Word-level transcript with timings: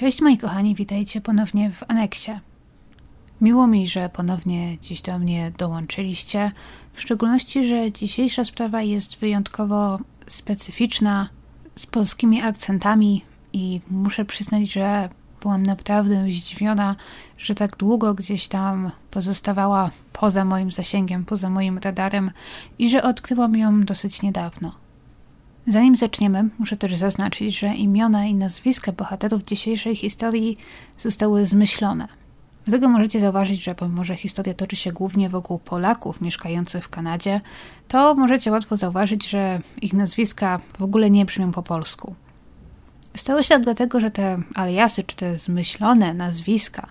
Cześć 0.00 0.20
moi 0.20 0.38
kochani, 0.38 0.74
witajcie 0.74 1.20
ponownie 1.20 1.70
w 1.70 1.82
aneksie. 1.88 2.30
Miło 3.40 3.66
mi, 3.66 3.86
że 3.86 4.08
ponownie 4.08 4.78
dziś 4.78 5.02
do 5.02 5.18
mnie 5.18 5.52
dołączyliście, 5.58 6.52
w 6.92 7.02
szczególności, 7.02 7.66
że 7.66 7.92
dzisiejsza 7.92 8.44
sprawa 8.44 8.82
jest 8.82 9.18
wyjątkowo 9.18 9.98
specyficzna, 10.26 11.28
z 11.76 11.86
polskimi 11.86 12.42
akcentami 12.42 13.24
i 13.52 13.80
muszę 13.90 14.24
przyznać, 14.24 14.72
że 14.72 15.08
byłam 15.42 15.62
naprawdę 15.62 16.24
zdziwiona, 16.30 16.96
że 17.38 17.54
tak 17.54 17.76
długo 17.76 18.14
gdzieś 18.14 18.48
tam 18.48 18.90
pozostawała 19.10 19.90
poza 20.12 20.44
moim 20.44 20.70
zasięgiem, 20.70 21.24
poza 21.24 21.50
moim 21.50 21.78
radarem 21.78 22.30
i 22.78 22.90
że 22.90 23.02
odkryłam 23.02 23.56
ją 23.56 23.84
dosyć 23.84 24.22
niedawno. 24.22 24.79
Zanim 25.70 25.96
zaczniemy, 25.96 26.48
muszę 26.58 26.76
też 26.76 26.96
zaznaczyć, 26.96 27.58
że 27.58 27.74
imiona 27.74 28.26
i 28.26 28.34
nazwiska 28.34 28.92
bohaterów 28.92 29.44
dzisiejszej 29.44 29.96
historii 29.96 30.56
zostały 30.98 31.46
zmyślone. 31.46 32.08
Dlatego 32.64 32.88
możecie 32.88 33.20
zauważyć, 33.20 33.64
że 33.64 33.74
pomimo, 33.74 34.04
że 34.04 34.16
historia 34.16 34.54
toczy 34.54 34.76
się 34.76 34.92
głównie 34.92 35.28
wokół 35.28 35.58
Polaków 35.58 36.20
mieszkających 36.20 36.84
w 36.84 36.88
Kanadzie, 36.88 37.40
to 37.88 38.14
możecie 38.14 38.50
łatwo 38.50 38.76
zauważyć, 38.76 39.30
że 39.30 39.60
ich 39.82 39.92
nazwiska 39.92 40.60
w 40.78 40.82
ogóle 40.82 41.10
nie 41.10 41.24
brzmią 41.24 41.52
po 41.52 41.62
polsku. 41.62 42.14
Stało 43.16 43.42
się 43.42 43.48
tak 43.48 43.62
dlatego, 43.62 44.00
że 44.00 44.10
te 44.10 44.42
aliasy, 44.54 45.02
czy 45.02 45.16
te 45.16 45.38
zmyślone 45.38 46.14
nazwiska 46.14 46.86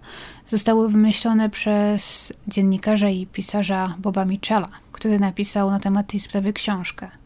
zostały 0.47 0.89
wymyślone 0.89 1.49
przez 1.49 2.33
dziennikarza 2.47 3.09
i 3.09 3.27
pisarza 3.27 3.95
Boba 3.97 4.25
Michela, 4.25 4.69
który 4.91 5.19
napisał 5.19 5.71
na 5.71 5.79
temat 5.79 6.07
tej 6.07 6.19
sprawy 6.19 6.53
książkę. 6.53 7.18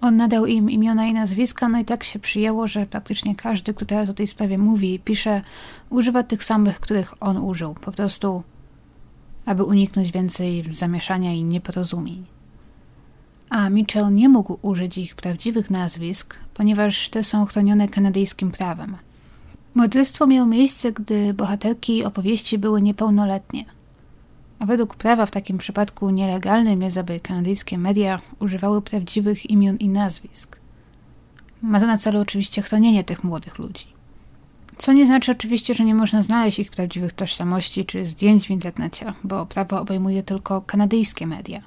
On 0.00 0.16
nadał 0.16 0.46
im 0.46 0.70
imiona 0.70 1.06
i 1.06 1.12
nazwiska, 1.12 1.68
no 1.68 1.78
i 1.78 1.84
tak 1.84 2.04
się 2.04 2.18
przyjęło, 2.18 2.66
że 2.66 2.86
praktycznie 2.86 3.34
każdy, 3.34 3.74
kto 3.74 3.86
teraz 3.86 4.10
o 4.10 4.14
tej 4.14 4.26
sprawie 4.26 4.58
mówi 4.58 4.94
i 4.94 4.98
pisze, 4.98 5.42
używa 5.90 6.22
tych 6.22 6.44
samych, 6.44 6.80
których 6.80 7.22
on 7.22 7.36
użył. 7.36 7.74
Po 7.74 7.92
prostu, 7.92 8.42
aby 9.46 9.64
uniknąć 9.64 10.12
więcej 10.12 10.64
zamieszania 10.72 11.32
i 11.32 11.44
nieporozumień. 11.44 12.24
A 13.50 13.70
Mitchell 13.70 14.12
nie 14.12 14.28
mógł 14.28 14.58
użyć 14.62 14.98
ich 14.98 15.14
prawdziwych 15.14 15.70
nazwisk, 15.70 16.36
ponieważ 16.54 17.08
te 17.08 17.24
są 17.24 17.46
chronione 17.46 17.88
kanadyjskim 17.88 18.50
prawem. 18.50 18.96
Morderstwo 19.74 20.26
miało 20.26 20.46
miejsce, 20.46 20.92
gdy 20.92 21.34
bohaterki 21.34 22.04
opowieści 22.04 22.58
były 22.58 22.82
niepełnoletnie– 22.82 23.64
według 24.66 24.96
prawa 24.96 25.26
w 25.26 25.30
takim 25.30 25.58
przypadku 25.58 26.10
nielegalnym 26.10 26.82
jest, 26.82 26.98
aby 26.98 27.20
kanadyjskie 27.20 27.78
media 27.78 28.20
używały 28.38 28.82
prawdziwych 28.82 29.50
imion 29.50 29.76
i 29.76 29.88
nazwisk. 29.88 30.56
Ma 31.62 31.80
to 31.80 31.86
na 31.86 31.98
celu 31.98 32.20
oczywiście 32.20 32.62
chronienie 32.62 33.04
tych 33.04 33.24
młodych 33.24 33.58
ludzi. 33.58 33.86
Co 34.78 34.92
nie 34.92 35.06
znaczy 35.06 35.32
oczywiście, 35.32 35.74
że 35.74 35.84
nie 35.84 35.94
można 35.94 36.22
znaleźć 36.22 36.58
ich 36.58 36.70
prawdziwych 36.70 37.12
tożsamości 37.12 37.84
czy 37.84 38.06
zdjęć 38.06 38.46
w 38.46 38.50
internecie, 38.50 39.14
bo 39.24 39.46
prawo 39.46 39.80
obejmuje 39.80 40.22
tylko 40.22 40.60
kanadyjskie 40.60 41.26
media. 41.26 41.62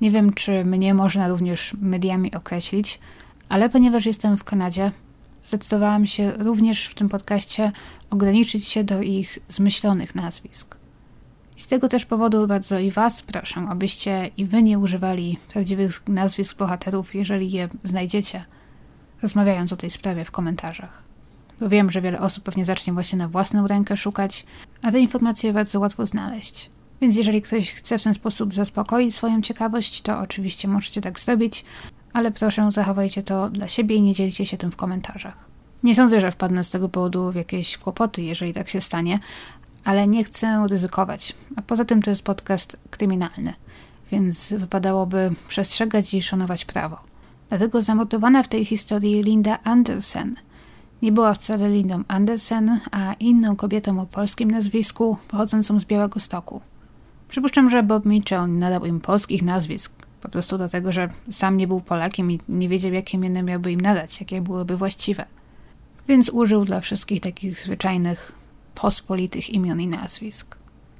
Nie 0.00 0.10
wiem, 0.10 0.32
czy 0.32 0.64
mnie 0.64 0.94
można 0.94 1.28
również 1.28 1.76
mediami 1.80 2.34
określić, 2.34 2.98
ale 3.48 3.68
ponieważ 3.68 4.06
jestem 4.06 4.36
w 4.36 4.44
Kanadzie, 4.44 4.92
zdecydowałam 5.44 6.06
się 6.06 6.30
również 6.30 6.86
w 6.86 6.94
tym 6.94 7.08
podcaście 7.08 7.72
ograniczyć 8.10 8.68
się 8.68 8.84
do 8.84 9.02
ich 9.02 9.38
zmyślonych 9.48 10.14
nazwisk. 10.14 10.81
Z 11.62 11.66
tego 11.66 11.88
też 11.88 12.06
powodu 12.06 12.46
bardzo 12.46 12.78
i 12.78 12.90
Was 12.90 13.22
proszę, 13.22 13.66
abyście 13.68 14.30
i 14.36 14.44
Wy 14.44 14.62
nie 14.62 14.78
używali 14.78 15.38
prawdziwych 15.52 16.02
nazwisk 16.08 16.56
bohaterów, 16.56 17.14
jeżeli 17.14 17.50
je 17.50 17.68
znajdziecie, 17.82 18.44
rozmawiając 19.22 19.72
o 19.72 19.76
tej 19.76 19.90
sprawie 19.90 20.24
w 20.24 20.30
komentarzach. 20.30 21.02
Bo 21.60 21.68
wiem, 21.68 21.90
że 21.90 22.00
wiele 22.00 22.20
osób 22.20 22.44
pewnie 22.44 22.64
zacznie 22.64 22.92
właśnie 22.92 23.18
na 23.18 23.28
własną 23.28 23.66
rękę 23.66 23.96
szukać, 23.96 24.46
a 24.82 24.92
te 24.92 25.00
informacje 25.00 25.52
bardzo 25.52 25.80
łatwo 25.80 26.06
znaleźć. 26.06 26.70
Więc 27.00 27.16
jeżeli 27.16 27.42
ktoś 27.42 27.70
chce 27.70 27.98
w 27.98 28.02
ten 28.02 28.14
sposób 28.14 28.54
zaspokoić 28.54 29.14
swoją 29.14 29.42
ciekawość, 29.42 30.02
to 30.02 30.18
oczywiście 30.18 30.68
możecie 30.68 31.00
tak 31.00 31.20
zrobić, 31.20 31.64
ale 32.12 32.30
proszę 32.30 32.72
zachowajcie 32.72 33.22
to 33.22 33.50
dla 33.50 33.68
siebie 33.68 33.96
i 33.96 34.02
nie 34.02 34.12
dzielcie 34.14 34.46
się 34.46 34.56
tym 34.58 34.70
w 34.72 34.76
komentarzach. 34.76 35.44
Nie 35.82 35.94
sądzę, 35.94 36.20
że 36.20 36.30
wpadnę 36.30 36.64
z 36.64 36.70
tego 36.70 36.88
powodu 36.88 37.32
w 37.32 37.34
jakieś 37.34 37.78
kłopoty, 37.78 38.22
jeżeli 38.22 38.52
tak 38.52 38.68
się 38.68 38.80
stanie, 38.80 39.18
ale 39.84 40.06
nie 40.06 40.24
chcę 40.24 40.66
ryzykować. 40.70 41.34
A 41.56 41.62
poza 41.62 41.84
tym 41.84 42.02
to 42.02 42.10
jest 42.10 42.22
podcast 42.22 42.76
kryminalny, 42.90 43.52
więc 44.12 44.52
wypadałoby 44.52 45.30
przestrzegać 45.48 46.14
i 46.14 46.22
szanować 46.22 46.64
prawo. 46.64 46.98
Dlatego 47.48 47.82
zamordowana 47.82 48.42
w 48.42 48.48
tej 48.48 48.64
historii 48.64 49.22
Linda 49.22 49.58
Andersen 49.64 50.34
nie 51.02 51.12
była 51.12 51.34
wcale 51.34 51.70
Lindą 51.70 52.02
Andersen, 52.08 52.80
a 52.90 53.12
inną 53.12 53.56
kobietą 53.56 54.00
o 54.00 54.06
polskim 54.06 54.50
nazwisku 54.50 55.16
pochodzącą 55.28 55.78
z 55.78 55.84
Białego 55.84 56.20
Stoku. 56.20 56.60
Przypuszczam, 57.28 57.70
że 57.70 57.82
Bob 57.82 58.04
Mitchell 58.04 58.58
nadał 58.58 58.84
im 58.84 59.00
polskich 59.00 59.42
nazwisk, 59.42 59.92
po 60.20 60.28
prostu 60.28 60.58
dlatego, 60.58 60.92
że 60.92 61.10
sam 61.30 61.56
nie 61.56 61.68
był 61.68 61.80
Polakiem 61.80 62.30
i 62.30 62.40
nie 62.48 62.68
wiedział, 62.68 62.92
jakie 62.92 63.16
imiona 63.18 63.42
miałby 63.42 63.72
im 63.72 63.80
nadać, 63.80 64.20
jakie 64.20 64.40
byłyby 64.40 64.76
właściwe. 64.76 65.24
Więc 66.08 66.28
użył 66.28 66.64
dla 66.64 66.80
wszystkich 66.80 67.20
takich 67.20 67.60
zwyczajnych 67.60 68.32
pospolitych 68.74 69.50
imion 69.50 69.80
i 69.80 69.88
nazwisk. 69.88 70.56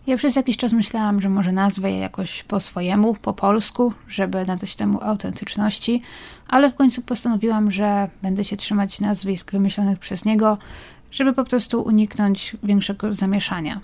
Ja 0.06 0.16
przez 0.16 0.36
jakiś 0.36 0.56
czas 0.56 0.72
myślałam, 0.72 1.20
że 1.20 1.28
może 1.28 1.52
nazwę 1.52 1.90
je 1.90 1.98
jakoś 1.98 2.42
po 2.42 2.60
swojemu, 2.60 3.14
po 3.14 3.32
polsku, 3.32 3.92
żeby 4.08 4.44
nadać 4.44 4.76
temu 4.76 5.02
autentyczności, 5.02 6.02
ale 6.48 6.72
w 6.72 6.74
końcu 6.74 7.02
postanowiłam, 7.02 7.70
że 7.70 8.10
będę 8.22 8.44
się 8.44 8.56
trzymać 8.56 9.00
nazwisk 9.00 9.52
wymyślonych 9.52 9.98
przez 9.98 10.24
niego, 10.24 10.58
żeby 11.10 11.32
po 11.32 11.44
prostu 11.44 11.82
uniknąć 11.82 12.56
większego 12.62 13.12
zamieszania. 13.12 13.80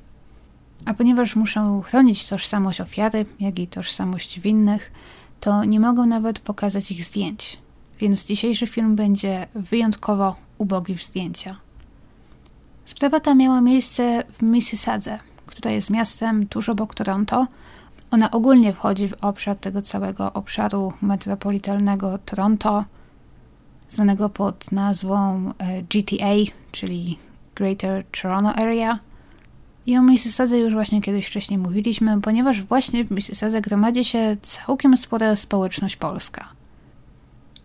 A 0.85 0.95
ponieważ 0.95 1.37
muszę 1.37 1.81
chronić 1.85 2.29
tożsamość 2.29 2.81
ofiary, 2.81 3.27
jak 3.41 3.59
i 3.59 3.67
tożsamość 3.67 4.41
winnych, 4.41 4.93
to 5.41 5.65
nie 5.65 5.81
mogę 5.81 6.07
nawet 6.07 6.39
pokazać 6.39 6.91
ich 6.91 7.05
zdjęć. 7.05 7.59
Więc 8.01 8.25
dzisiejszy 8.25 8.67
film 8.67 8.97
będzie 8.97 9.47
wyjątkowo 9.55 10.37
ubogi 10.59 10.95
w 10.95 11.05
zdjęcia. 11.05 11.68
Sprawa 12.89 13.21
ta 13.21 13.35
miała 13.35 13.61
miejsce 13.61 14.23
w 14.33 14.43
Mississadze, 14.43 15.19
która 15.47 15.71
jest 15.71 15.91
miastem 15.91 16.47
tuż 16.47 16.69
obok 16.69 16.95
Toronto. 16.95 17.47
Ona 18.11 18.31
ogólnie 18.31 18.73
wchodzi 18.73 19.09
w 19.09 19.15
obszar 19.21 19.57
tego 19.57 19.83
całego 19.83 20.33
obszaru 20.33 20.93
metropolitalnego 21.03 22.19
Toronto, 22.19 22.85
znanego 23.89 24.29
pod 24.29 24.73
nazwą 24.73 25.53
e, 25.59 25.83
GTA, 25.83 26.53
czyli 26.73 27.19
Greater 27.55 28.05
Toronto 28.23 28.55
Area. 28.55 28.99
I 29.87 29.97
o 29.97 30.03
Mississadze 30.03 30.59
już 30.59 30.75
właśnie 30.75 31.01
kiedyś 31.01 31.27
wcześniej 31.27 31.59
mówiliśmy, 31.59 32.21
ponieważ 32.21 32.63
właśnie 32.63 33.05
w 33.05 33.11
Mississadze 33.11 33.61
gromadzi 33.61 34.05
się 34.05 34.37
całkiem 34.43 34.97
spora 34.97 35.37
społeczność 35.37 35.97
polska. 35.97 36.58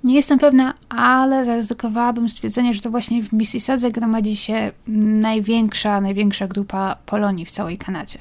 Nie 0.04 0.16
jestem 0.16 0.40
pewna, 0.40 0.74
ale 0.90 1.46
zaryzykowałabym 1.46 2.30
stwierdzenie, 2.30 2.74
że 2.74 2.82
to 2.82 2.90
właśnie 2.90 3.24
w 3.24 3.34
Mississadze 3.34 3.92
gromadzi 3.92 4.36
się 4.36 4.72
największa, 4.88 6.02
największa 6.02 6.48
grupa 6.48 6.98
Polonii 7.06 7.46
w 7.46 7.52
całej 7.52 7.78
Kanadzie. 7.78 8.20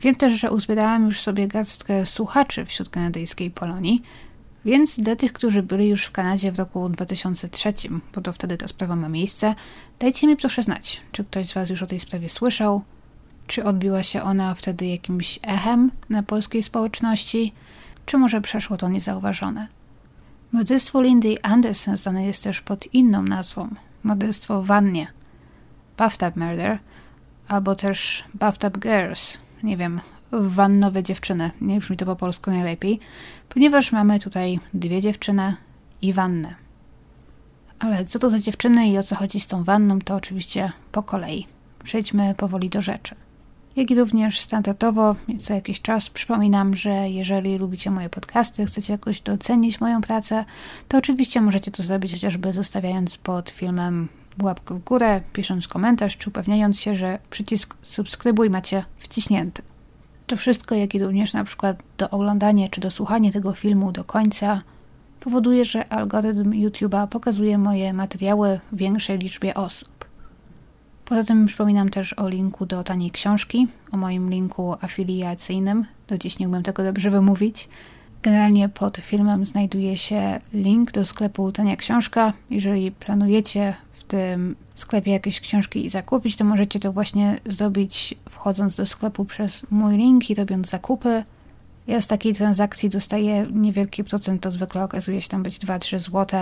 Wiem 0.00 0.14
też, 0.14 0.40
że 0.40 0.50
uzbierałam 0.50 1.04
już 1.04 1.20
sobie 1.20 1.48
garstkę 1.48 2.06
słuchaczy 2.06 2.64
wśród 2.64 2.88
kanadyjskiej 2.88 3.50
Polonii, 3.50 4.02
więc 4.64 4.96
dla 4.96 5.16
tych, 5.16 5.32
którzy 5.32 5.62
byli 5.62 5.88
już 5.88 6.04
w 6.04 6.10
Kanadzie 6.10 6.52
w 6.52 6.58
roku 6.58 6.88
2003, 6.88 7.72
bo 8.14 8.20
to 8.20 8.32
wtedy 8.32 8.56
ta 8.56 8.68
sprawa 8.68 8.96
ma 8.96 9.08
miejsce, 9.08 9.54
dajcie 9.98 10.26
mi 10.26 10.36
proszę 10.36 10.62
znać, 10.62 11.00
czy 11.12 11.24
ktoś 11.24 11.46
z 11.46 11.54
Was 11.54 11.70
już 11.70 11.82
o 11.82 11.86
tej 11.86 12.00
sprawie 12.00 12.28
słyszał, 12.28 12.82
czy 13.46 13.64
odbiła 13.64 14.02
się 14.02 14.22
ona 14.22 14.54
wtedy 14.54 14.86
jakimś 14.86 15.38
echem 15.42 15.90
na 16.08 16.22
polskiej 16.22 16.62
społeczności, 16.62 17.52
czy 18.06 18.18
może 18.18 18.40
przeszło 18.40 18.76
to 18.76 18.88
niezauważone. 18.88 19.77
Morderstwo 20.52 21.02
Lindy 21.02 21.42
Anderson 21.42 21.96
znane 21.96 22.26
jest 22.26 22.44
też 22.44 22.60
pod 22.60 22.94
inną 22.94 23.22
nazwą 23.22 23.68
morderstwo 24.02 24.62
wannie. 24.62 25.06
Bathtub 25.96 26.36
Murder 26.36 26.78
albo 27.48 27.74
też 27.74 28.24
Bathtub 28.34 28.78
Girls. 28.78 29.38
Nie 29.62 29.76
wiem, 29.76 30.00
wannowe 30.32 31.02
dziewczyny. 31.02 31.50
Nie 31.60 31.80
brzmi 31.80 31.96
to 31.96 32.06
po 32.06 32.16
polsku 32.16 32.50
najlepiej 32.50 33.00
ponieważ 33.48 33.92
mamy 33.92 34.20
tutaj 34.20 34.60
dwie 34.74 35.00
dziewczyny 35.00 35.56
i 36.02 36.12
wannę. 36.12 36.54
Ale 37.78 38.04
co 38.04 38.18
to 38.18 38.30
za 38.30 38.38
dziewczyny 38.38 38.88
i 38.88 38.98
o 38.98 39.02
co 39.02 39.16
chodzi 39.16 39.40
z 39.40 39.46
tą 39.46 39.64
wanną 39.64 39.98
to 39.98 40.14
oczywiście 40.14 40.72
po 40.92 41.02
kolei. 41.02 41.46
Przejdźmy 41.84 42.34
powoli 42.34 42.70
do 42.70 42.82
rzeczy 42.82 43.14
jak 43.78 43.90
i 43.90 43.94
również 43.94 44.40
standardowo 44.40 45.16
co 45.38 45.54
jakiś 45.54 45.80
czas 45.80 46.10
przypominam, 46.10 46.74
że 46.74 46.90
jeżeli 47.08 47.58
lubicie 47.58 47.90
moje 47.90 48.10
podcasty, 48.10 48.66
chcecie 48.66 48.92
jakoś 48.92 49.20
docenić 49.20 49.80
moją 49.80 50.00
pracę, 50.00 50.44
to 50.88 50.98
oczywiście 50.98 51.40
możecie 51.40 51.70
to 51.70 51.82
zrobić 51.82 52.12
chociażby 52.12 52.52
zostawiając 52.52 53.18
pod 53.18 53.50
filmem 53.50 54.08
łapkę 54.42 54.74
w 54.74 54.84
górę, 54.84 55.20
pisząc 55.32 55.68
komentarz, 55.68 56.16
czy 56.16 56.30
upewniając 56.30 56.80
się, 56.80 56.96
że 56.96 57.18
przycisk 57.30 57.76
subskrybuj 57.82 58.50
macie 58.50 58.84
wciśnięty. 58.98 59.62
To 60.26 60.36
wszystko, 60.36 60.74
jak 60.74 60.94
i 60.94 60.98
również 60.98 61.32
na 61.32 61.44
przykład 61.44 61.76
do 61.98 62.10
oglądania 62.10 62.68
czy 62.68 62.80
do 62.80 62.90
słuchania 62.90 63.32
tego 63.32 63.52
filmu 63.52 63.92
do 63.92 64.04
końca, 64.04 64.62
powoduje, 65.20 65.64
że 65.64 65.92
algorytm 65.92 66.50
YouTube'a 66.50 67.06
pokazuje 67.06 67.58
moje 67.58 67.92
materiały 67.92 68.60
większej 68.72 69.18
liczbie 69.18 69.54
osób. 69.54 69.97
Poza 71.08 71.24
tym 71.24 71.46
przypominam 71.46 71.88
też 71.88 72.12
o 72.12 72.28
linku 72.28 72.66
do 72.66 72.84
taniej 72.84 73.10
książki, 73.10 73.68
o 73.92 73.96
moim 73.96 74.30
linku 74.30 74.74
afiliacyjnym. 74.80 75.84
Do 76.08 76.18
dziś 76.18 76.38
nie 76.38 76.48
umiem 76.48 76.62
tego 76.62 76.84
dobrze 76.84 77.10
wymówić. 77.10 77.68
Generalnie 78.22 78.68
pod 78.68 78.96
filmem 78.96 79.44
znajduje 79.44 79.98
się 79.98 80.38
link 80.52 80.92
do 80.92 81.06
sklepu 81.06 81.52
Tania 81.52 81.76
Książka. 81.76 82.32
Jeżeli 82.50 82.92
planujecie 82.92 83.74
w 83.92 84.04
tym 84.04 84.56
sklepie 84.74 85.10
jakieś 85.10 85.40
książki 85.40 85.88
zakupić, 85.88 86.36
to 86.36 86.44
możecie 86.44 86.80
to 86.80 86.92
właśnie 86.92 87.38
zrobić 87.46 88.14
wchodząc 88.28 88.76
do 88.76 88.86
sklepu 88.86 89.24
przez 89.24 89.62
mój 89.70 89.96
link 89.96 90.30
i 90.30 90.34
robiąc 90.34 90.68
zakupy. 90.68 91.24
Ja 91.86 92.00
z 92.00 92.06
takiej 92.06 92.34
transakcji 92.34 92.88
dostaję 92.88 93.46
niewielki 93.52 94.04
procent, 94.04 94.42
to 94.42 94.50
zwykle 94.50 94.84
okazuje 94.84 95.22
się 95.22 95.28
tam 95.28 95.42
być 95.42 95.58
2-3 95.58 95.98
zł, 95.98 96.40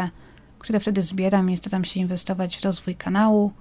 które 0.58 0.80
wtedy 0.80 1.02
zbieram 1.02 1.50
i 1.50 1.56
staram 1.56 1.84
się 1.84 2.00
inwestować 2.00 2.56
w 2.56 2.64
rozwój 2.64 2.94
kanału. 2.94 3.52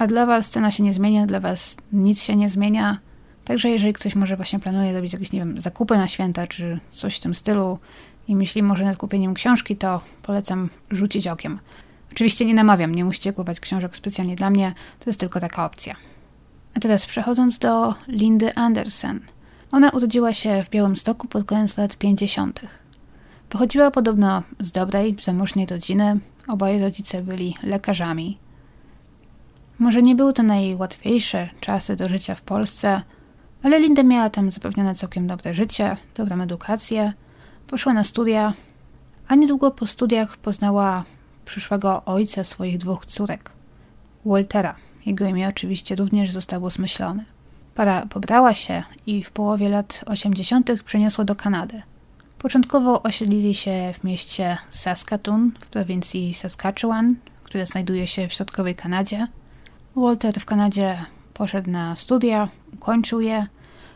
A 0.00 0.06
dla 0.06 0.26
Was 0.26 0.50
cena 0.50 0.70
się 0.70 0.82
nie 0.82 0.92
zmienia, 0.92 1.26
dla 1.26 1.40
Was 1.40 1.76
nic 1.92 2.22
się 2.22 2.36
nie 2.36 2.48
zmienia. 2.48 2.98
Także 3.44 3.68
jeżeli 3.68 3.92
ktoś 3.92 4.14
może 4.14 4.36
właśnie 4.36 4.58
planuje 4.58 4.92
robić 4.92 5.12
jakieś, 5.12 5.32
nie 5.32 5.38
wiem, 5.38 5.60
zakupy 5.60 5.96
na 5.96 6.08
święta, 6.08 6.46
czy 6.46 6.80
coś 6.90 7.16
w 7.16 7.20
tym 7.20 7.34
stylu 7.34 7.78
i 8.28 8.36
myśli 8.36 8.62
może 8.62 8.84
nad 8.84 8.96
kupieniem 8.96 9.34
książki, 9.34 9.76
to 9.76 10.00
polecam 10.22 10.68
rzucić 10.90 11.26
okiem. 11.26 11.58
Oczywiście 12.12 12.44
nie 12.44 12.54
namawiam, 12.54 12.94
nie 12.94 13.04
musicie 13.04 13.32
kupować 13.32 13.60
książek 13.60 13.96
specjalnie 13.96 14.36
dla 14.36 14.50
mnie, 14.50 14.72
to 14.98 15.10
jest 15.10 15.20
tylko 15.20 15.40
taka 15.40 15.64
opcja. 15.64 15.96
A 16.76 16.80
teraz 16.80 17.06
przechodząc 17.06 17.58
do 17.58 17.94
Lindy 18.08 18.54
Andersen. 18.54 19.20
Ona 19.72 19.90
urodziła 19.90 20.34
się 20.34 20.62
w 20.64 20.70
Białymstoku 20.70 21.28
pod 21.28 21.44
koniec 21.44 21.76
lat 21.76 21.96
50. 21.96 22.60
Pochodziła 23.48 23.90
podobno 23.90 24.42
z 24.60 24.72
dobrej, 24.72 25.16
zamożnej 25.22 25.66
rodziny. 25.66 26.20
Oboje 26.48 26.80
rodzice 26.80 27.22
byli 27.22 27.54
lekarzami. 27.62 28.38
Może 29.80 30.02
nie 30.02 30.14
były 30.14 30.32
to 30.32 30.42
najłatwiejsze 30.42 31.48
czasy 31.60 31.96
do 31.96 32.08
życia 32.08 32.34
w 32.34 32.42
Polsce, 32.42 33.02
ale 33.62 33.80
Linda 33.80 34.02
miała 34.02 34.30
tam 34.30 34.50
zapewnione 34.50 34.94
całkiem 34.94 35.26
dobre 35.26 35.54
życie, 35.54 35.96
dobrą 36.14 36.40
edukację, 36.40 37.12
poszła 37.66 37.92
na 37.92 38.04
studia, 38.04 38.54
a 39.28 39.34
niedługo 39.34 39.70
po 39.70 39.86
studiach 39.86 40.36
poznała 40.36 41.04
przyszłego 41.44 42.04
ojca 42.04 42.44
swoich 42.44 42.78
dwóch 42.78 43.06
córek, 43.06 43.52
Waltera. 44.24 44.74
Jego 45.06 45.26
imię 45.26 45.48
oczywiście 45.48 45.96
również 45.96 46.30
zostało 46.30 46.70
zmyślone. 46.70 47.24
Para 47.74 48.06
pobrała 48.06 48.54
się 48.54 48.82
i 49.06 49.24
w 49.24 49.30
połowie 49.30 49.68
lat 49.68 50.04
80. 50.06 50.82
przeniosła 50.84 51.24
do 51.24 51.34
Kanady. 51.34 51.82
Początkowo 52.38 53.02
osiedlili 53.02 53.54
się 53.54 53.92
w 53.94 54.04
mieście 54.04 54.56
Saskatoon 54.70 55.52
w 55.60 55.66
prowincji 55.66 56.34
Saskatchewan, 56.34 57.14
które 57.44 57.66
znajduje 57.66 58.06
się 58.06 58.28
w 58.28 58.32
środkowej 58.32 58.74
Kanadzie. 58.74 59.26
Walter 59.96 60.40
w 60.40 60.44
Kanadzie 60.44 61.04
poszedł 61.34 61.70
na 61.70 61.96
studia, 61.96 62.48
ukończył 62.74 63.20
je, 63.20 63.46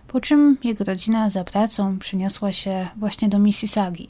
po 0.09 0.21
czym 0.21 0.59
jego 0.65 0.85
rodzina 0.85 1.31
za 1.31 1.45
pracą 1.45 1.99
przeniosła 1.99 2.53
się 2.53 2.89
właśnie 2.97 3.29
do 3.29 3.39
Mississaugi. 3.39 4.09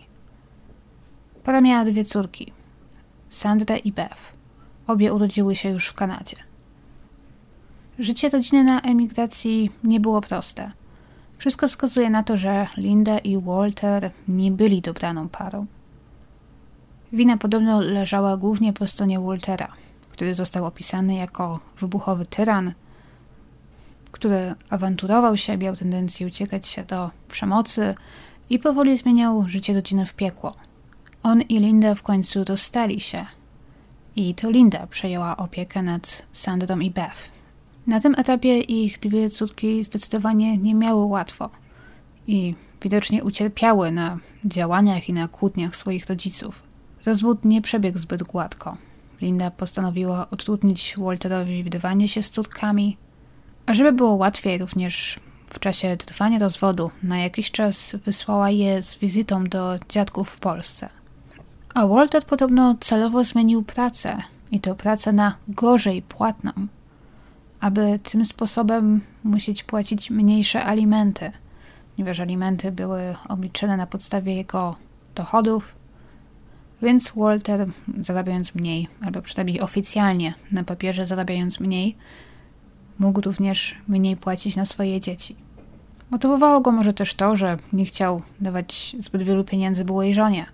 Para 1.44 1.60
miała 1.60 1.84
dwie 1.84 2.04
córki, 2.04 2.52
Sandra 3.28 3.76
i 3.76 3.92
Beth. 3.92 4.20
Obie 4.86 5.14
urodziły 5.14 5.56
się 5.56 5.68
już 5.70 5.86
w 5.86 5.94
Kanadzie. 5.94 6.36
Życie 7.98 8.28
rodziny 8.28 8.64
na 8.64 8.80
emigracji 8.80 9.70
nie 9.84 10.00
było 10.00 10.20
proste. 10.20 10.70
Wszystko 11.38 11.68
wskazuje 11.68 12.10
na 12.10 12.22
to, 12.22 12.36
że 12.36 12.66
Linda 12.76 13.18
i 13.18 13.36
Walter 13.38 14.10
nie 14.28 14.50
byli 14.50 14.80
dobraną 14.80 15.28
parą. 15.28 15.66
Wina 17.12 17.36
podobno 17.36 17.80
leżała 17.80 18.36
głównie 18.36 18.72
po 18.72 18.86
stronie 18.86 19.20
Waltera, 19.20 19.72
który 20.14 20.34
został 20.34 20.64
opisany 20.66 21.14
jako 21.14 21.60
wybuchowy 21.78 22.26
tyran, 22.26 22.72
który 24.12 24.54
awanturował 24.70 25.36
się, 25.36 25.56
miał 25.56 25.76
tendencję 25.76 26.26
uciekać 26.26 26.66
się 26.66 26.84
do 26.84 27.10
przemocy 27.28 27.94
i 28.50 28.58
powoli 28.58 28.96
zmieniał 28.98 29.48
życie 29.48 29.74
rodziny 29.74 30.06
w 30.06 30.14
piekło. 30.14 30.54
On 31.22 31.40
i 31.40 31.58
Linda 31.58 31.94
w 31.94 32.02
końcu 32.02 32.44
dostali 32.44 33.00
się 33.00 33.26
i 34.16 34.34
to 34.34 34.50
Linda 34.50 34.86
przejęła 34.86 35.36
opiekę 35.36 35.82
nad 35.82 36.26
Sandrą 36.32 36.78
i 36.78 36.90
Beth. 36.90 37.30
Na 37.86 38.00
tym 38.00 38.14
etapie 38.18 38.60
ich 38.60 38.98
dwie 38.98 39.30
córki 39.30 39.84
zdecydowanie 39.84 40.58
nie 40.58 40.74
miały 40.74 41.04
łatwo 41.04 41.50
i 42.26 42.54
widocznie 42.82 43.24
ucierpiały 43.24 43.92
na 43.92 44.18
działaniach 44.44 45.08
i 45.08 45.12
na 45.12 45.28
kłótniach 45.28 45.76
swoich 45.76 46.06
rodziców. 46.06 46.62
Rozwód 47.06 47.44
nie 47.44 47.62
przebiegł 47.62 47.98
zbyt 47.98 48.22
gładko. 48.22 48.76
Linda 49.24 49.50
postanowiła 49.50 50.26
utrudnić 50.30 50.94
Walterowi 50.98 51.64
widywanie 51.64 52.08
się 52.08 52.22
z 52.22 52.30
córkami, 52.30 52.96
a 53.66 53.74
żeby 53.74 53.92
było 53.92 54.14
łatwiej 54.14 54.58
również 54.58 55.20
w 55.50 55.58
czasie 55.58 55.96
trwania 55.96 56.38
rozwodu, 56.38 56.90
na 57.02 57.18
jakiś 57.18 57.50
czas 57.50 57.96
wysłała 58.04 58.50
je 58.50 58.82
z 58.82 58.98
wizytą 58.98 59.44
do 59.44 59.78
dziadków 59.88 60.30
w 60.30 60.40
Polsce. 60.40 60.88
A 61.74 61.86
Walter 61.86 62.24
podobno 62.24 62.74
celowo 62.80 63.24
zmienił 63.24 63.62
pracę 63.62 64.22
i 64.50 64.60
to 64.60 64.74
pracę 64.74 65.12
na 65.12 65.36
gorzej 65.48 66.02
płatną, 66.02 66.52
aby 67.60 67.98
tym 68.02 68.24
sposobem 68.24 69.00
musieć 69.24 69.64
płacić 69.64 70.10
mniejsze 70.10 70.64
alimenty, 70.64 71.32
ponieważ 71.96 72.20
alimenty 72.20 72.72
były 72.72 73.14
obliczone 73.28 73.76
na 73.76 73.86
podstawie 73.86 74.34
jego 74.34 74.76
dochodów, 75.14 75.74
więc 76.82 77.12
Walter 77.16 77.66
zarabiając 78.02 78.54
mniej, 78.54 78.88
albo 79.00 79.22
przynajmniej 79.22 79.60
oficjalnie 79.60 80.34
na 80.52 80.64
papierze 80.64 81.06
zarabiając 81.06 81.60
mniej, 81.60 81.96
mógł 82.98 83.20
również 83.20 83.74
mniej 83.88 84.16
płacić 84.16 84.56
na 84.56 84.64
swoje 84.64 85.00
dzieci. 85.00 85.36
Motywowało 86.10 86.60
go 86.60 86.72
może 86.72 86.92
też 86.92 87.14
to, 87.14 87.36
że 87.36 87.56
nie 87.72 87.84
chciał 87.84 88.22
dawać 88.40 88.96
zbyt 88.98 89.22
wielu 89.22 89.44
pieniędzy 89.44 89.84
byłej 89.84 90.14
żonie, 90.14 90.46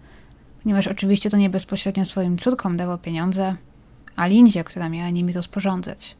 ponieważ 0.63 0.87
oczywiście 0.87 1.31
to 1.31 1.37
nie 1.37 1.51
bezpośrednio 1.51 2.05
swoim 2.05 2.39
córkom 2.39 2.77
dawał 2.77 2.99
pieniądze, 2.99 3.57
a 4.17 4.27
Lindzie, 4.27 4.65
która 4.65 4.89
miała 4.89 5.11
nimi 5.11 5.33
rozporządzać. 5.33 6.17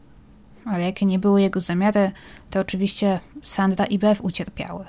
Ale 0.65 0.85
jakie 0.85 1.07
nie 1.07 1.19
były 1.19 1.43
jego 1.43 1.61
zamiary, 1.61 2.13
to 2.51 2.61
oczywiście 2.61 3.21
Sandra 3.43 3.85
i 3.85 3.99
Bev 3.99 4.23
ucierpiały. 4.23 4.85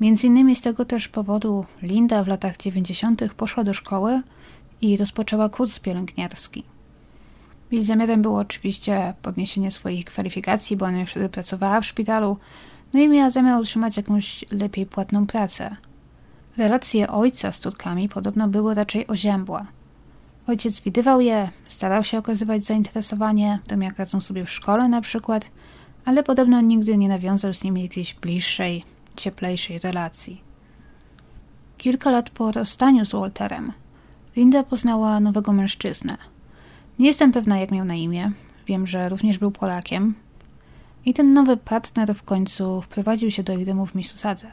Między 0.00 0.26
innymi 0.26 0.56
z 0.56 0.60
tego 0.60 0.84
też 0.84 1.08
powodu 1.08 1.64
Linda 1.82 2.24
w 2.24 2.28
latach 2.28 2.56
90. 2.56 3.34
poszła 3.34 3.64
do 3.64 3.72
szkoły 3.72 4.22
i 4.80 4.96
rozpoczęła 4.96 5.48
kurs 5.48 5.78
pielęgniarski. 5.78 6.64
Jej 7.70 7.82
zamiarem 7.82 8.22
było 8.22 8.38
oczywiście 8.38 9.14
podniesienie 9.22 9.70
swoich 9.70 10.04
kwalifikacji, 10.04 10.76
bo 10.76 10.86
ona 10.86 11.00
już 11.00 11.10
wtedy 11.10 11.28
pracowała 11.28 11.80
w 11.80 11.86
szpitalu, 11.86 12.36
no 12.94 13.00
i 13.00 13.08
miała 13.08 13.30
zamiar 13.30 13.60
utrzymać 13.60 13.96
jakąś 13.96 14.44
lepiej 14.50 14.86
płatną 14.86 15.26
pracę. 15.26 15.76
Relacje 16.56 17.08
ojca 17.08 17.52
z 17.52 17.60
córkami 17.60 18.08
podobno 18.08 18.48
były 18.48 18.74
raczej 18.74 19.06
oziębłe. 19.06 19.66
Ojciec 20.46 20.80
widywał 20.80 21.20
je, 21.20 21.50
starał 21.68 22.04
się 22.04 22.18
okazywać 22.18 22.64
zainteresowanie 22.64 23.58
tym, 23.66 23.82
jak 23.82 23.98
radzą 23.98 24.20
sobie 24.20 24.44
w 24.44 24.50
szkole 24.50 24.88
na 24.88 25.00
przykład, 25.00 25.50
ale 26.04 26.22
podobno 26.22 26.60
nigdy 26.60 26.96
nie 26.96 27.08
nawiązał 27.08 27.54
z 27.54 27.64
nimi 27.64 27.82
jakiejś 27.82 28.14
bliższej, 28.14 28.84
cieplejszej 29.16 29.78
relacji. 29.78 30.40
Kilka 31.78 32.10
lat 32.10 32.30
po 32.30 32.52
rozstaniu 32.52 33.04
z 33.04 33.12
Walterem, 33.12 33.72
Linda 34.36 34.62
poznała 34.62 35.20
nowego 35.20 35.52
mężczyznę– 35.52 36.16
nie 36.98 37.06
jestem 37.06 37.32
pewna, 37.32 37.58
jak 37.58 37.70
miał 37.70 37.84
na 37.84 37.94
imię. 37.94 38.32
Wiem, 38.66 38.86
że 38.86 39.08
również 39.08 39.38
był 39.38 39.50
Polakiem. 39.50 40.14
I 41.04 41.14
ten 41.14 41.32
nowy 41.32 41.56
partner 41.56 42.14
w 42.14 42.22
końcu 42.22 42.82
wprowadził 42.82 43.30
się 43.30 43.42
do 43.42 43.52
ich 43.52 43.66
domu 43.66 43.86
w 43.86 43.94
Mississadze. 43.94 44.48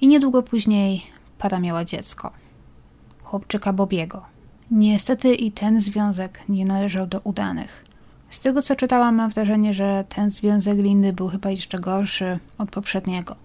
I 0.00 0.08
niedługo 0.08 0.42
później 0.42 1.02
para 1.38 1.60
miała 1.60 1.84
dziecko. 1.84 2.30
Chłopczyka 3.22 3.72
Bobiego. 3.72 4.22
Niestety 4.70 5.34
i 5.34 5.52
ten 5.52 5.80
związek 5.80 6.40
nie 6.48 6.64
należał 6.64 7.06
do 7.06 7.20
udanych. 7.20 7.84
Z 8.30 8.40
tego 8.40 8.62
co 8.62 8.76
czytałam, 8.76 9.14
mam 9.14 9.30
wrażenie, 9.30 9.72
że 9.72 10.04
ten 10.08 10.30
związek 10.30 10.78
Lindy 10.78 11.12
był 11.12 11.28
chyba 11.28 11.50
jeszcze 11.50 11.78
gorszy 11.78 12.38
od 12.58 12.70
poprzedniego. 12.70 13.36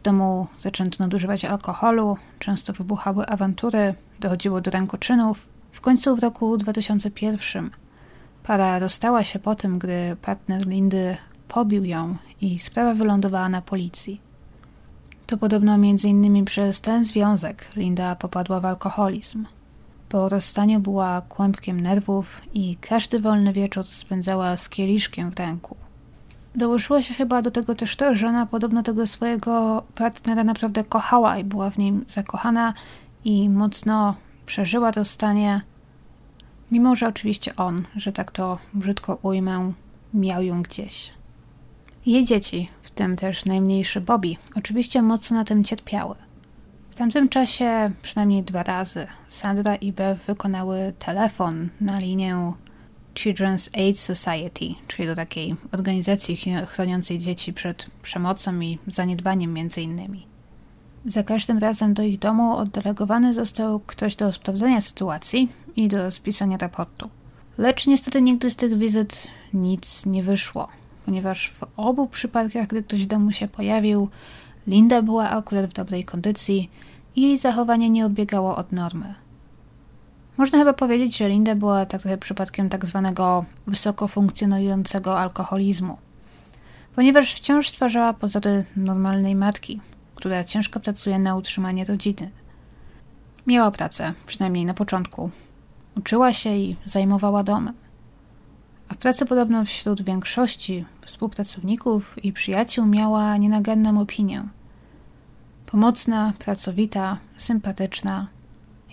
W 0.00 0.02
domu 0.02 0.46
zaczęto 0.60 0.96
nadużywać 0.98 1.44
alkoholu, 1.44 2.16
często 2.38 2.72
wybuchały 2.72 3.26
awantury, 3.26 3.94
dochodziło 4.20 4.60
do 4.60 4.70
rękoczynów, 4.70 5.48
w 5.72 5.80
końcu 5.80 6.16
w 6.16 6.18
roku 6.18 6.56
2001 6.56 7.70
para 8.42 8.78
rozstała 8.78 9.24
się 9.24 9.38
po 9.38 9.54
tym, 9.54 9.78
gdy 9.78 10.16
partner 10.22 10.66
Lindy 10.66 11.16
pobił 11.48 11.84
ją 11.84 12.16
i 12.40 12.58
sprawa 12.58 12.94
wylądowała 12.94 13.48
na 13.48 13.62
policji. 13.62 14.20
To 15.26 15.36
podobno 15.36 15.78
innymi 16.04 16.44
przez 16.44 16.80
ten 16.80 17.04
związek 17.04 17.66
Linda 17.76 18.16
popadła 18.16 18.60
w 18.60 18.64
alkoholizm. 18.64 19.46
Po 20.08 20.28
rozstaniu 20.28 20.80
była 20.80 21.20
kłębkiem 21.20 21.80
nerwów 21.80 22.40
i 22.54 22.76
każdy 22.76 23.18
wolny 23.18 23.52
wieczór 23.52 23.86
spędzała 23.86 24.56
z 24.56 24.68
kieliszkiem 24.68 25.30
w 25.30 25.38
ręku. 25.38 25.76
Dołożyło 26.54 27.02
się 27.02 27.14
chyba 27.14 27.42
do 27.42 27.50
tego 27.50 27.74
też 27.74 27.96
to, 27.96 28.14
że 28.14 28.26
ona 28.26 28.46
podobno 28.46 28.82
tego 28.82 29.06
swojego 29.06 29.82
partnera 29.94 30.44
naprawdę 30.44 30.84
kochała 30.84 31.38
i 31.38 31.44
była 31.44 31.70
w 31.70 31.78
nim 31.78 32.04
zakochana 32.08 32.74
i 33.24 33.50
mocno 33.50 34.14
przeżyła 34.46 34.92
to 34.92 35.04
stanie, 35.04 35.60
mimo 36.70 36.96
że 36.96 37.08
oczywiście 37.08 37.56
on, 37.56 37.84
że 37.96 38.12
tak 38.12 38.30
to 38.30 38.58
brzydko 38.74 39.18
ujmę, 39.22 39.72
miał 40.14 40.42
ją 40.42 40.62
gdzieś. 40.62 41.12
Jej 42.06 42.24
dzieci, 42.24 42.70
w 42.82 42.90
tym 42.90 43.16
też 43.16 43.44
najmniejszy 43.44 44.00
Bobby, 44.00 44.36
oczywiście 44.56 45.02
mocno 45.02 45.36
na 45.36 45.44
tym 45.44 45.64
cierpiały. 45.64 46.14
W 46.90 46.94
tamtym 46.94 47.28
czasie 47.28 47.90
przynajmniej 48.02 48.42
dwa 48.42 48.62
razy 48.62 49.06
Sandra 49.28 49.76
i 49.76 49.92
Bev 49.92 50.20
wykonały 50.26 50.92
telefon 50.98 51.68
na 51.80 51.98
linię 51.98 52.52
Children's 53.14 53.78
Aid 53.78 53.98
Society, 53.98 54.74
czyli 54.88 55.08
do 55.08 55.14
takiej 55.14 55.56
organizacji 55.72 56.38
chroniącej 56.66 57.18
dzieci 57.18 57.52
przed 57.52 57.86
przemocą 58.02 58.60
i 58.60 58.78
zaniedbaniem 58.86 59.52
między 59.52 59.82
innymi. 59.82 60.26
Za 61.04 61.22
każdym 61.22 61.58
razem 61.58 61.94
do 61.94 62.02
ich 62.02 62.18
domu 62.18 62.56
oddelegowany 62.56 63.34
został 63.34 63.80
ktoś 63.80 64.16
do 64.16 64.32
sprawdzenia 64.32 64.80
sytuacji 64.80 65.48
i 65.76 65.88
do 65.88 66.10
spisania 66.10 66.56
raportu. 66.56 67.10
Lecz 67.58 67.86
niestety 67.86 68.22
nigdy 68.22 68.50
z 68.50 68.56
tych 68.56 68.78
wizyt 68.78 69.26
nic 69.54 70.06
nie 70.06 70.22
wyszło, 70.22 70.68
ponieważ 71.04 71.50
w 71.50 71.64
obu 71.76 72.06
przypadkach, 72.06 72.66
gdy 72.66 72.82
ktoś 72.82 73.02
w 73.02 73.06
domu 73.06 73.32
się 73.32 73.48
pojawił, 73.48 74.08
Linda 74.66 75.02
była 75.02 75.30
akurat 75.30 75.70
w 75.70 75.72
dobrej 75.72 76.04
kondycji 76.04 76.70
i 77.16 77.22
jej 77.22 77.38
zachowanie 77.38 77.90
nie 77.90 78.06
odbiegało 78.06 78.56
od 78.56 78.72
normy. 78.72 79.14
Można 80.40 80.58
chyba 80.58 80.72
powiedzieć, 80.72 81.16
że 81.16 81.28
Linda 81.28 81.54
była 81.54 81.86
tak 81.86 82.00
trochę 82.00 82.18
przypadkiem 82.18 82.68
tak 82.68 82.86
zwanego 82.86 83.44
wysoko 83.66 84.08
funkcjonującego 84.08 85.18
alkoholizmu, 85.18 85.96
ponieważ 86.94 87.34
wciąż 87.34 87.68
stwarzała 87.68 88.12
pozory 88.12 88.64
normalnej 88.76 89.34
matki, 89.34 89.80
która 90.14 90.44
ciężko 90.44 90.80
pracuje 90.80 91.18
na 91.18 91.36
utrzymanie 91.36 91.84
rodziny. 91.84 92.30
Miała 93.46 93.70
pracę, 93.70 94.14
przynajmniej 94.26 94.66
na 94.66 94.74
początku. 94.74 95.30
Uczyła 95.96 96.32
się 96.32 96.50
i 96.50 96.76
zajmowała 96.84 97.42
domem. 97.42 97.74
A 98.88 98.94
w 98.94 98.96
pracy 98.96 99.26
podobno 99.26 99.64
wśród 99.64 100.02
większości 100.02 100.84
współpracowników 101.06 102.24
i 102.24 102.32
przyjaciół 102.32 102.86
miała 102.86 103.36
nienaganną 103.36 104.00
opinię. 104.00 104.48
Pomocna, 105.66 106.32
pracowita, 106.38 107.18
sympatyczna, 107.36 108.26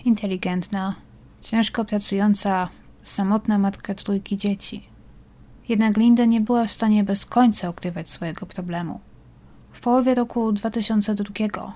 inteligentna, 0.04 0.94
ciężko 1.40 1.84
pracująca, 1.84 2.68
samotna 3.02 3.58
matka 3.58 3.94
trójki 3.94 4.36
dzieci. 4.36 4.88
Jednak 5.68 5.96
Linda 5.96 6.24
nie 6.24 6.40
była 6.40 6.66
w 6.66 6.70
stanie 6.72 7.04
bez 7.04 7.26
końca 7.26 7.70
ukrywać 7.70 8.10
swojego 8.10 8.46
problemu. 8.46 9.00
W 9.72 9.80
połowie 9.80 10.14
roku 10.14 10.52
2002 10.52 11.72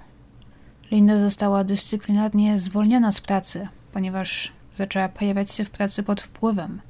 Linda 0.90 1.20
została 1.20 1.64
dyscyplinarnie 1.64 2.58
zwolniona 2.58 3.12
z 3.12 3.20
pracy, 3.20 3.68
ponieważ 3.92 4.52
zaczęła 4.78 5.08
pojawiać 5.08 5.50
się 5.52 5.64
w 5.64 5.70
pracy 5.70 6.02
pod 6.02 6.20
wpływem. 6.20 6.80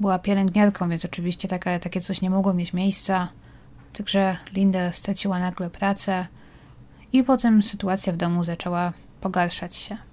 Była 0.00 0.18
pielęgniarką, 0.18 0.88
więc 0.88 1.04
oczywiście 1.04 1.48
takie 1.48 2.00
coś 2.00 2.22
nie 2.22 2.30
mogło 2.30 2.54
mieć 2.54 2.72
miejsca. 2.72 3.28
Także 3.92 4.36
Linda 4.52 4.92
straciła 4.92 5.38
nagle 5.38 5.70
pracę 5.70 6.26
i 7.12 7.24
potem 7.24 7.62
sytuacja 7.62 8.12
w 8.12 8.16
domu 8.16 8.44
zaczęła 8.44 8.92
pogarszać 9.20 9.76
się. 9.76 10.09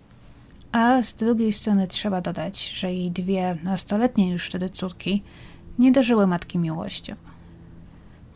A 0.71 1.03
z 1.03 1.13
drugiej 1.13 1.53
strony 1.53 1.87
trzeba 1.87 2.21
dodać, 2.21 2.69
że 2.69 2.93
jej 2.93 3.11
dwie 3.11 3.57
nastoletnie 3.63 4.31
już 4.31 4.47
wtedy 4.47 4.69
córki 4.69 5.23
nie 5.79 5.91
dożyły 5.91 6.27
matki 6.27 6.57
miłością. 6.57 7.15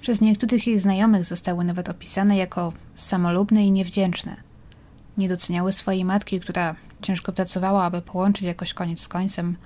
Przez 0.02 0.22
niektórych 0.22 0.68
jej 0.68 0.80
znajomych 0.80 1.26
zostały 1.26 1.64
nawet 1.64 1.90
opisane 1.90 2.38
jako 2.38 2.74
samolubne 2.96 3.66
i 3.66 3.72
niewdzięczne. 3.72 4.36
Nie 5.18 5.30
doceniały 5.30 5.72
swojej 5.72 6.06
matki, 6.06 6.40
która 6.40 6.76
ciężko 7.02 7.32
pracowała, 7.32 7.84
aby 7.84 8.02
połączyć 8.02 8.44
jakoś 8.44 8.74
koniec 8.74 9.00
z 9.00 9.08
końcem 9.08 9.58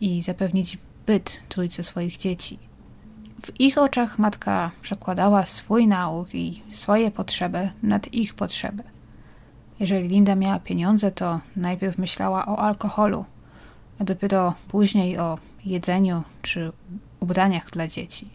i 0.00 0.22
zapewnić 0.22 0.78
byt 1.06 1.42
trójce 1.48 1.82
swoich 1.82 2.16
dzieci. 2.16 2.58
W 3.42 3.60
ich 3.60 3.78
oczach 3.78 4.18
matka 4.18 4.70
przekładała 4.82 5.46
swój 5.46 5.88
nauk 5.88 6.34
i 6.34 6.62
swoje 6.72 7.10
potrzeby 7.10 7.70
nad 7.82 8.14
ich 8.14 8.34
potrzeby. 8.34 8.93
Jeżeli 9.80 10.08
Linda 10.08 10.34
miała 10.34 10.58
pieniądze, 10.58 11.10
to 11.10 11.40
najpierw 11.56 11.98
myślała 11.98 12.46
o 12.46 12.58
alkoholu, 12.58 13.24
a 14.00 14.04
dopiero 14.04 14.54
później 14.68 15.18
o 15.18 15.38
jedzeniu 15.64 16.22
czy 16.42 16.72
ubraniach 17.20 17.70
dla 17.70 17.88
dzieci. 17.88 18.28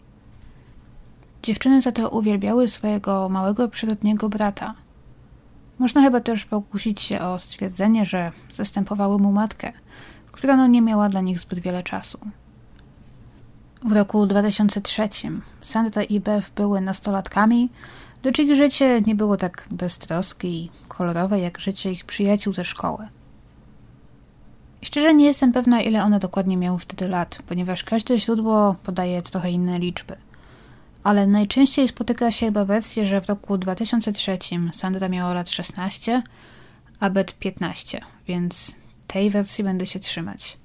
Dziewczyny 1.42 1.80
za 1.80 1.92
to 1.92 2.08
uwielbiały 2.08 2.68
swojego 2.68 3.28
małego 3.28 3.68
przyrodniego 3.68 4.28
brata. 4.28 4.74
Można 5.78 6.02
chyba 6.02 6.20
też 6.20 6.44
pokusić 6.44 7.00
się 7.00 7.20
o 7.20 7.38
stwierdzenie, 7.38 8.04
że 8.04 8.32
zastępowały 8.52 9.18
mu 9.18 9.32
matkę, 9.32 9.72
która 10.32 10.56
no 10.56 10.66
nie 10.66 10.82
miała 10.82 11.08
dla 11.08 11.20
nich 11.20 11.40
zbyt 11.40 11.58
wiele 11.58 11.82
czasu. 11.82 12.18
W 13.84 13.92
roku 13.92 14.26
2003 14.26 15.08
Sandra 15.62 16.02
i 16.02 16.20
Bev 16.20 16.50
były 16.56 16.80
nastolatkami, 16.80 17.70
lecz 18.24 18.38
ich 18.38 18.56
życie 18.56 19.02
nie 19.06 19.14
było 19.14 19.36
tak 19.36 19.66
beztroskie 19.70 20.48
i 20.48 20.70
kolorowe 20.88 21.40
jak 21.40 21.60
życie 21.60 21.92
ich 21.92 22.04
przyjaciół 22.04 22.52
ze 22.52 22.64
szkoły. 22.64 23.08
Szczerze 24.82 25.14
nie 25.14 25.24
jestem 25.24 25.52
pewna, 25.52 25.80
ile 25.80 26.04
one 26.04 26.18
dokładnie 26.18 26.56
miały 26.56 26.78
wtedy 26.78 27.08
lat, 27.08 27.38
ponieważ 27.46 27.84
każde 27.84 28.18
źródło 28.18 28.76
podaje 28.82 29.22
trochę 29.22 29.50
inne 29.50 29.78
liczby– 29.78 30.16
ale 31.04 31.26
najczęściej 31.26 31.88
spotyka 31.88 32.32
się 32.32 32.46
chyba 32.46 32.64
wersję, 32.64 33.06
że 33.06 33.20
w 33.20 33.28
roku 33.28 33.58
2003 33.58 34.38
Sandra 34.72 35.08
miała 35.08 35.34
lat 35.34 35.50
16, 35.50 36.22
a 37.00 37.10
Bet 37.10 37.38
15, 37.38 38.00
więc 38.28 38.76
tej 39.06 39.30
wersji 39.30 39.64
będę 39.64 39.86
się 39.86 39.98
trzymać. 40.00 40.59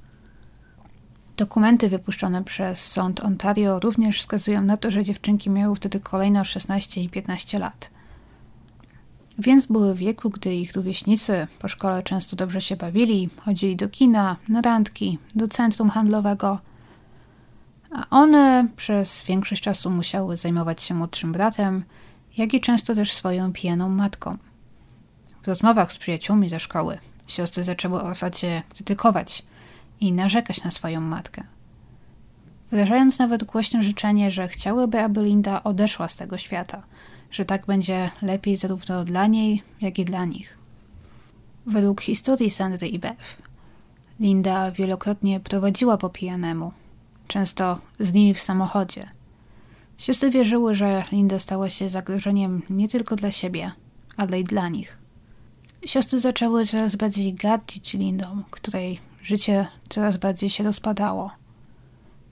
Dokumenty 1.38 1.90
wypuszczone 1.90 2.44
przez 2.44 2.86
sąd 2.86 3.20
Ontario 3.20 3.80
również 3.80 4.20
wskazują 4.20 4.62
na 4.62 4.78
to, 4.78 4.92
że 4.92 5.04
dziewczynki 5.04 5.50
miały 5.50 5.76
wtedy 5.76 6.00
kolejno 6.00 6.44
16 6.44 7.02
i 7.02 7.10
15 7.10 7.60
lat. 7.60 7.90
Więc 9.40 9.66
były 9.66 9.94
w 9.94 9.98
wieku, 9.98 10.30
gdy 10.30 10.56
ich 10.56 10.74
rówieśnicy 10.74 11.48
po 11.60 11.68
szkole 11.68 12.04
często 12.04 12.36
dobrze 12.36 12.62
się 12.62 12.76
bawili, 12.76 13.30
chodzili 13.38 13.76
do 13.76 13.90
kina, 13.90 14.38
na 14.50 14.62
randki, 14.62 15.20
do 15.36 15.48
centrum 15.48 15.90
handlowego– 15.90 16.60
a 17.96 18.10
one 18.10 18.68
przez 18.76 19.24
większość 19.24 19.62
czasu 19.62 19.90
musiały 19.90 20.38
zajmować 20.38 20.84
się 20.84 20.94
młodszym 20.94 21.32
bratem, 21.32 21.84
jak 22.38 22.54
i 22.54 22.62
często 22.62 22.96
też 22.96 23.12
swoją 23.14 23.54
pijaną 23.54 23.90
matką. 23.90 24.38
W 25.44 25.48
rozmowach 25.48 25.94
z 25.94 25.98
przyjaciółmi 25.98 26.50
ze 26.50 26.60
szkoły 26.60 26.98
siostry 27.28 27.64
zaczęły 27.64 28.02
otwarcie 28.02 28.64
krytykować 28.74 29.46
i 30.00 30.14
narzekać 30.14 30.64
na 30.64 30.72
swoją 30.72 31.02
matkę. 31.02 31.44
Wyrażając 32.72 33.20
nawet 33.20 33.44
głośno 33.44 33.84
życzenie, 33.84 34.32
że 34.32 34.48
chciałyby, 34.48 35.00
aby 35.00 35.24
Linda 35.24 35.64
odeszła 35.64 36.10
z 36.10 36.16
tego 36.16 36.38
świata, 36.38 36.84
że 37.32 37.46
tak 37.46 37.66
będzie 37.66 38.12
lepiej 38.22 38.58
zarówno 38.58 39.06
dla 39.06 39.28
niej, 39.28 39.64
jak 39.82 40.00
i 40.00 40.06
dla 40.06 40.26
nich. 40.26 40.58
Według 41.66 42.02
historii 42.02 42.50
Sandry 42.50 42.88
i 42.88 43.00
Beth, 43.00 43.38
Linda 44.20 44.72
wielokrotnie 44.72 45.40
prowadziła 45.40 45.98
po 45.98 46.10
pijanemu– 46.10 46.72
często 47.28 47.80
z 48.00 48.14
nimi 48.14 48.34
w 48.34 48.42
samochodzie. 48.42 49.10
Siostry 49.98 50.30
wierzyły, 50.30 50.76
że 50.76 51.04
Linda 51.12 51.40
stała 51.40 51.70
się 51.70 51.90
zagrożeniem 51.90 52.62
nie 52.70 52.88
tylko 52.88 53.16
dla 53.16 53.32
siebie, 53.32 53.72
ale 54.18 54.40
i 54.40 54.44
dla 54.44 54.70
nich. 54.70 54.98
Siostry 55.86 56.20
zaczęły 56.20 56.66
coraz 56.66 56.96
bardziej 56.96 57.34
gardzić 57.34 57.94
Lindą, 57.94 58.44
której 58.52 59.00
życie 59.26 59.68
coraz 59.90 60.18
bardziej 60.18 60.50
się 60.50 60.64
rozpadało. 60.64 61.32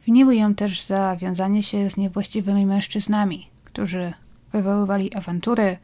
Winiły 0.05 0.35
ją 0.35 0.55
też 0.55 0.83
za 0.83 1.15
wiązanie 1.15 1.63
się 1.63 1.89
z 1.89 1.97
niewłaściwymi 1.97 2.65
mężczyznami, 2.65 3.47
którzy 3.63 4.13
wywoływali 4.51 5.15
awantury, 5.15 5.77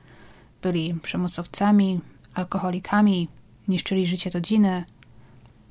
byli 0.61 0.93
przemocowcami, 0.93 1.99
alkoholikami, 2.33 3.27
niszczyli 3.67 4.05
życie 4.05 4.29
rodziny. 4.29 4.83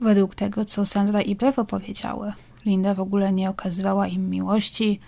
Według 0.00 0.35
tego, 0.35 0.64
co 0.64 0.87
Sandra 0.87 1.21
i 1.21 1.35
Bewo 1.35 1.64
powiedziały, 1.64 2.33
Linda 2.66 2.95
w 2.95 3.00
ogóle 3.00 3.33
nie 3.33 3.50
okazywała 3.50 4.07
im 4.07 4.30
miłości, 4.30 5.00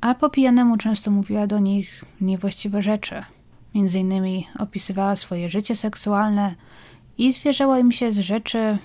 a 0.00 0.14
po 0.14 0.30
pijanemu 0.30 0.76
często 0.76 1.10
mówiła 1.10 1.46
do 1.46 1.58
nich 1.58 2.04
niewłaściwe 2.20 2.82
rzeczy. 2.82 3.22
Między 3.74 3.98
innymi 3.98 4.46
opisywała 4.58 5.16
swoje 5.16 5.50
życie 5.50 5.76
seksualne 5.76 6.54
i 7.18 7.32
zwierzała 7.32 7.78
im 7.78 7.92
się 7.92 8.12
z 8.12 8.18
rzeczy, 8.18 8.78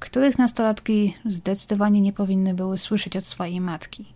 których 0.00 0.38
nastolatki 0.38 1.14
zdecydowanie 1.26 2.00
nie 2.00 2.12
powinny 2.12 2.54
były 2.54 2.78
słyszeć 2.78 3.16
od 3.16 3.24
swojej 3.24 3.60
matki. 3.60 4.12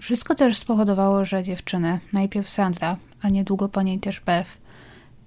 Wszystko 0.00 0.34
też 0.34 0.56
spowodowało, 0.56 1.24
że 1.24 1.42
dziewczyny, 1.42 2.00
najpierw 2.12 2.48
Sandra, 2.48 2.96
a 3.22 3.28
niedługo 3.28 3.68
po 3.68 3.82
niej 3.82 3.98
też 3.98 4.20
Beth, 4.20 4.58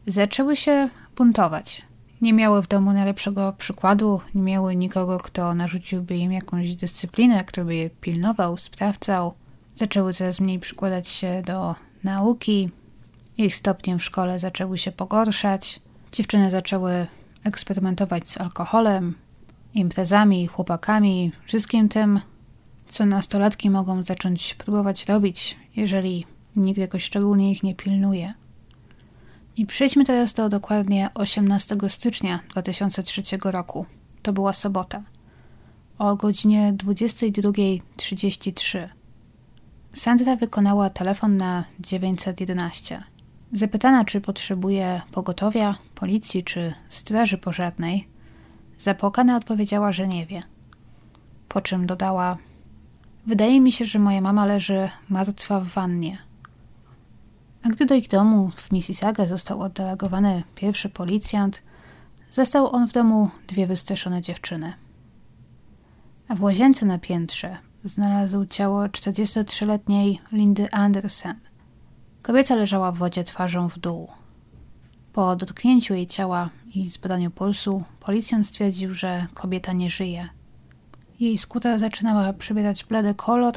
zaczęły 0.07 0.55
się 0.55 0.89
buntować. 1.17 1.81
Nie 2.21 2.33
miały 2.33 2.61
w 2.61 2.67
domu 2.67 2.93
najlepszego 2.93 3.53
przykładu, 3.57 4.21
nie 4.35 4.41
miały 4.41 4.75
nikogo, 4.75 5.17
kto 5.17 5.53
narzuciłby 5.53 6.17
im 6.17 6.31
jakąś 6.31 6.75
dyscyplinę, 6.75 7.43
kto 7.43 7.65
by 7.65 7.75
je 7.75 7.89
pilnował, 7.89 8.57
sprawdzał. 8.57 9.33
Zaczęły 9.75 10.13
coraz 10.13 10.39
mniej 10.39 10.59
przykładać 10.59 11.07
się 11.07 11.41
do 11.45 11.75
nauki. 12.03 12.69
Ich 13.38 13.55
stopnie 13.55 13.97
w 13.97 14.03
szkole 14.03 14.39
zaczęły 14.39 14.77
się 14.77 14.91
pogorszać. 14.91 15.79
Dziewczyny 16.11 16.51
zaczęły 16.51 17.07
eksperymentować 17.43 18.29
z 18.29 18.41
alkoholem, 18.41 19.15
imprezami, 19.74 20.48
chłopakami, 20.48 21.32
wszystkim 21.46 21.90
tym, 21.90 22.20
co 22.88 23.06
nastolatki 23.06 23.70
mogą 23.70 24.04
zacząć 24.04 24.54
próbować 24.54 25.06
robić, 25.06 25.58
jeżeli 25.75 26.25
nikt 26.56 26.80
jakoś 26.80 27.04
szczególnie 27.04 27.51
ich 27.51 27.63
nie 27.63 27.75
pilnuje. 27.75 28.34
I 29.58 29.66
przejdźmy 29.66 30.06
teraz 30.06 30.34
do 30.34 30.50
dokładnie 30.50 31.10
18 31.13 31.75
stycznia 31.88 32.40
2003 32.50 33.22
roku. 33.44 33.86
To 34.22 34.34
była 34.34 34.54
sobota. 34.54 35.04
O 35.98 36.16
godzinie 36.16 36.74
22.33 36.78 38.88
Sandra 39.94 40.36
wykonała 40.36 40.90
telefon 40.90 41.38
na 41.38 41.63
911. 41.80 43.04
Zapytana, 43.54 44.06
czy 44.06 44.22
potrzebuje 44.22 45.01
pogotowia, 45.12 45.75
policji 45.96 46.44
czy 46.44 46.74
straży 46.90 47.38
pożarnej, 47.38 48.08
zapłakana 48.81 49.38
odpowiedziała, 49.38 49.91
że 49.91 50.07
nie 50.07 50.25
wie. 50.25 50.43
Po 51.47 51.61
czym 51.61 51.88
dodała: 51.88 52.38
Wydaje 53.27 53.61
mi 53.61 53.71
się, 53.71 53.85
że 53.85 54.00
moja 54.00 54.21
mama 54.21 54.45
leży 54.45 54.89
martwa 55.09 55.59
w 55.59 55.67
wannie. 55.67 56.17
A 57.63 57.69
gdy 57.69 57.85
do 57.85 57.95
ich 57.95 58.07
domu 58.07 58.51
w 58.55 58.71
Mississauga 58.71 59.25
został 59.25 59.61
oddelegowany 59.61 60.43
pierwszy 60.55 60.89
policjant, 60.89 61.63
zastał 62.31 62.75
on 62.75 62.88
w 62.88 62.91
domu 62.91 63.29
dwie 63.47 63.67
wystraszone 63.67 64.21
dziewczyny. 64.21 64.73
A 66.27 66.35
w 66.35 66.43
łazience 66.43 66.85
na 66.85 66.97
piętrze 66.97 67.57
znalazł 67.83 68.45
ciało 68.45 68.83
43-letniej 68.83 70.21
Lindy 70.31 70.71
Andersen. 70.71 71.35
Kobieta 72.21 72.55
leżała 72.55 72.91
w 72.91 72.97
wodzie 72.97 73.23
twarzą 73.23 73.69
w 73.69 73.79
dół. 73.79 74.07
Po 75.13 75.35
dotknięciu 75.35 75.93
jej 75.93 76.07
ciała 76.07 76.50
i 76.75 76.90
zbadaniu 76.90 77.32
pulsu, 77.32 77.84
policjant 78.00 78.48
stwierdził, 78.48 78.94
że 78.94 79.28
kobieta 79.34 79.74
nie 79.74 79.90
żyje. 79.90 80.30
Jej 81.20 81.38
skóra 81.38 81.78
zaczynała 81.78 82.34
przybierać 82.34 82.86
blady 82.86 83.13
kolor, 83.13 83.54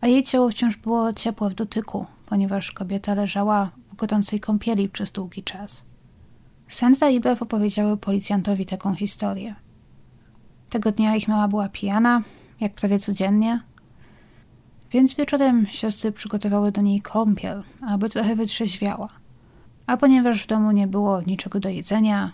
a 0.00 0.06
jej 0.06 0.22
ciało 0.22 0.50
wciąż 0.50 0.76
było 0.76 1.12
ciepłe 1.12 1.50
w 1.50 1.54
dotyku, 1.54 2.06
ponieważ 2.26 2.72
kobieta 2.72 3.14
leżała 3.14 3.70
w 3.92 3.96
gorącej 3.96 4.40
kąpieli 4.40 4.88
przez 4.88 5.10
długi 5.10 5.42
czas. 5.42 5.84
Sandra 6.68 7.10
i 7.10 7.20
Bev 7.20 7.42
opowiedziały 7.42 7.96
policjantowi 7.96 8.66
taką 8.66 8.94
historię. 8.94 9.54
Tego 10.70 10.92
dnia 10.92 11.16
ich 11.16 11.28
mama 11.28 11.48
była 11.48 11.68
pijana, 11.68 12.22
jak 12.60 12.74
prawie 12.74 12.98
codziennie, 12.98 13.60
więc 14.90 15.14
wieczorem 15.14 15.66
siostry 15.66 16.12
przygotowały 16.12 16.72
do 16.72 16.80
niej 16.80 17.00
kąpiel, 17.00 17.62
aby 17.86 18.08
trochę 18.08 18.36
wytrzeźwiała. 18.36 19.08
A 19.86 19.96
ponieważ 19.96 20.42
w 20.42 20.46
domu 20.46 20.70
nie 20.70 20.86
było 20.86 21.22
niczego 21.22 21.60
do 21.60 21.68
jedzenia, 21.68 22.32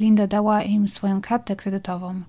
Linda 0.00 0.26
dała 0.26 0.62
im 0.62 0.88
swoją 0.88 1.20
kartę 1.20 1.56
kredytową, 1.56 2.22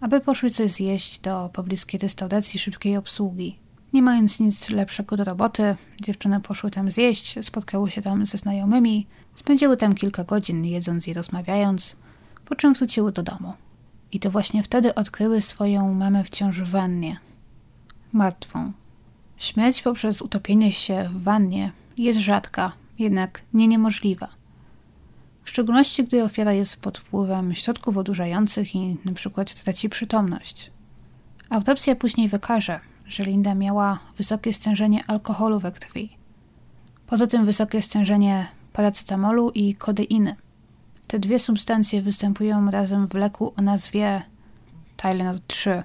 aby 0.00 0.20
poszły 0.20 0.50
coś 0.50 0.70
zjeść 0.72 1.18
do 1.18 1.50
pobliskiej 1.52 2.00
restauracji 2.00 2.60
szybkiej 2.60 2.96
obsługi. 2.96 3.58
Nie 3.92 4.02
mając 4.02 4.40
nic 4.40 4.70
lepszego 4.70 5.16
do 5.16 5.24
roboty, 5.24 5.76
dziewczyny 6.00 6.40
poszły 6.40 6.70
tam 6.70 6.90
zjeść, 6.90 7.34
spotkały 7.42 7.90
się 7.90 8.02
tam 8.02 8.26
ze 8.26 8.38
znajomymi, 8.38 9.06
spędziły 9.34 9.76
tam 9.76 9.94
kilka 9.94 10.24
godzin 10.24 10.64
jedząc 10.64 11.08
i 11.08 11.14
rozmawiając, 11.14 11.96
po 12.44 12.56
czym 12.56 12.74
wróciły 12.74 13.12
do 13.12 13.22
domu. 13.22 13.52
I 14.12 14.20
to 14.20 14.30
właśnie 14.30 14.62
wtedy 14.62 14.94
odkryły 14.94 15.40
swoją 15.40 15.94
mamę 15.94 16.24
wciąż 16.24 16.60
w 16.60 16.70
wannie. 16.70 17.16
Martwą. 18.12 18.72
Śmierć 19.36 19.82
poprzez 19.82 20.22
utopienie 20.22 20.72
się 20.72 21.08
w 21.12 21.22
wannie 21.22 21.72
jest 21.98 22.20
rzadka, 22.20 22.72
jednak 23.00 23.42
nie 23.54 23.68
niemożliwa. 23.68 24.28
W 25.44 25.50
szczególności, 25.50 26.04
gdy 26.04 26.24
ofiara 26.24 26.52
jest 26.52 26.80
pod 26.80 26.98
wpływem 26.98 27.54
środków 27.54 27.96
odurzających 27.96 28.74
i 28.74 28.98
przykład 29.14 29.54
traci 29.54 29.88
przytomność. 29.88 30.70
Autopsja 31.50 31.96
później 31.96 32.28
wykaże, 32.28 32.80
że 33.06 33.24
Linda 33.24 33.54
miała 33.54 33.98
wysokie 34.16 34.52
stężenie 34.52 35.00
alkoholu 35.06 35.58
we 35.58 35.72
krwi. 35.72 36.16
Poza 37.06 37.26
tym 37.26 37.44
wysokie 37.44 37.82
stężenie 37.82 38.46
paracetamolu 38.72 39.50
i 39.50 39.74
kodeiny. 39.74 40.36
Te 41.06 41.18
dwie 41.18 41.38
substancje 41.38 42.02
występują 42.02 42.70
razem 42.70 43.08
w 43.08 43.14
leku 43.14 43.52
o 43.56 43.62
nazwie 43.62 44.22
Tylenol 44.96 45.40
3. 45.46 45.82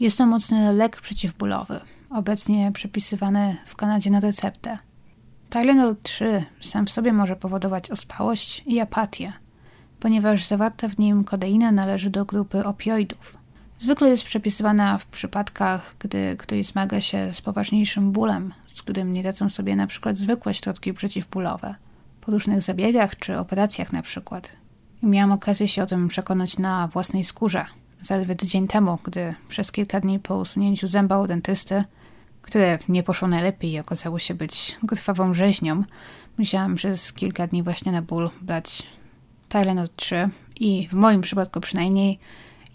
Jest 0.00 0.18
to 0.18 0.26
mocny 0.26 0.72
lek 0.72 1.00
przeciwbólowy, 1.00 1.80
obecnie 2.10 2.72
przepisywany 2.72 3.56
w 3.66 3.76
Kanadzie 3.76 4.10
na 4.10 4.20
receptę. 4.20 4.78
Tylenol 5.50 5.96
3 6.02 6.44
sam 6.60 6.86
w 6.86 6.90
sobie 6.90 7.12
może 7.12 7.36
powodować 7.36 7.90
ospałość 7.90 8.62
i 8.66 8.80
apatię, 8.80 9.32
ponieważ 10.00 10.44
zawarta 10.44 10.88
w 10.88 10.98
nim 10.98 11.24
kodeina 11.24 11.72
należy 11.72 12.10
do 12.10 12.24
grupy 12.24 12.64
opioidów. 12.64 13.36
Zwykle 13.78 14.08
jest 14.08 14.24
przepisywana 14.24 14.98
w 14.98 15.06
przypadkach, 15.06 15.94
gdy 15.98 16.36
ktoś 16.36 16.66
zmaga 16.66 17.00
się 17.00 17.32
z 17.32 17.40
poważniejszym 17.40 18.12
bólem, 18.12 18.52
z 18.66 18.82
którym 18.82 19.12
nie 19.12 19.22
radzą 19.22 19.48
sobie 19.48 19.76
na 19.76 19.86
przykład 19.86 20.16
zwykłe 20.16 20.54
środki 20.54 20.94
przeciwbólowe, 20.94 21.74
po 22.20 22.32
różnych 22.32 22.62
zabiegach 22.62 23.16
czy 23.16 23.38
operacjach 23.38 23.92
na 23.92 24.02
przykład. 24.02 24.52
Miałam 25.02 25.32
okazję 25.32 25.68
się 25.68 25.82
o 25.82 25.86
tym 25.86 26.08
przekonać 26.08 26.58
na 26.58 26.88
własnej 26.88 27.24
skórze, 27.24 27.66
zaledwie 28.00 28.34
tydzień 28.34 28.68
temu, 28.68 28.98
gdy 29.04 29.34
przez 29.48 29.72
kilka 29.72 30.00
dni 30.00 30.18
po 30.18 30.36
usunięciu 30.36 30.86
zęba 30.86 31.18
u 31.18 31.26
dentysty 31.26 31.84
które 32.50 32.78
nie 32.88 33.02
poszło 33.02 33.28
najlepiej 33.28 33.70
i 33.70 33.78
okazało 33.78 34.18
się 34.18 34.34
być 34.34 34.76
krwawą 34.88 35.34
rzeźnią, 35.34 35.84
musiałam 36.38 36.74
przez 36.74 37.12
kilka 37.12 37.46
dni 37.46 37.62
właśnie 37.62 37.92
na 37.92 38.02
ból 38.02 38.30
brać 38.42 38.82
Tylenol 39.48 39.88
3 39.96 40.30
i 40.60 40.88
w 40.88 40.92
moim 40.92 41.20
przypadku 41.20 41.60
przynajmniej 41.60 42.18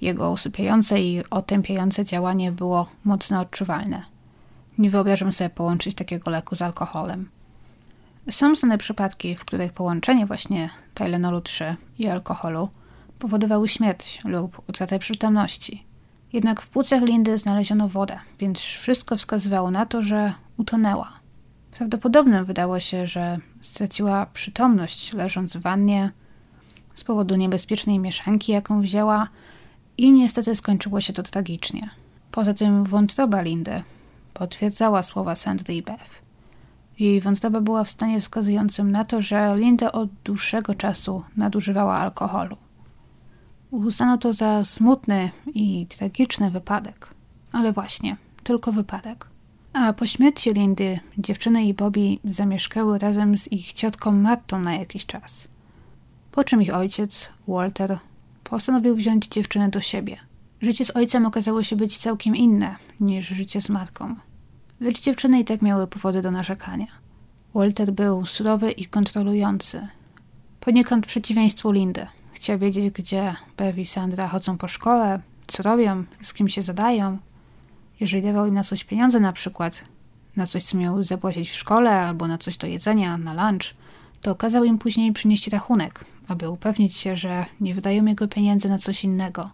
jego 0.02 0.32
usypiające 0.32 1.02
i 1.02 1.24
otępiające 1.30 2.06
działanie 2.06 2.52
było 2.52 2.88
mocno 3.04 3.40
odczuwalne. 3.40 4.04
Nie 4.78 4.90
wyobrażam 4.90 5.32
sobie 5.32 5.50
połączyć 5.50 5.96
takiego 5.96 6.32
leku 6.32 6.56
z 6.56 6.62
alkoholem. 6.62 7.30
Są 8.30 8.56
znane 8.56 8.78
przypadki, 8.78 9.36
w 9.36 9.46
których 9.46 9.74
połączenie 9.74 10.26
właśnie 10.26 10.70
Tylenolu 10.94 11.42
3 11.42 11.76
i 12.00 12.08
alkoholu 12.08 12.70
powodowały 13.20 13.68
śmierć 13.68 14.20
lub 14.26 14.70
utratę 14.70 15.00
przytomności. 15.00 15.86
Jednak 16.34 16.62
w 16.62 16.70
płucach 16.70 17.02
Lindy 17.02 17.38
znaleziono 17.38 17.90
wodę, 17.90 18.20
więc 18.40 18.60
wszystko 18.60 19.18
wskazywało 19.18 19.72
na 19.72 19.86
to, 19.86 20.02
że 20.02 20.34
utonęła. 20.58 21.20
Prawdopodobnym 21.72 22.46
wydało 22.46 22.80
się, 22.80 23.08
że 23.08 23.38
straciła 23.62 24.26
przytomność 24.26 25.14
leżąc 25.14 25.56
w 25.56 25.62
wannie 25.62 26.12
z 26.94 27.04
powodu 27.04 27.36
niebezpiecznej 27.36 28.00
mieszanki, 28.00 28.52
jaką 28.52 28.82
wzięła 28.82 29.28
i 29.98 30.12
niestety 30.12 30.56
skończyło 30.56 31.02
się 31.02 31.14
to 31.14 31.24
tragicznie. 31.24 31.90
Poza 32.32 32.54
tym 32.54 32.84
wątroba 32.84 33.42
Lindy 33.42 33.84
potwierdzała 34.34 35.04
słowa 35.04 35.36
Sandry 35.36 35.76
i 35.76 35.82
Beth. 35.82 36.22
Jej 37.00 37.22
wątroba 37.22 37.62
była 37.62 37.84
w 37.84 37.90
stanie 37.90 38.22
wskazującym 38.22 38.92
na 38.92 39.06
to, 39.06 39.22
że 39.22 39.56
Linda 39.58 39.92
od 39.92 40.10
dłuższego 40.24 40.74
czasu 40.74 41.24
nadużywała 41.38 41.96
alkoholu. 41.96 42.58
Uznano 43.76 44.18
to 44.18 44.34
za 44.34 44.66
smutny 44.66 45.32
i 45.54 45.88
tragiczny 45.88 46.52
wypadek. 46.52 47.10
Ale 47.52 47.72
właśnie, 47.72 48.18
tylko 48.44 48.72
wypadek. 48.72 49.28
A 49.74 49.94
po 49.94 50.08
śmierci 50.08 50.54
Lindy 50.54 51.00
dziewczyny 51.18 51.66
i 51.66 51.74
Bobby 51.74 52.18
zamieszkały 52.24 53.00
razem 53.00 53.38
z 53.38 53.52
ich 53.52 53.74
ciotką 53.74 54.12
Martą 54.12 54.60
na 54.60 54.76
jakiś 54.76 55.06
czas. 55.06 55.48
Po 56.32 56.44
czym 56.44 56.62
ich 56.62 56.76
ojciec, 56.76 57.30
Walter, 57.48 57.98
postanowił 58.44 58.96
wziąć 58.96 59.28
dziewczynę 59.28 59.70
do 59.70 59.82
siebie. 59.82 60.18
Życie 60.62 60.86
z 60.86 60.96
ojcem 60.96 61.26
okazało 61.26 61.64
się 61.64 61.76
być 61.76 61.98
całkiem 61.98 62.36
inne 62.36 62.76
niż 63.00 63.28
życie 63.28 63.62
z 63.62 63.70
matką. 63.70 64.16
Lecz 64.80 65.02
dziewczyny 65.02 65.40
i 65.40 65.46
tak 65.46 65.62
miały 65.62 65.88
powody 65.88 66.22
do 66.22 66.32
narzekania. 66.32 66.88
Walter 67.56 67.92
był 67.92 68.26
surowy 68.26 68.72
i 68.72 68.86
kontrolujący. 68.86 69.88
Poniekąd 70.60 71.06
przeciwieństwu 71.06 71.72
Lindy. 71.72 72.08
Chciał 72.36 72.60
wiedzieć, 72.60 72.89
gdzie 72.89 73.36
Bev 73.58 73.82
i 73.82 73.86
Sandra 73.86 74.28
chodzą 74.28 74.58
po 74.58 74.67
szkole, 74.67 75.19
co 75.48 75.63
robią, 75.63 76.04
z 76.21 76.34
kim 76.34 76.50
się 76.50 76.62
zadają. 76.62 77.17
Jeżeli 78.00 78.24
dawał 78.24 78.45
im 78.48 78.54
na 78.54 78.63
coś 78.63 78.84
pieniądze 78.84 79.19
na 79.19 79.34
przykład, 79.34 79.84
na 80.36 80.45
coś, 80.45 80.63
co 80.63 80.78
miał 80.78 81.04
zapłacić 81.04 81.50
w 81.50 81.56
szkole, 81.56 81.91
albo 81.91 82.28
na 82.28 82.38
coś 82.38 82.58
do 82.58 82.67
jedzenia, 82.67 83.17
na 83.17 83.50
lunch, 83.50 83.74
to 84.21 84.36
kazał 84.36 84.63
im 84.63 84.78
później 84.78 85.13
przynieść 85.13 85.48
rachunek, 85.48 86.06
aby 86.28 86.50
upewnić 86.50 86.98
się, 86.98 87.15
że 87.15 87.45
nie 87.62 87.76
wydają 87.76 88.06
jego 88.06 88.28
pieniędzy 88.28 88.69
na 88.69 88.78
coś 88.78 89.04
innego. 89.04 89.50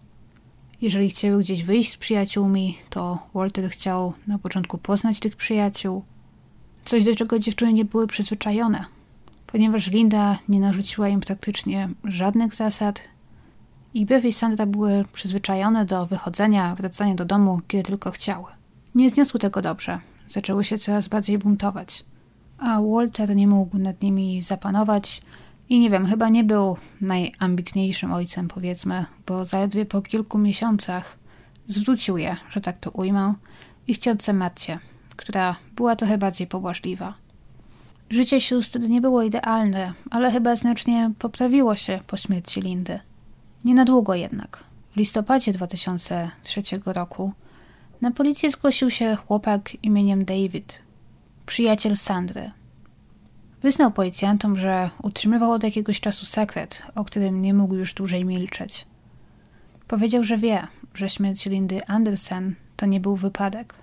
Jeżeli 0.80 1.10
chciały 1.10 1.40
gdzieś 1.40 1.62
wyjść 1.62 1.92
z 1.92 1.96
przyjaciółmi, 1.96 2.78
to 2.90 3.18
Walter 3.34 3.70
chciał 3.70 4.12
na 4.26 4.38
początku 4.38 4.78
poznać 4.78 5.20
tych 5.20 5.36
przyjaciół, 5.36 6.04
coś 6.84 7.04
do 7.04 7.16
czego 7.16 7.38
dziewczyny 7.38 7.72
nie 7.72 7.84
były 7.84 8.06
przyzwyczajone 8.06 8.84
ponieważ 9.52 9.90
Linda 9.90 10.38
nie 10.48 10.60
narzuciła 10.60 11.08
im 11.08 11.20
praktycznie 11.20 11.88
żadnych 12.04 12.54
zasad 12.54 13.00
i 13.94 14.06
Bev 14.06 14.28
i 14.28 14.32
Sandra 14.32 14.66
były 14.66 15.04
przyzwyczajone 15.12 15.84
do 15.84 16.06
wychodzenia, 16.06 16.74
wracania 16.74 17.14
do 17.14 17.24
domu, 17.24 17.60
kiedy 17.68 17.82
tylko 17.84 18.10
chciały. 18.10 18.46
Nie 18.94 19.10
zniosły 19.10 19.40
tego 19.40 19.62
dobrze. 19.62 20.00
Zaczęły 20.28 20.64
się 20.64 20.78
coraz 20.78 21.08
bardziej 21.08 21.38
buntować. 21.38 22.04
A 22.58 22.80
Walter 22.82 23.36
nie 23.36 23.48
mógł 23.48 23.78
nad 23.78 24.02
nimi 24.02 24.42
zapanować 24.42 25.22
i 25.68 25.80
nie 25.80 25.90
wiem, 25.90 26.06
chyba 26.06 26.28
nie 26.28 26.44
był 26.44 26.76
najambitniejszym 27.00 28.12
ojcem, 28.12 28.48
powiedzmy, 28.48 29.04
bo 29.26 29.44
zaledwie 29.44 29.86
po 29.86 30.02
kilku 30.02 30.38
miesiącach 30.38 31.18
zwrócił 31.68 32.16
je, 32.16 32.36
że 32.50 32.60
tak 32.60 32.78
to 32.78 32.90
ujmę, 32.90 33.34
ich 33.88 33.98
ciotce 33.98 34.32
Matcie, 34.32 34.78
która 35.16 35.56
była 35.76 35.96
trochę 35.96 36.18
bardziej 36.18 36.46
pobłażliwa. 36.46 37.21
Życie 38.12 38.40
sióstr 38.40 38.80
nie 38.80 39.00
było 39.00 39.22
idealne, 39.22 39.92
ale 40.10 40.30
chyba 40.30 40.56
znacznie 40.56 41.10
poprawiło 41.18 41.76
się 41.76 42.00
po 42.06 42.16
śmierci 42.16 42.60
Lindy. 42.60 43.00
Nie 43.64 43.74
na 43.74 43.84
długo 43.84 44.14
jednak. 44.14 44.64
W 44.94 44.96
listopadzie 44.96 45.52
2003 45.52 46.62
roku 46.86 47.32
na 48.00 48.10
policję 48.10 48.50
zgłosił 48.50 48.90
się 48.90 49.16
chłopak 49.16 49.84
imieniem 49.84 50.24
David, 50.24 50.82
przyjaciel 51.46 51.96
Sandry. 51.96 52.50
Wyznał 53.62 53.90
policjantom, 53.90 54.58
że 54.58 54.90
utrzymywał 55.02 55.52
od 55.52 55.64
jakiegoś 55.64 56.00
czasu 56.00 56.26
sekret, 56.26 56.82
o 56.94 57.04
którym 57.04 57.40
nie 57.40 57.54
mógł 57.54 57.74
już 57.74 57.94
dłużej 57.94 58.24
milczeć. 58.24 58.86
Powiedział, 59.88 60.24
że 60.24 60.36
wie, 60.36 60.66
że 60.94 61.08
śmierć 61.08 61.46
Lindy 61.46 61.86
Andersen 61.86 62.54
to 62.76 62.86
nie 62.86 63.00
był 63.00 63.16
wypadek, 63.16 63.74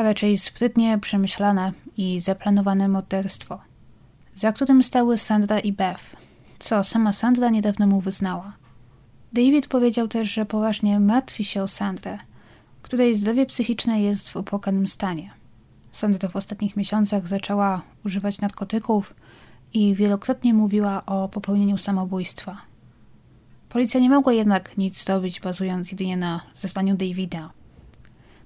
a 0.00 0.02
raczej 0.02 0.38
sprytnie 0.38 0.98
przemyślane 0.98 1.72
i 1.96 2.20
zaplanowane 2.20 2.88
morderstwo, 2.88 3.60
za 4.34 4.52
którym 4.52 4.82
stały 4.82 5.18
Sandra 5.18 5.58
i 5.58 5.72
Beth, 5.72 6.16
co 6.58 6.84
sama 6.84 7.12
Sandra 7.12 7.50
niedawno 7.50 7.86
mu 7.86 8.00
wyznała. 8.00 8.52
David 9.32 9.66
powiedział 9.66 10.08
też, 10.08 10.32
że 10.32 10.46
poważnie 10.46 11.00
martwi 11.00 11.44
się 11.44 11.62
o 11.62 11.68
Sandrę, 11.68 12.18
której 12.82 13.16
zdrowie 13.16 13.46
psychiczne 13.46 14.02
jest 14.02 14.30
w 14.30 14.36
opłakanym 14.36 14.88
stanie. 14.88 15.30
Sandra 15.90 16.28
w 16.28 16.36
ostatnich 16.36 16.76
miesiącach 16.76 17.28
zaczęła 17.28 17.82
używać 18.04 18.40
narkotyków 18.40 19.14
i 19.72 19.94
wielokrotnie 19.94 20.54
mówiła 20.54 21.06
o 21.06 21.28
popełnieniu 21.28 21.78
samobójstwa. 21.78 22.56
Policja 23.68 24.00
nie 24.00 24.10
mogła 24.10 24.32
jednak 24.32 24.78
nic 24.78 25.04
zrobić, 25.04 25.40
bazując 25.40 25.90
jedynie 25.90 26.16
na 26.16 26.40
zeznaniu 26.56 26.96
Davida. 26.96 27.59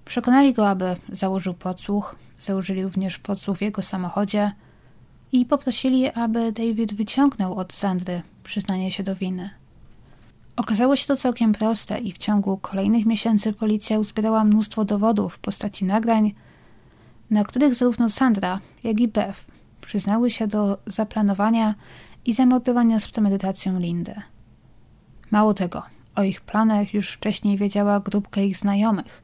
Przekonali 0.05 0.53
go, 0.53 0.69
aby 0.69 0.97
założył 1.13 1.55
podsłuch, 1.55 2.17
założyli 2.39 2.83
również 2.83 3.19
podsłuch 3.19 3.59
w 3.59 3.63
jego 3.63 3.83
samochodzie 3.83 4.53
i 5.33 5.47
poprosili, 5.47 6.11
aby 6.11 6.53
David 6.53 6.95
wyciągnął 6.95 7.55
od 7.55 7.73
Sandry 7.73 8.23
przyznanie 8.45 8.93
się 8.93 9.03
do 9.03 9.17
winy. 9.17 9.51
Okazało 10.57 10.97
się 10.97 11.07
to 11.07 11.17
całkiem 11.17 11.53
proste 11.53 11.99
i 11.99 12.13
w 12.13 12.19
ciągu 12.19 12.57
kolejnych 12.59 13.07
miesięcy 13.07 13.53
policja 13.53 13.99
uzbierała 13.99 14.45
mnóstwo 14.45 14.85
dowodów 14.85 15.35
w 15.35 15.39
postaci 15.39 15.85
nagrań, 15.85 16.35
na 17.31 17.45
których 17.45 17.75
zarówno 17.75 18.11
Sandra, 18.11 18.61
jak 18.85 19.01
i 19.01 19.09
Beth 19.09 19.47
przyznały 19.81 20.31
się 20.31 20.47
do 20.47 20.79
zaplanowania 20.87 21.75
i 22.25 22.33
zamordowania 22.33 23.01
z 23.01 23.09
premedytacją 23.09 23.79
Lindy. 23.79 24.15
Mało 25.31 25.55
tego, 25.55 25.83
o 26.17 26.23
ich 26.23 26.41
planach 26.41 26.95
już 26.95 27.11
wcześniej 27.11 27.57
wiedziała 27.57 28.01
grupka 28.01 28.41
ich 28.41 28.57
znajomych, 28.57 29.24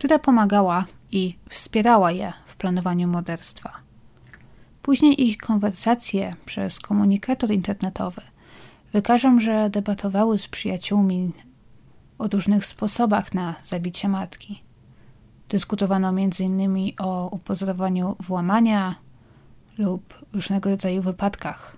która 0.00 0.18
pomagała 0.18 0.84
i 1.12 1.36
wspierała 1.48 2.12
je 2.12 2.32
w 2.46 2.56
planowaniu 2.56 3.08
morderstwa. 3.08 3.72
Później 4.82 5.28
ich 5.28 5.38
konwersacje 5.38 6.36
przez 6.44 6.80
komunikator 6.80 7.50
internetowy 7.50 8.20
wykażą, 8.92 9.40
że 9.40 9.70
debatowały 9.70 10.38
z 10.38 10.48
przyjaciółmi 10.48 11.32
o 12.18 12.28
różnych 12.28 12.66
sposobach 12.66 13.34
na 13.34 13.54
zabicie 13.62 14.08
matki. 14.08 14.62
Dyskutowano 15.48 16.08
m.in. 16.08 16.92
o 16.98 17.28
upozorowaniu 17.28 18.16
włamania 18.20 18.94
lub 19.78 20.24
różnego 20.32 20.70
rodzaju 20.70 21.02
wypadkach, 21.02 21.76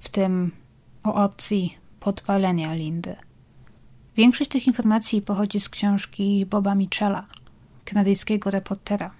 w 0.00 0.08
tym 0.08 0.52
o 1.04 1.14
opcji 1.14 1.76
podpalenia 2.00 2.74
Lindy. 2.74 3.16
Większość 4.16 4.50
tych 4.50 4.66
informacji 4.66 5.22
pochodzi 5.22 5.60
z 5.60 5.68
książki 5.68 6.46
Boba 6.46 6.74
Michela, 6.74 7.26
kanadyjskiego 7.84 8.50
reportera. 8.50 9.10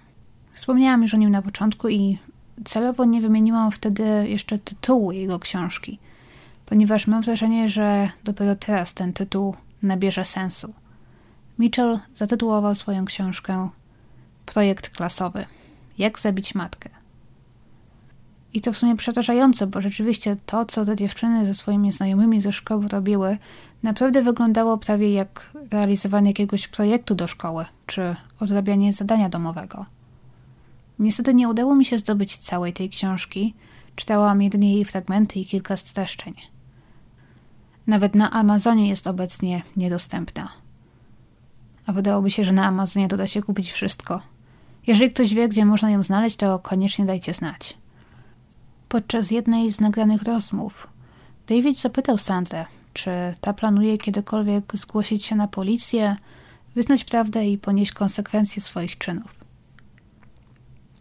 Wspomniałam 0.53 1.01
już 1.01 1.13
o 1.13 1.17
nim 1.17 1.29
na 1.29 1.41
początku 1.41 1.89
i 1.89 2.17
celowo 2.65 3.05
nie 3.05 3.21
wymieniłam 3.21 3.71
wtedy 3.71 4.03
jeszcze 4.27 4.59
tytułu 4.59 5.11
jego 5.11 5.39
książki, 5.39 5.99
ponieważ 6.65 7.07
mam 7.07 7.21
wrażenie, 7.21 7.69
że 7.69 8.09
dopiero 8.23 8.55
teraz 8.55 8.93
ten 8.93 9.13
tytuł 9.13 9.55
nabierze 9.81 10.25
sensu. 10.25 10.73
Mitchell 11.59 11.99
zatytułował 12.13 12.75
swoją 12.75 13.05
książkę 13.05 13.69
Projekt 14.45 14.89
klasowy. 14.89 15.45
Jak 15.97 16.19
zabić 16.19 16.55
matkę. 16.55 16.89
I 18.53 18.61
to 18.61 18.73
w 18.73 18.77
sumie 18.77 18.95
przerażające, 18.95 19.67
bo 19.67 19.81
rzeczywiście 19.81 20.37
to, 20.45 20.65
co 20.65 20.85
te 20.85 20.95
dziewczyny 20.95 21.45
ze 21.45 21.53
swoimi 21.53 21.91
znajomymi 21.91 22.41
ze 22.41 22.51
szkoły 22.51 22.87
robiły, 22.87 23.37
naprawdę 23.83 24.21
wyglądało 24.21 24.77
prawie 24.77 25.13
jak 25.13 25.51
realizowanie 25.71 26.29
jakiegoś 26.29 26.67
projektu 26.67 27.15
do 27.15 27.27
szkoły, 27.27 27.65
czy 27.85 28.15
odrabianie 28.39 28.93
zadania 28.93 29.29
domowego. 29.29 29.85
Niestety 30.99 31.33
nie 31.33 31.49
udało 31.49 31.75
mi 31.75 31.85
się 31.85 31.97
zdobyć 31.97 32.37
całej 32.37 32.73
tej 32.73 32.89
książki, 32.89 33.53
czytałam 33.95 34.41
jedynie 34.41 34.73
jej 34.73 34.85
fragmenty 34.85 35.39
i 35.39 35.45
kilka 35.45 35.77
streszczeń. 35.77 36.33
Nawet 37.87 38.15
na 38.15 38.31
Amazonie 38.31 38.89
jest 38.89 39.07
obecnie 39.07 39.61
niedostępna. 39.77 40.49
A 41.85 41.93
wydałoby 41.93 42.31
się, 42.31 42.43
że 42.43 42.51
na 42.51 42.65
Amazonie 42.65 43.07
doda 43.07 43.27
się 43.27 43.41
kupić 43.41 43.71
wszystko. 43.71 44.21
Jeżeli 44.87 45.11
ktoś 45.11 45.33
wie, 45.33 45.49
gdzie 45.49 45.65
można 45.65 45.91
ją 45.91 46.03
znaleźć, 46.03 46.35
to 46.35 46.59
koniecznie 46.59 47.05
dajcie 47.05 47.33
znać. 47.33 47.77
Podczas 48.93 49.31
jednej 49.31 49.71
z 49.71 49.81
nagranych 49.81 50.23
rozmów 50.23 50.87
David 51.47 51.79
zapytał 51.79 52.17
Sandrę, 52.17 52.65
czy 52.93 53.09
ta 53.41 53.53
planuje 53.53 53.97
kiedykolwiek 53.97 54.71
zgłosić 54.73 55.25
się 55.25 55.35
na 55.35 55.47
policję, 55.47 56.15
wyznać 56.75 57.03
prawdę 57.03 57.45
i 57.45 57.57
ponieść 57.57 57.91
konsekwencje 57.91 58.61
swoich 58.61 58.97
czynów. 58.97 59.35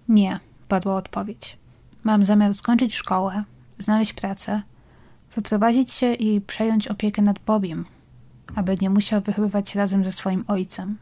Nie, 0.08 0.40
padła 0.68 0.96
odpowiedź. 0.96 1.58
Mam 2.04 2.24
zamiar 2.24 2.54
skończyć 2.54 2.94
szkołę, 2.94 3.44
znaleźć 3.78 4.12
pracę, 4.12 4.62
wyprowadzić 5.34 5.92
się 5.92 6.14
i 6.14 6.40
przejąć 6.40 6.88
opiekę 6.88 7.22
nad 7.22 7.38
Bobiem, 7.38 7.86
aby 8.54 8.76
nie 8.80 8.90
musiał 8.90 9.20
wychowywać 9.20 9.70
się 9.70 9.78
razem 9.78 10.04
ze 10.04 10.12
swoim 10.12 10.44
ojcem. 10.48 10.98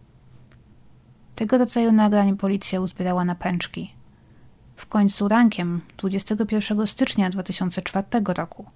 Tego 1.35 1.59
rodzaju 1.59 1.92
nagrań 1.92 2.37
policja 2.37 2.81
uzbierała 2.81 3.24
na 3.24 3.35
pęczki. 3.35 4.00
W 4.81 4.87
końcu 4.87 5.29
rankiem 5.29 5.81
21 5.97 6.87
stycznia 6.87 7.31
2004 7.31 8.07
roku 8.37 8.66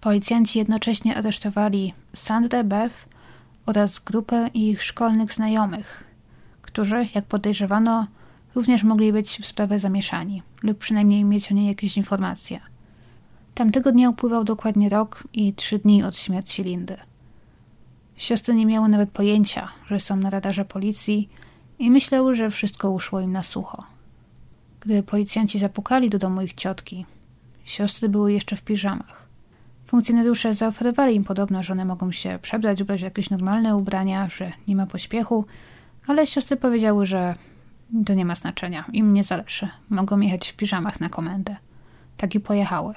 policjanci 0.00 0.58
jednocześnie 0.58 1.16
aresztowali 1.16 1.94
Sandrę 2.14 2.64
Beth 2.64 2.94
oraz 3.66 3.98
grupę 3.98 4.48
ich 4.54 4.82
szkolnych 4.82 5.32
znajomych, 5.32 6.04
którzy, 6.62 7.06
jak 7.14 7.24
podejrzewano, 7.24 8.06
również 8.54 8.84
mogli 8.84 9.12
być 9.12 9.38
w 9.38 9.46
sprawę 9.46 9.78
zamieszani 9.78 10.42
lub 10.62 10.78
przynajmniej 10.78 11.24
mieć 11.24 11.52
o 11.52 11.54
niej 11.54 11.66
jakieś 11.66 11.96
informacje. 11.96 12.60
Tamtego 13.54 13.92
dnia 13.92 14.10
upływał 14.10 14.44
dokładnie 14.44 14.88
rok 14.88 15.24
i 15.32 15.54
trzy 15.54 15.78
dni 15.78 16.02
od 16.02 16.16
śmierci 16.16 16.62
Lindy. 16.62 16.96
Siostry 18.16 18.54
nie 18.54 18.66
miały 18.66 18.88
nawet 18.88 19.10
pojęcia, 19.10 19.68
że 19.88 20.00
są 20.00 20.16
na 20.16 20.30
radarze 20.30 20.64
policji 20.64 21.28
i 21.78 21.90
myślały, 21.90 22.34
że 22.34 22.50
wszystko 22.50 22.90
uszło 22.90 23.20
im 23.20 23.32
na 23.32 23.42
sucho. 23.42 23.99
Gdy 24.80 25.02
policjanci 25.02 25.58
zapukali 25.58 26.10
do 26.10 26.18
domu 26.18 26.42
ich 26.42 26.54
ciotki, 26.54 27.06
siostry 27.64 28.08
były 28.08 28.32
jeszcze 28.32 28.56
w 28.56 28.62
piżamach. 28.62 29.28
Funkcjonariusze 29.86 30.54
zaoferowali 30.54 31.14
im 31.14 31.24
podobno, 31.24 31.62
że 31.62 31.72
one 31.72 31.84
mogą 31.84 32.12
się 32.12 32.38
przebrać, 32.42 32.80
ubrać 32.80 33.00
w 33.00 33.04
jakieś 33.04 33.30
normalne 33.30 33.76
ubrania, 33.76 34.28
że 34.28 34.52
nie 34.68 34.76
ma 34.76 34.86
pośpiechu, 34.86 35.44
ale 36.06 36.26
siostry 36.26 36.56
powiedziały, 36.56 37.06
że 37.06 37.34
to 38.06 38.14
nie 38.14 38.24
ma 38.24 38.34
znaczenia, 38.34 38.84
im 38.92 39.12
nie 39.12 39.24
zależy. 39.24 39.68
Mogą 39.88 40.20
jechać 40.20 40.48
w 40.48 40.56
piżamach 40.56 41.00
na 41.00 41.08
komendę. 41.08 41.56
Tak 42.16 42.34
i 42.34 42.40
pojechały. 42.40 42.94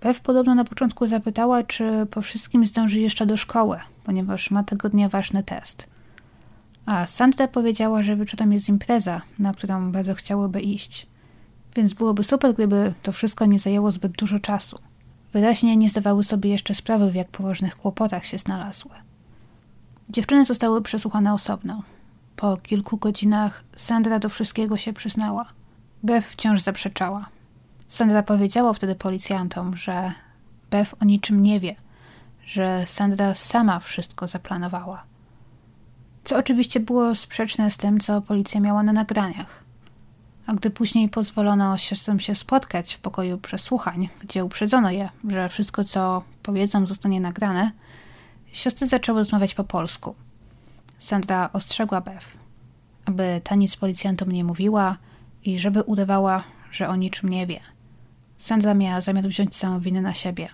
Bev 0.00 0.20
podobno 0.22 0.54
na 0.54 0.64
początku 0.64 1.06
zapytała, 1.06 1.62
czy 1.62 2.06
po 2.10 2.22
wszystkim 2.22 2.66
zdąży 2.66 3.00
jeszcze 3.00 3.26
do 3.26 3.36
szkoły, 3.36 3.78
ponieważ 4.04 4.50
ma 4.50 4.64
tego 4.64 4.88
dnia 4.88 5.08
ważny 5.08 5.42
test. 5.42 5.97
A 6.88 7.06
Sandra 7.06 7.48
powiedziała, 7.48 8.02
że 8.02 8.16
wieczorem 8.16 8.52
jest 8.52 8.68
impreza, 8.68 9.22
na 9.38 9.52
którą 9.52 9.92
bardzo 9.92 10.14
chciałyby 10.14 10.60
iść. 10.60 11.06
Więc 11.76 11.92
byłoby 11.92 12.24
super, 12.24 12.54
gdyby 12.54 12.94
to 13.02 13.12
wszystko 13.12 13.46
nie 13.46 13.58
zajęło 13.58 13.92
zbyt 13.92 14.12
dużo 14.12 14.38
czasu. 14.38 14.78
Wyraźnie 15.32 15.76
nie 15.76 15.88
zdawały 15.88 16.24
sobie 16.24 16.50
jeszcze 16.50 16.74
sprawy, 16.74 17.10
w 17.10 17.14
jak 17.14 17.28
poważnych 17.28 17.76
kłopotach 17.76 18.26
się 18.26 18.38
znalazły. 18.38 18.90
Dziewczyny 20.08 20.44
zostały 20.44 20.82
przesłuchane 20.82 21.34
osobno. 21.34 21.82
Po 22.36 22.56
kilku 22.56 22.96
godzinach 22.96 23.64
Sandra 23.76 24.18
do 24.18 24.28
wszystkiego 24.28 24.76
się 24.76 24.92
przyznała. 24.92 25.46
Bev 26.02 26.26
wciąż 26.30 26.60
zaprzeczała. 26.60 27.28
Sandra 27.88 28.22
powiedziała 28.22 28.72
wtedy 28.72 28.94
policjantom, 28.94 29.76
że 29.76 30.12
Bev 30.70 30.90
o 31.00 31.04
niczym 31.04 31.42
nie 31.42 31.60
wie, 31.60 31.76
że 32.46 32.86
Sandra 32.86 33.34
sama 33.34 33.80
wszystko 33.80 34.26
zaplanowała. 34.26 35.07
Co 36.28 36.36
oczywiście 36.36 36.80
było 36.80 37.14
sprzeczne 37.14 37.70
z 37.70 37.76
tym, 37.76 38.00
co 38.00 38.22
policja 38.22 38.60
miała 38.60 38.82
na 38.82 38.92
nagraniach. 38.92 39.64
A 40.46 40.54
gdy 40.54 40.70
później 40.70 41.08
pozwolono 41.08 41.78
siostrom 41.78 42.20
się 42.20 42.34
spotkać 42.34 42.94
w 42.94 42.98
pokoju 42.98 43.38
przesłuchań, 43.38 44.08
gdzie 44.20 44.44
uprzedzono 44.44 44.90
je, 44.90 45.08
że 45.28 45.48
wszystko 45.48 45.84
co 45.84 46.22
powiedzą 46.42 46.86
zostanie 46.86 47.20
nagrane, 47.20 47.70
Siostry 48.52 48.86
zaczęły 48.86 49.18
rozmawiać 49.18 49.54
po 49.54 49.64
polsku. 49.64 50.14
Sandra 50.98 51.50
ostrzegła 51.52 52.00
Beth, 52.00 52.26
aby 53.04 53.40
ta 53.44 53.54
nic 53.54 53.76
policjantom 53.76 54.32
nie 54.32 54.44
mówiła 54.44 54.96
i 55.44 55.58
żeby 55.58 55.82
udawała, 55.82 56.44
że 56.70 56.88
o 56.88 56.96
niczym 56.96 57.28
nie 57.28 57.46
wie. 57.46 57.60
Sandra 58.38 58.74
miała 58.74 59.00
zamiar 59.00 59.24
wziąć 59.24 59.56
całą 59.56 59.80
winę 59.80 60.00
na 60.02 60.14
siebie. 60.14 60.48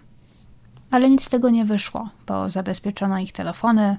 Ale 0.90 1.10
nic 1.10 1.24
z 1.24 1.28
tego 1.28 1.50
nie 1.50 1.64
wyszło, 1.64 2.08
bo 2.26 2.50
zabezpieczono 2.50 3.18
ich 3.18 3.32
telefony, 3.32 3.98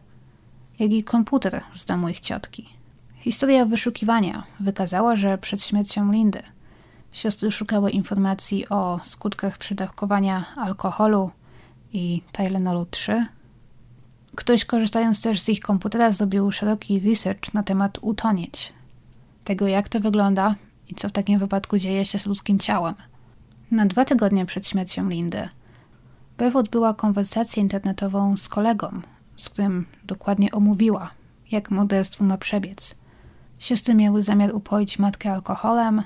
jak 0.80 0.92
i 0.92 1.04
komputer 1.04 1.64
z 1.76 1.86
domu 1.86 2.10
ich 2.10 2.20
ciotki. 2.20 2.70
Historia 3.16 3.66
wyszukiwania 3.66 4.44
wykazała, 4.60 5.16
że 5.16 5.38
przed 5.38 5.64
śmiercią 5.64 6.12
Lindy 6.12 6.42
siostry 7.12 7.52
szukały 7.52 7.92
informacji 7.92 8.70
o 8.70 9.00
skutkach 9.04 9.58
przydawkowania 9.58 10.46
alkoholu 10.56 11.32
i 11.94 12.22
Tylenolu 12.32 12.86
3. 12.86 13.26
Ktoś 14.36 14.66
korzystając 14.66 15.22
też 15.22 15.42
z 15.42 15.50
ich 15.50 15.60
komputera 15.60 16.12
zrobił 16.12 16.52
szeroki 16.52 17.00
research 17.00 17.54
na 17.54 17.64
temat 17.64 17.98
utonieć. 18.02 18.74
Tego 19.44 19.68
jak 19.68 19.90
to 19.90 20.00
wygląda 20.00 20.56
i 20.90 20.96
co 20.96 21.10
w 21.10 21.12
takim 21.12 21.40
wypadku 21.40 21.78
dzieje 21.78 22.06
się 22.06 22.20
z 22.20 22.26
ludzkim 22.26 22.60
ciałem. 22.60 22.96
Na 23.72 23.86
dwa 23.86 24.06
tygodnie 24.06 24.46
przed 24.46 24.68
śmiercią 24.68 25.10
Lindy 25.10 25.50
Bev 26.38 26.60
odbyła 26.60 26.94
konwersację 26.94 27.64
internetową 27.64 28.38
z 28.38 28.50
kolegą, 28.50 29.02
z 29.46 29.50
którym 29.50 29.86
dokładnie 30.04 30.52
omówiła, 30.52 31.12
jak 31.52 31.72
morderstwo 31.72 32.24
ma 32.24 32.38
przebiec. 32.38 32.96
Siostry 33.60 33.96
miały 33.96 34.22
zamiar 34.22 34.56
upoić 34.56 35.00
matkę 35.00 35.32
alkoholem, 35.32 36.04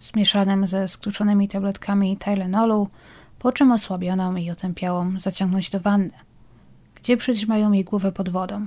zmieszanym 0.00 0.66
ze 0.66 0.88
skróconymi 0.88 1.48
tabletkami 1.48 2.16
Tylenolu, 2.16 2.88
po 3.38 3.52
czym 3.52 3.72
osłabioną 3.72 4.36
i 4.36 4.50
otępiałą 4.50 5.20
zaciągnąć 5.20 5.70
do 5.70 5.80
wanny, 5.80 6.10
gdzie 6.94 7.16
przytrzymają 7.16 7.72
jej 7.72 7.84
głowę 7.84 8.12
pod 8.12 8.28
wodą. 8.28 8.66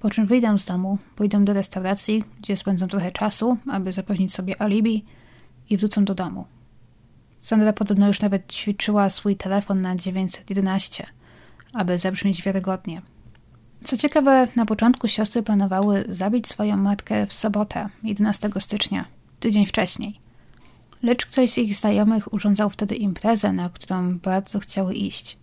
Po 0.00 0.10
czym 0.10 0.26
wyjdą 0.26 0.58
z 0.58 0.64
domu, 0.64 0.98
pójdą 1.16 1.44
do 1.44 1.52
restauracji, 1.52 2.24
gdzie 2.40 2.56
spędzą 2.56 2.88
trochę 2.88 3.12
czasu, 3.12 3.58
aby 3.66 3.92
zapewnić 3.92 4.34
sobie 4.34 4.62
alibi 4.62 5.04
i 5.70 5.76
wrócą 5.76 6.04
do 6.04 6.14
domu. 6.14 6.44
Sandra 7.38 7.72
podobno 7.72 8.08
już 8.08 8.20
nawet 8.20 8.52
ćwiczyła 8.52 9.10
swój 9.10 9.36
telefon 9.36 9.82
na 9.82 9.96
911, 9.96 11.06
aby 11.72 11.98
zabrzmieć 11.98 12.42
wiarygodnie. 12.42 13.02
Co 13.84 13.96
ciekawe, 13.96 14.48
na 14.56 14.66
początku 14.66 15.08
siostry 15.08 15.42
planowały 15.42 16.04
zabić 16.08 16.48
swoją 16.48 16.76
matkę 16.76 17.26
w 17.26 17.32
sobotę, 17.32 17.88
11 18.02 18.50
stycznia, 18.58 19.04
tydzień 19.40 19.66
wcześniej. 19.66 20.20
Lecz 21.02 21.26
ktoś 21.26 21.50
z 21.50 21.58
ich 21.58 21.76
znajomych 21.76 22.32
urządzał 22.32 22.70
wtedy 22.70 22.94
imprezę, 22.94 23.52
na 23.52 23.68
którą 23.68 24.18
bardzo 24.18 24.58
chciały 24.58 24.94
iść. 24.94 25.38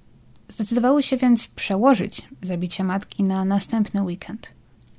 Zdecydowały 0.47 1.03
się 1.03 1.17
więc 1.17 1.47
przełożyć 1.47 2.27
zabicie 2.41 2.83
matki 2.83 3.23
na 3.23 3.45
następny 3.45 4.03
weekend. 4.03 4.51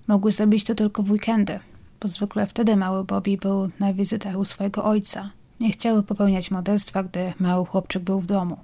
Mogły 0.07 0.33
zrobić 0.33 0.65
to 0.65 0.75
tylko 0.75 1.03
w 1.03 1.11
weekendy, 1.11 1.61
bo 2.01 2.09
zwykle 2.09 2.47
wtedy 2.47 2.77
mały 2.77 3.05
Bobby 3.05 3.37
był 3.37 3.71
na 3.81 3.93
wizytach 3.93 4.37
u 4.39 4.45
swojego 4.45 4.85
ojca. 4.85 5.31
Nie 5.61 5.71
chciały 5.71 6.03
popełniać 6.03 6.51
morderstwa, 6.51 7.03
gdy 7.03 7.33
mały 7.39 7.67
chłopczyk 7.67 8.03
był 8.03 8.21
w 8.21 8.27
domu. 8.27 8.57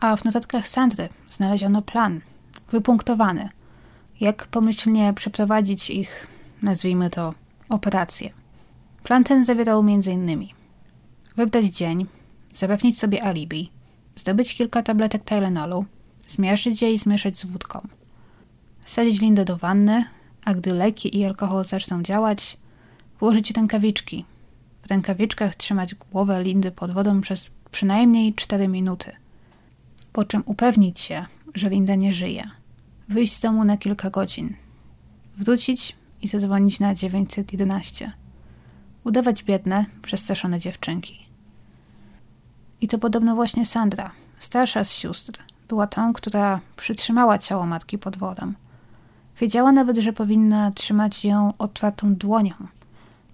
A 0.00 0.16
w 0.16 0.24
notatkach 0.24 0.68
Sandry 0.68 1.08
znaleziono 1.30 1.82
plan, 1.82 2.20
wypunktowany, 2.70 3.48
jak 4.20 4.46
pomyślnie 4.46 5.12
przeprowadzić 5.12 5.90
ich, 5.90 6.26
nazwijmy 6.62 7.10
to, 7.10 7.34
operację. 7.68 8.30
Plan 9.02 9.24
ten 9.24 9.44
zawierał 9.44 9.80
m.in. 9.80 10.46
wybrać 11.36 11.64
dzień, 11.66 12.06
zapewnić 12.50 12.98
sobie 12.98 13.24
alibi, 13.24 13.70
zdobyć 14.16 14.54
kilka 14.54 14.82
tabletek 14.82 15.22
Tylenolu, 15.24 15.84
zmierzyć 16.28 16.82
je 16.82 16.92
i 16.92 16.98
zmieszać 16.98 17.38
z 17.38 17.44
wódką, 17.46 17.88
wsadzić 18.84 19.20
Lindę 19.20 19.44
do 19.44 19.56
wanny, 19.56 20.04
a 20.44 20.54
gdy 20.54 20.72
leki 20.72 21.18
i 21.18 21.24
alkohol 21.24 21.64
zaczną 21.64 22.02
działać, 22.02 22.56
włożyć 23.20 23.50
rękawiczki. 23.50 24.24
W 24.82 24.90
rękawiczkach 24.90 25.54
trzymać 25.54 25.94
głowę 25.94 26.42
Lindy 26.42 26.70
pod 26.70 26.90
wodą 26.92 27.20
przez 27.20 27.46
przynajmniej 27.70 28.34
4 28.34 28.68
minuty, 28.68 29.12
po 30.12 30.24
czym 30.24 30.42
upewnić 30.46 31.00
się, 31.00 31.26
że 31.54 31.68
Linda 31.68 31.94
nie 31.94 32.12
żyje. 32.12 32.50
Wyjść 33.08 33.36
z 33.36 33.40
domu 33.40 33.64
na 33.64 33.76
kilka 33.76 34.10
godzin, 34.10 34.54
wrócić 35.36 35.96
i 36.22 36.28
zadzwonić 36.28 36.80
na 36.80 36.94
911. 36.94 38.12
Udawać 39.04 39.42
biedne, 39.42 39.86
przestraszone 40.02 40.58
dziewczynki. 40.58 41.26
I 42.80 42.88
to 42.88 42.98
podobno 42.98 43.34
właśnie 43.34 43.66
Sandra, 43.66 44.10
starsza 44.38 44.84
z 44.84 44.92
sióstr, 44.92 45.32
była 45.68 45.86
tą, 45.86 46.12
która 46.12 46.60
przytrzymała 46.76 47.38
ciało 47.38 47.66
matki 47.66 47.98
pod 47.98 48.16
wodą. 48.16 48.52
Wiedziała 49.40 49.72
nawet, 49.72 49.98
że 49.98 50.12
powinna 50.12 50.70
trzymać 50.70 51.24
ją 51.24 51.52
otwartą 51.58 52.14
dłonią, 52.14 52.54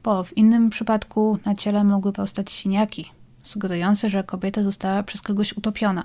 bo 0.03 0.25
w 0.25 0.37
innym 0.37 0.71
przypadku 0.71 1.39
na 1.45 1.55
ciele 1.55 1.85
mogły 1.85 2.13
powstać 2.13 2.51
siniaki, 2.51 3.13
sugerujące, 3.43 4.11
że 4.11 4.25
kobieta 4.25 4.63
została 4.63 5.03
przez 5.03 5.23
kogoś 5.23 5.53
utopiona. 5.57 6.05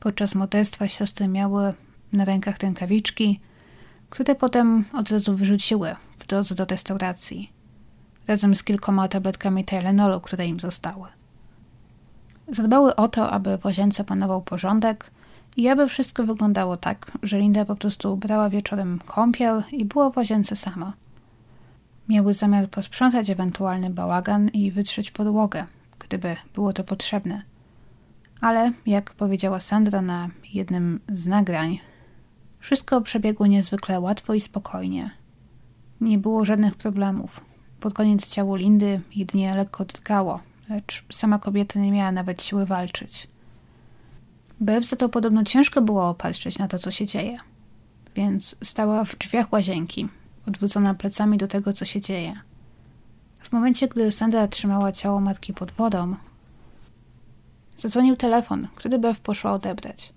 Podczas 0.00 0.34
morderstwa 0.34 0.88
siostry 0.88 1.28
miały 1.28 1.74
na 2.12 2.24
rękach 2.24 2.58
rękawiczki, 2.58 3.40
które 4.10 4.34
potem 4.34 4.84
od 4.92 5.10
razu 5.10 5.36
wyrzuciły 5.36 5.96
w 6.18 6.26
drodze 6.26 6.54
do 6.54 6.64
restauracji, 6.64 7.52
razem 8.28 8.56
z 8.56 8.64
kilkoma 8.64 9.08
tabletkami 9.08 9.64
Tylenolu, 9.64 10.20
które 10.20 10.46
im 10.46 10.60
zostały. 10.60 11.08
Zadbały 12.48 12.96
o 12.96 13.08
to, 13.08 13.30
aby 13.30 13.58
w 13.58 13.64
łazience 13.64 14.04
panował 14.04 14.42
porządek 14.42 15.10
i 15.56 15.68
aby 15.68 15.88
wszystko 15.88 16.24
wyglądało 16.24 16.76
tak, 16.76 17.12
że 17.22 17.38
Linda 17.38 17.64
po 17.64 17.76
prostu 17.76 18.16
brała 18.16 18.50
wieczorem 18.50 18.98
kąpiel 19.06 19.62
i 19.72 19.84
była 19.84 20.10
w 20.10 20.16
łazience 20.16 20.56
sama. 20.56 20.92
Miały 22.08 22.34
zamiar 22.34 22.68
posprzątać 22.68 23.30
ewentualny 23.30 23.90
bałagan 23.90 24.48
i 24.48 24.70
wytrzeć 24.70 25.10
podłogę, 25.10 25.66
gdyby 25.98 26.36
było 26.54 26.72
to 26.72 26.84
potrzebne. 26.84 27.42
Ale, 28.40 28.72
jak 28.86 29.14
powiedziała 29.14 29.60
Sandra 29.60 30.02
na 30.02 30.28
jednym 30.52 31.00
z 31.08 31.26
nagrań, 31.26 31.78
wszystko 32.60 33.00
przebiegło 33.00 33.46
niezwykle 33.46 34.00
łatwo 34.00 34.34
i 34.34 34.40
spokojnie. 34.40 35.10
Nie 36.00 36.18
było 36.18 36.44
żadnych 36.44 36.74
problemów. 36.74 37.40
Pod 37.80 37.94
koniec 37.94 38.30
ciało 38.30 38.56
Lindy 38.56 39.00
jedynie 39.14 39.54
lekko 39.56 39.84
drgało, 39.84 40.40
lecz 40.68 41.04
sama 41.12 41.38
kobieta 41.38 41.80
nie 41.80 41.92
miała 41.92 42.12
nawet 42.12 42.42
siły 42.42 42.66
walczyć. 42.66 43.28
Bev 44.60 44.86
za 44.86 44.96
to 44.96 45.08
podobno 45.08 45.44
ciężko 45.44 45.82
było 45.82 46.14
patrzeć 46.14 46.58
na 46.58 46.68
to, 46.68 46.78
co 46.78 46.90
się 46.90 47.06
dzieje. 47.06 47.38
Więc 48.14 48.56
stała 48.64 49.04
w 49.04 49.18
drzwiach 49.18 49.52
łazienki, 49.52 50.08
odwrócona 50.48 50.94
plecami 50.94 51.38
do 51.38 51.48
tego, 51.48 51.72
co 51.72 51.84
się 51.84 52.00
dzieje. 52.00 52.40
W 53.40 53.52
momencie, 53.52 53.88
gdy 53.88 54.12
Sandra 54.12 54.48
trzymała 54.48 54.92
ciało 54.92 55.20
matki 55.20 55.52
pod 55.54 55.72
wodą, 55.72 56.14
zadzwonił 57.76 58.16
telefon, 58.16 58.68
który 58.74 58.98
Bev 58.98 59.20
poszła 59.22 59.52
odebrać. 59.52 60.12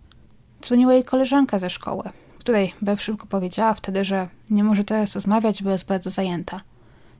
Dzwoniła 0.62 0.94
jej 0.94 1.04
koleżanka 1.04 1.60
ze 1.60 1.70
szkoły, 1.70 2.10
której 2.42 2.74
Bev 2.82 3.02
szybko 3.02 3.28
powiedziała 3.28 3.74
wtedy, 3.74 4.06
że 4.06 4.28
nie 4.50 4.64
może 4.64 4.84
teraz 4.84 5.16
rozmawiać, 5.16 5.64
bo 5.64 5.72
jest 5.72 5.86
bardzo 5.86 6.10
zajęta. 6.10 6.58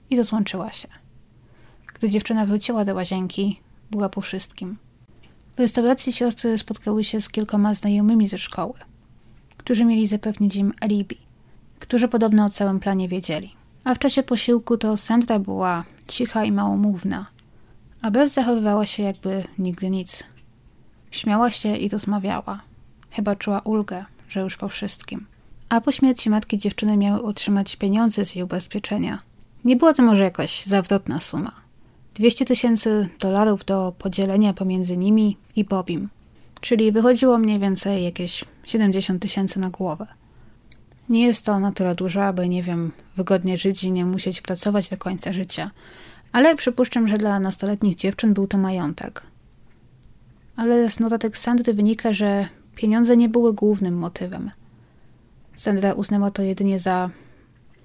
I 0.10 0.18
rozłączyła 0.18 0.72
się. 0.72 0.88
Gdy 1.94 2.10
dziewczyna 2.10 2.46
wróciła 2.46 2.86
do 2.86 2.96
łazienki, 2.96 3.60
była 3.92 4.10
po 4.10 4.22
wszystkim. 4.22 4.78
W 5.56 5.60
restauracji 5.60 6.14
siostry 6.14 6.58
spotkały 6.58 7.04
się 7.04 7.22
z 7.22 7.30
kilkoma 7.30 7.74
znajomymi 7.74 8.28
ze 8.28 8.38
szkoły, 8.38 8.74
którzy 9.58 9.86
mieli 9.86 10.08
zapewnić 10.08 10.56
im 10.56 10.74
alibi, 10.82 11.18
którzy 11.80 12.08
podobno 12.08 12.46
o 12.46 12.50
całym 12.50 12.80
planie 12.80 13.08
wiedzieli. 13.08 13.56
A 13.84 13.96
w 13.96 14.00
czasie 14.00 14.24
posiłku 14.24 14.78
to 14.78 14.98
Sandra 14.98 15.40
była 15.40 15.84
cicha 16.08 16.44
i 16.44 16.52
małomówna, 16.52 17.26
a 18.02 18.12
Bev 18.12 18.30
zachowywała 18.30 18.86
się 18.86 19.04
jakby 19.04 19.44
nigdy 19.58 19.90
nic. 19.90 20.24
Śmiała 21.12 21.52
się 21.52 21.76
i 21.76 21.90
rozmawiała. 21.90 22.62
Chyba 23.12 23.36
czuła 23.36 23.60
ulgę, 23.60 24.06
że 24.32 24.40
już 24.40 24.58
po 24.58 24.70
wszystkim. 24.70 25.26
A 25.70 25.82
po 25.82 25.92
śmierci 25.92 26.30
matki 26.30 26.58
dziewczyny 26.58 26.98
miały 26.98 27.24
otrzymać 27.24 27.76
pieniądze 27.76 28.26
z 28.26 28.36
jej 28.36 28.44
ubezpieczenia. 28.44 29.20
Nie 29.66 29.76
była 29.76 29.94
to 29.94 30.04
może 30.04 30.24
jakaś 30.24 30.66
zawrotna 30.66 31.20
suma. 31.20 31.52
200 32.14 32.46
tysięcy 32.46 33.10
dolarów 33.20 33.66
do 33.66 33.94
podzielenia 33.98 34.54
pomiędzy 34.54 34.98
nimi 34.98 35.38
i 35.56 35.64
Bobim. 35.64 36.10
Czyli 36.62 36.92
wychodziło 36.92 37.38
mniej 37.38 37.60
więcej 37.60 38.04
jakieś 38.04 38.46
70 38.66 39.22
tysięcy 39.22 39.60
na 39.60 39.70
głowę. 39.70 40.08
Nie 41.10 41.26
jest 41.26 41.46
to 41.46 41.60
na 41.60 41.72
tyle 41.72 41.96
dużo, 41.96 42.26
aby, 42.26 42.50
nie 42.50 42.64
wiem, 42.64 42.92
wygodnie 43.16 43.58
żyć 43.58 43.84
i 43.84 43.92
nie 43.92 44.06
musieć 44.06 44.42
pracować 44.42 44.90
do 44.90 44.98
końca 44.98 45.34
życia. 45.34 45.72
Ale 46.32 46.56
przypuszczam, 46.56 47.08
że 47.08 47.18
dla 47.18 47.40
nastoletnich 47.40 47.96
dziewczyn 47.96 48.34
był 48.34 48.48
to 48.48 48.58
majątek. 48.58 49.22
Ale 50.56 50.90
z 50.90 51.00
notatek 51.00 51.38
Sandry 51.38 51.74
wynika, 51.74 52.14
że 52.14 52.50
pieniądze 52.76 53.18
nie 53.18 53.30
były 53.30 53.54
głównym 53.54 53.98
motywem. 53.98 54.52
Sandra 55.56 55.94
uznała 55.94 56.32
to 56.32 56.42
jedynie 56.42 56.80
za 56.80 57.10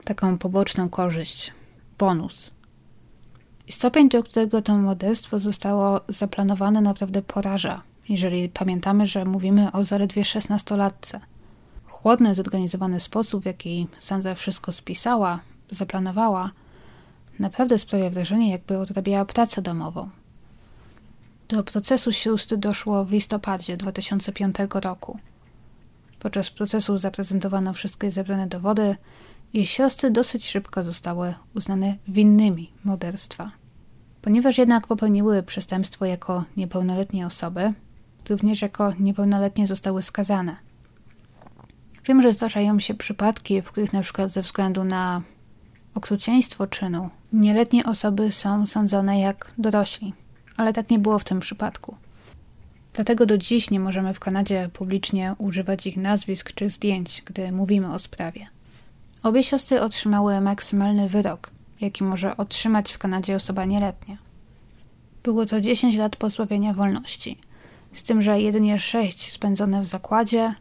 taką 0.05 0.39
poboczną 0.39 0.89
korzyść, 0.89 1.53
bonus. 1.99 2.51
I 3.69 3.73
stopień, 3.73 4.09
do 4.09 4.23
którego 4.23 4.63
to 4.63 4.77
morderstwo 4.79 5.39
zostało 5.39 6.01
zaplanowane, 6.09 6.81
naprawdę 6.81 7.23
poraża, 7.23 7.83
jeżeli 8.09 8.49
pamiętamy, 8.49 9.07
że 9.07 9.25
mówimy 9.25 9.73
o 9.73 9.85
zaledwie 9.85 10.25
szesnastolatce. 10.25 11.21
chłodny, 11.87 12.35
zorganizowany 12.35 13.01
sposób, 13.01 13.43
w 13.43 13.47
jaki 13.47 13.89
Sandra 13.99 14.35
wszystko 14.35 14.73
spisała, 14.73 15.41
zaplanowała, 15.71 16.51
naprawdę 17.39 17.79
sprawia 17.79 18.11
wrażenie, 18.11 18.51
jakby 18.51 18.79
odrabiała 18.79 19.25
pracę 19.25 19.63
domową. 19.63 20.11
Do 21.49 21.63
procesu 21.63 22.13
sióstr 22.13 22.57
doszło 22.57 23.05
w 23.05 23.11
listopadzie 23.11 23.77
2005 23.77 24.57
roku. 24.75 25.19
Podczas 26.19 26.51
procesu 26.51 26.99
zaprezentowano 26.99 27.73
wszystkie 27.73 28.11
zebrane 28.11 28.47
dowody 28.47 28.97
i 29.53 29.67
siostry 29.67 30.11
dosyć 30.11 30.49
szybko 30.49 30.83
zostały 30.83 31.35
uznane 31.55 31.97
winnymi 32.09 32.73
morderstwa. 32.85 33.51
Ponieważ 34.23 34.59
jednak 34.59 34.87
popełniły 34.87 35.43
przestępstwo 35.43 36.05
jako 36.05 36.45
niepełnoletnie 36.57 37.27
osoby, 37.27 37.73
również 38.29 38.63
jako 38.63 38.93
niepełnoletnie 39.01 39.67
zostały 39.67 40.03
skazane. 40.03 40.57
Wiem, 42.05 42.23
że 42.23 42.33
zdarzają 42.33 42.81
się 42.81 42.95
przypadki, 42.95 43.63
w 43.63 43.73
których 43.73 43.91
przykład 44.03 44.31
ze 44.31 44.43
względu 44.43 44.85
na 44.85 45.23
okrucieństwo 45.95 46.67
czynu 46.67 47.11
nieletnie 47.33 47.85
osoby 47.85 48.33
są 48.33 48.67
sądzone 48.67 49.21
jak 49.21 49.55
dorośli, 49.59 50.15
ale 50.57 50.73
tak 50.73 50.91
nie 50.91 50.99
było 50.99 51.19
w 51.19 51.25
tym 51.25 51.41
przypadku. 51.41 51.97
Dlatego 52.93 53.27
do 53.27 53.39
dziś 53.39 53.71
nie 53.71 53.81
możemy 53.81 54.15
w 54.15 54.21
Kanadzie 54.21 54.71
publicznie 54.73 55.35
używać 55.39 55.87
ich 55.87 55.97
nazwisk 55.97 56.53
czy 56.53 56.71
zdjęć, 56.71 57.23
gdy 57.27 57.53
mówimy 57.53 57.95
o 57.95 57.99
sprawie. 57.99 58.47
Obie 59.23 59.43
siostry 59.43 59.81
otrzymały 59.81 60.41
maksymalny 60.41 61.09
wyrok, 61.09 61.51
jaki 61.81 62.05
może 62.05 62.37
otrzymać 62.37 62.93
w 62.93 62.99
Kanadzie 62.99 63.37
osoba 63.37 63.65
nieletnia. 63.65 64.17
Było 65.23 65.47
to 65.47 65.61
10 65.61 65.97
lat 65.97 66.17
pozbawienia 66.17 66.75
wolności, 66.75 67.39
z 67.93 68.03
tym, 68.03 68.23
że 68.23 68.41
jedynie 68.41 68.79
6 68.79 69.33
spędzone 69.33 69.83
w 69.83 69.87
zakładzie, 69.87 70.55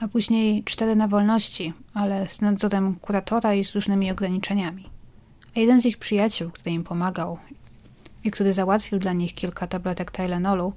a 0.00 0.08
później 0.08 0.64
4 0.64 0.96
na 0.96 1.08
wolności, 1.08 1.72
ale 1.94 2.28
z 2.28 2.40
nadzorem 2.40 2.94
kuratora 2.94 3.54
i 3.54 3.64
z 3.64 3.74
różnymi 3.74 4.12
ograniczeniami. 4.12 4.90
A 5.56 5.60
jeden 5.60 5.80
z 5.80 5.86
ich 5.86 5.98
przyjaciół, 5.98 6.50
który 6.50 6.70
im 6.70 6.84
pomagał 6.84 7.38
i 8.26 8.30
który 8.30 8.52
załatwił 8.52 8.98
dla 8.98 9.12
nich 9.12 9.34
kilka 9.34 9.66
tabletek 9.66 10.10
Tylenolu, 10.10 10.72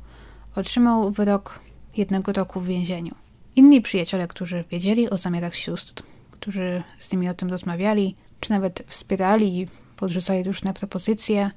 otrzymał 0.55 1.11
wyrok 1.11 1.59
jednego 1.97 2.33
roku 2.33 2.59
w 2.59 2.67
więzieniu. 2.67 3.15
Inni 3.55 3.81
przyjaciele, 3.81 4.27
którzy 4.27 4.63
wiedzieli 4.71 5.09
o 5.09 5.17
zamiarach 5.17 5.55
sióstr, 5.55 6.03
którzy 6.31 6.83
z 6.99 7.11
nimi 7.11 7.29
o 7.29 7.33
tym 7.33 7.49
rozmawiali, 7.49 8.15
czy 8.39 8.49
nawet 8.49 8.83
wspierali 8.87 9.59
i 9.59 9.67
podrzucali 9.95 10.43
różne 10.43 10.73
propozycje, 10.73 11.51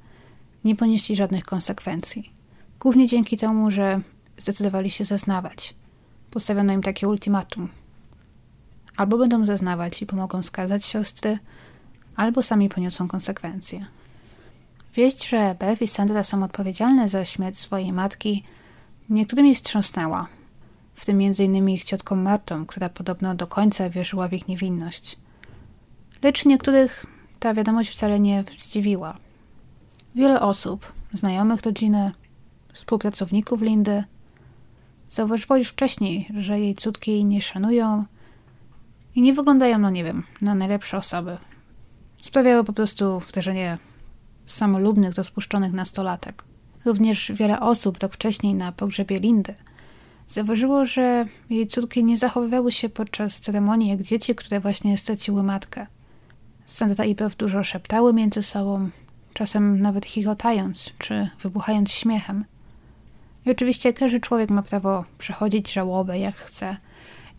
nie 0.64 0.76
ponieśli 0.76 1.16
żadnych 1.16 1.44
konsekwencji. 1.44 2.32
Głównie 2.80 3.06
dzięki 3.06 3.36
temu, 3.36 3.70
że 3.70 4.00
zdecydowali 4.38 4.90
się 4.90 5.04
zeznawać. 5.04 5.74
Postawiono 6.30 6.72
im 6.72 6.82
takie 6.82 7.08
ultimatum. 7.08 7.68
Albo 8.96 9.18
będą 9.18 9.44
zeznawać 9.44 10.02
i 10.02 10.06
pomogą 10.06 10.42
skazać 10.42 10.84
siostry, 10.84 11.38
albo 12.16 12.42
sami 12.42 12.68
poniosą 12.68 13.08
konsekwencje. 13.08 13.86
Wieść, 14.94 15.28
że 15.28 15.56
Beth 15.58 15.82
i 15.82 15.88
Sandra 15.88 16.24
są 16.24 16.42
odpowiedzialne 16.42 17.08
za 17.08 17.24
śmierć 17.24 17.58
swojej 17.58 17.92
matki, 17.92 18.44
niektórymi 19.08 19.54
wstrząsnęła, 19.54 20.26
w 20.94 21.04
tym 21.04 21.20
m.in. 21.20 21.68
ich 21.68 21.84
ciotką 21.84 22.16
Martą, 22.16 22.66
która 22.66 22.88
podobno 22.88 23.34
do 23.34 23.46
końca 23.46 23.90
wierzyła 23.90 24.28
w 24.28 24.32
ich 24.32 24.48
niewinność. 24.48 25.18
Lecz 26.22 26.44
niektórych 26.46 27.06
ta 27.40 27.54
wiadomość 27.54 27.90
wcale 27.90 28.20
nie 28.20 28.44
zdziwiła. 28.58 29.18
Wiele 30.14 30.40
osób, 30.40 30.92
znajomych 31.12 31.62
rodziny, 31.62 32.12
współpracowników 32.72 33.62
Lindy, 33.62 34.04
zauważyło 35.08 35.56
już 35.56 35.68
wcześniej, 35.68 36.28
że 36.36 36.60
jej 36.60 36.74
córki 36.74 37.10
jej 37.10 37.24
nie 37.24 37.42
szanują 37.42 38.04
i 39.14 39.22
nie 39.22 39.32
wyglądają, 39.32 39.78
no 39.78 39.90
nie 39.90 40.04
wiem, 40.04 40.22
na 40.40 40.54
najlepsze 40.54 40.98
osoby. 40.98 41.36
Sprawiały 42.22 42.64
po 42.64 42.72
prostu 42.72 43.20
wrażenie 43.20 43.78
samolubnych, 44.46 45.14
rozpuszczonych 45.14 45.72
nastolatek. 45.72 46.44
Również 46.84 47.32
wiele 47.34 47.60
osób 47.60 47.98
tak 47.98 48.12
wcześniej 48.12 48.54
na 48.54 48.72
pogrzebie 48.72 49.18
Lindy 49.18 49.54
zauważyło, 50.32 50.86
że 50.86 51.26
jej 51.50 51.66
córki 51.66 52.04
nie 52.04 52.16
zachowywały 52.16 52.72
się 52.72 52.88
podczas 52.88 53.40
ceremonii 53.40 53.88
jak 53.88 54.02
dzieci, 54.02 54.34
które 54.34 54.60
właśnie 54.60 54.98
straciły 54.98 55.42
matkę. 55.42 55.86
Sandra 56.66 57.04
i 57.04 57.14
Bev 57.14 57.34
dużo 57.38 57.64
szeptały 57.64 58.12
między 58.12 58.42
sobą, 58.42 58.90
czasem 59.32 59.80
nawet 59.80 60.06
chichotając 60.06 60.90
czy 60.98 61.28
wybuchając 61.40 61.90
śmiechem. 61.90 62.44
I 63.46 63.50
oczywiście 63.50 63.92
każdy 63.92 64.20
człowiek 64.20 64.50
ma 64.50 64.62
prawo 64.62 65.04
przechodzić 65.18 65.72
żałobę 65.72 66.18
jak 66.18 66.34
chce. 66.34 66.76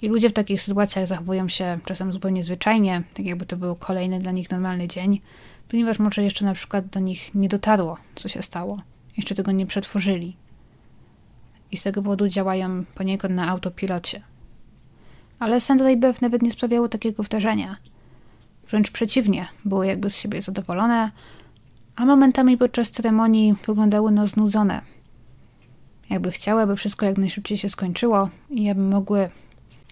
I 0.01 0.07
ludzie 0.07 0.29
w 0.29 0.33
takich 0.33 0.61
sytuacjach 0.61 1.07
zachowują 1.07 1.47
się 1.47 1.79
czasem 1.85 2.13
zupełnie 2.13 2.43
zwyczajnie, 2.43 3.03
tak 3.13 3.25
jakby 3.25 3.45
to 3.45 3.57
był 3.57 3.75
kolejny 3.75 4.19
dla 4.19 4.31
nich 4.31 4.51
normalny 4.51 4.87
dzień, 4.87 5.21
ponieważ 5.69 5.99
może 5.99 6.23
jeszcze 6.23 6.45
na 6.45 6.53
przykład 6.53 6.87
do 6.87 6.99
nich 6.99 7.35
nie 7.35 7.47
dotarło, 7.47 7.97
co 8.15 8.29
się 8.29 8.41
stało. 8.41 8.81
Jeszcze 9.17 9.35
tego 9.35 9.51
nie 9.51 9.65
przetworzyli. 9.65 10.35
I 11.71 11.77
z 11.77 11.83
tego 11.83 12.01
powodu 12.01 12.27
działają 12.27 12.85
poniekąd 12.95 13.35
na 13.35 13.49
autopilocie. 13.49 14.21
Ale 15.39 15.61
Sandra 15.61 15.91
i 15.91 15.97
Bev 15.97 16.19
nawet 16.21 16.41
nie 16.41 16.51
sprawiały 16.51 16.89
takiego 16.89 17.23
wrażenia. 17.23 17.77
Wręcz 18.69 18.91
przeciwnie, 18.91 19.47
były 19.65 19.87
jakby 19.87 20.09
z 20.09 20.17
siebie 20.17 20.41
zadowolone, 20.41 21.11
a 21.95 22.05
momentami 22.05 22.57
podczas 22.57 22.91
ceremonii 22.91 23.55
wyglądały 23.67 24.11
no 24.11 24.27
znudzone. 24.27 24.81
Jakby 26.09 26.31
chciały, 26.31 26.61
aby 26.61 26.75
wszystko 26.75 27.05
jak 27.05 27.17
najszybciej 27.17 27.57
się 27.57 27.69
skończyło 27.69 28.29
i 28.49 28.69
aby 28.69 28.81
mogły 28.81 29.29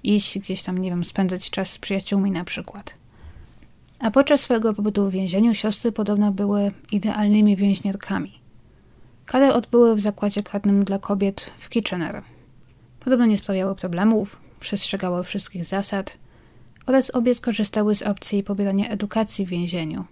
iść 0.04 0.40
gdzieś 0.40 0.64
tam, 0.64 0.78
nie 0.78 0.90
wiem, 0.90 1.04
spędzać 1.04 1.50
czas 1.50 1.70
z 1.70 1.78
przyjaciółmi 1.78 2.32
na 2.32 2.44
przykład. 2.44 3.01
A 4.02 4.12
podczas 4.12 4.42
swojego 4.42 4.74
pobytu 4.74 5.10
w 5.10 5.12
więzieniu 5.12 5.56
siostry 5.56 5.92
podobno 5.92 6.32
były 6.32 6.72
idealnymi 6.92 7.56
więźniarkami. 7.56 8.40
Karę 9.26 9.54
odbyły 9.54 9.96
w 9.96 10.02
zakładzie 10.02 10.44
karnym 10.44 10.84
dla 10.84 11.00
kobiet 11.00 11.52
w 11.58 11.70
Kitchener. 11.70 12.22
Podobno 13.00 13.26
nie 13.26 13.38
sprawiały 13.38 13.76
problemów, 13.76 14.38
przestrzegały 14.60 15.24
wszystkich 15.24 15.66
zasad 15.66 16.18
oraz 16.86 17.10
obie 17.10 17.36
skorzystały 17.36 17.96
z 17.96 18.02
opcji 18.02 18.44
pobierania 18.44 18.90
edukacji 18.90 19.46
w 19.46 19.50
więzieniu. 19.50 20.06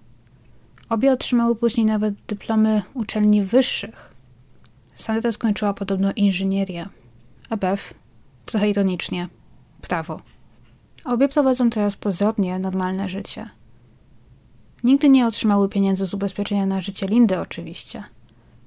Obie 0.90 1.12
otrzymały 1.12 1.56
później 1.56 1.86
nawet 1.86 2.16
dyplomy 2.28 2.82
uczelni 2.94 3.44
wyższych. 3.44 4.14
Sandra 4.96 5.32
skończyła 5.32 5.74
podobno 5.74 6.12
inżynierię, 6.16 6.90
a 7.50 7.58
Beth, 7.58 7.94
trochę 8.46 8.70
ironicznie, 8.70 9.28
prawo. 9.82 10.22
Obie 11.06 11.30
prowadzą 11.30 11.70
teraz 11.70 11.96
pozornie 11.96 12.60
normalne 12.60 13.10
życie. 13.10 13.50
Nigdy 14.84 15.10
nie 15.10 15.28
otrzymały 15.28 15.70
pieniędzy 15.70 16.08
z 16.08 16.14
ubezpieczenia 16.14 16.66
na 16.66 16.82
życie 16.82 17.08
Lindy 17.08 17.40
oczywiście. 17.40 18.04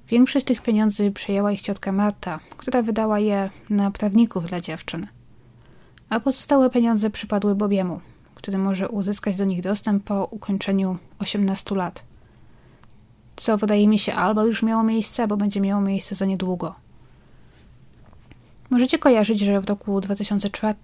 Większość 0.07 0.45
tych 0.45 0.61
pieniędzy 0.61 1.11
przejęła 1.11 1.51
ich 1.51 1.61
ciotka 1.61 1.91
Marta, 1.91 2.39
która 2.57 2.81
wydała 2.81 3.19
je 3.19 3.49
na 3.69 3.91
prawników 3.91 4.47
dla 4.47 4.61
dziewczyn. 4.61 5.07
A 6.09 6.19
pozostałe 6.19 6.69
pieniądze 6.69 7.09
przypadły 7.09 7.55
Bobiemu, 7.55 8.01
który 8.35 8.57
może 8.57 8.89
uzyskać 8.89 9.37
do 9.37 9.45
nich 9.45 9.61
dostęp 9.61 10.03
po 10.03 10.25
ukończeniu 10.25 10.97
18 11.19 11.75
lat. 11.75 12.03
Co 13.35 13.57
wydaje 13.57 13.87
mi 13.87 13.99
się 13.99 14.13
albo 14.13 14.45
już 14.45 14.63
miało 14.63 14.83
miejsce, 14.83 15.23
albo 15.23 15.37
będzie 15.37 15.61
miało 15.61 15.81
miejsce 15.81 16.15
za 16.15 16.25
niedługo. 16.25 16.75
Możecie 18.69 18.99
kojarzyć, 18.99 19.39
że 19.39 19.61
w 19.61 19.69
roku 19.69 20.01
2004 20.01 20.75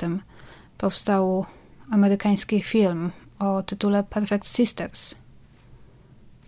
powstał 0.77 1.45
amerykański 1.91 2.63
film 2.63 3.11
o 3.39 3.63
tytule 3.63 4.03
Perfect 4.03 4.47
Sisters, 4.47 5.15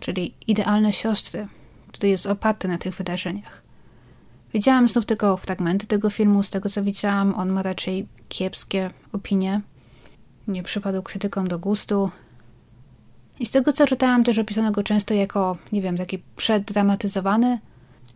czyli 0.00 0.34
Idealne 0.46 0.92
Siostry, 0.92 1.48
który 1.88 2.08
jest 2.08 2.26
oparty 2.26 2.68
na 2.68 2.78
tych 2.78 2.94
wydarzeniach. 2.94 3.62
Widziałam 4.54 4.88
znów 4.88 5.06
tylko 5.06 5.36
fragmenty 5.36 5.86
tego 5.86 6.10
filmu, 6.10 6.42
z 6.42 6.50
tego 6.50 6.68
co 6.68 6.82
widziałam, 6.82 7.34
on 7.34 7.52
ma 7.52 7.62
raczej 7.62 8.08
kiepskie 8.28 8.90
opinie. 9.12 9.60
Nie 10.48 10.62
przypadł 10.62 11.02
krytykom 11.02 11.48
do 11.48 11.58
gustu. 11.58 12.10
I 13.40 13.46
z 13.46 13.50
tego 13.50 13.72
co 13.72 13.86
czytałam, 13.86 14.24
też 14.24 14.38
opisano 14.38 14.70
go 14.70 14.82
często 14.82 15.14
jako, 15.14 15.56
nie 15.72 15.82
wiem, 15.82 15.96
taki 15.96 16.22
przeddramatyzowany. 16.36 17.58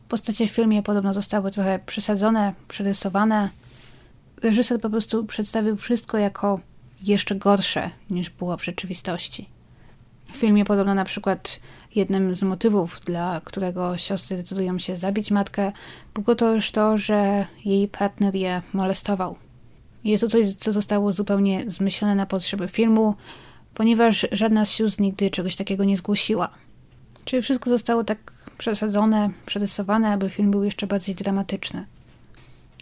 Postacie 0.09 0.49
w 0.49 0.51
filmie 0.51 0.83
podobno 0.83 1.15
zostały 1.15 1.51
trochę 1.51 1.79
przesadzone, 1.79 2.55
przerysowane. 2.69 3.49
Reżyser 4.43 4.81
po 4.81 4.91
prostu 4.91 5.25
przedstawił 5.25 5.77
wszystko 5.77 6.19
jako 6.19 6.61
jeszcze 7.07 7.35
gorsze 7.35 7.91
niż 8.11 8.31
było 8.31 8.57
w 8.57 8.65
rzeczywistości. 8.65 9.49
W 10.33 10.37
filmie 10.37 10.65
podobno 10.65 10.95
na 10.95 11.05
przykład 11.05 11.61
jednym 11.95 12.35
z 12.35 12.43
motywów, 12.43 13.01
dla 13.05 13.41
którego 13.45 13.99
siostry 13.99 14.37
decydują 14.37 14.79
się 14.79 14.97
zabić 14.97 15.31
matkę, 15.31 15.73
było 16.15 16.35
to 16.35 16.55
już 16.55 16.71
to, 16.71 16.99
że 16.99 17.47
jej 17.65 17.89
partner 17.89 18.35
je 18.35 18.63
molestował. 18.73 19.37
Jest 20.05 20.21
to 20.25 20.31
coś, 20.31 20.55
co 20.55 20.73
zostało 20.73 21.13
zupełnie 21.13 21.65
zmyślone 21.67 22.15
na 22.15 22.27
potrzeby 22.27 22.69
filmu, 22.69 23.15
ponieważ 23.75 24.27
żadna 24.33 24.65
z 24.65 24.73
sióstr 24.73 25.01
nigdy 25.01 25.31
czegoś 25.31 25.57
takiego 25.57 25.85
nie 25.85 25.97
zgłosiła. 25.97 26.49
Czyli 27.25 27.43
wszystko 27.43 27.71
zostało 27.71 28.05
tak 28.05 28.33
przesadzone, 28.59 29.31
przerysowane, 29.47 30.09
aby 30.09 30.31
film 30.31 30.51
był 30.51 30.65
jeszcze 30.65 30.87
bardziej 30.87 31.15
dramatyczny. 31.15 31.87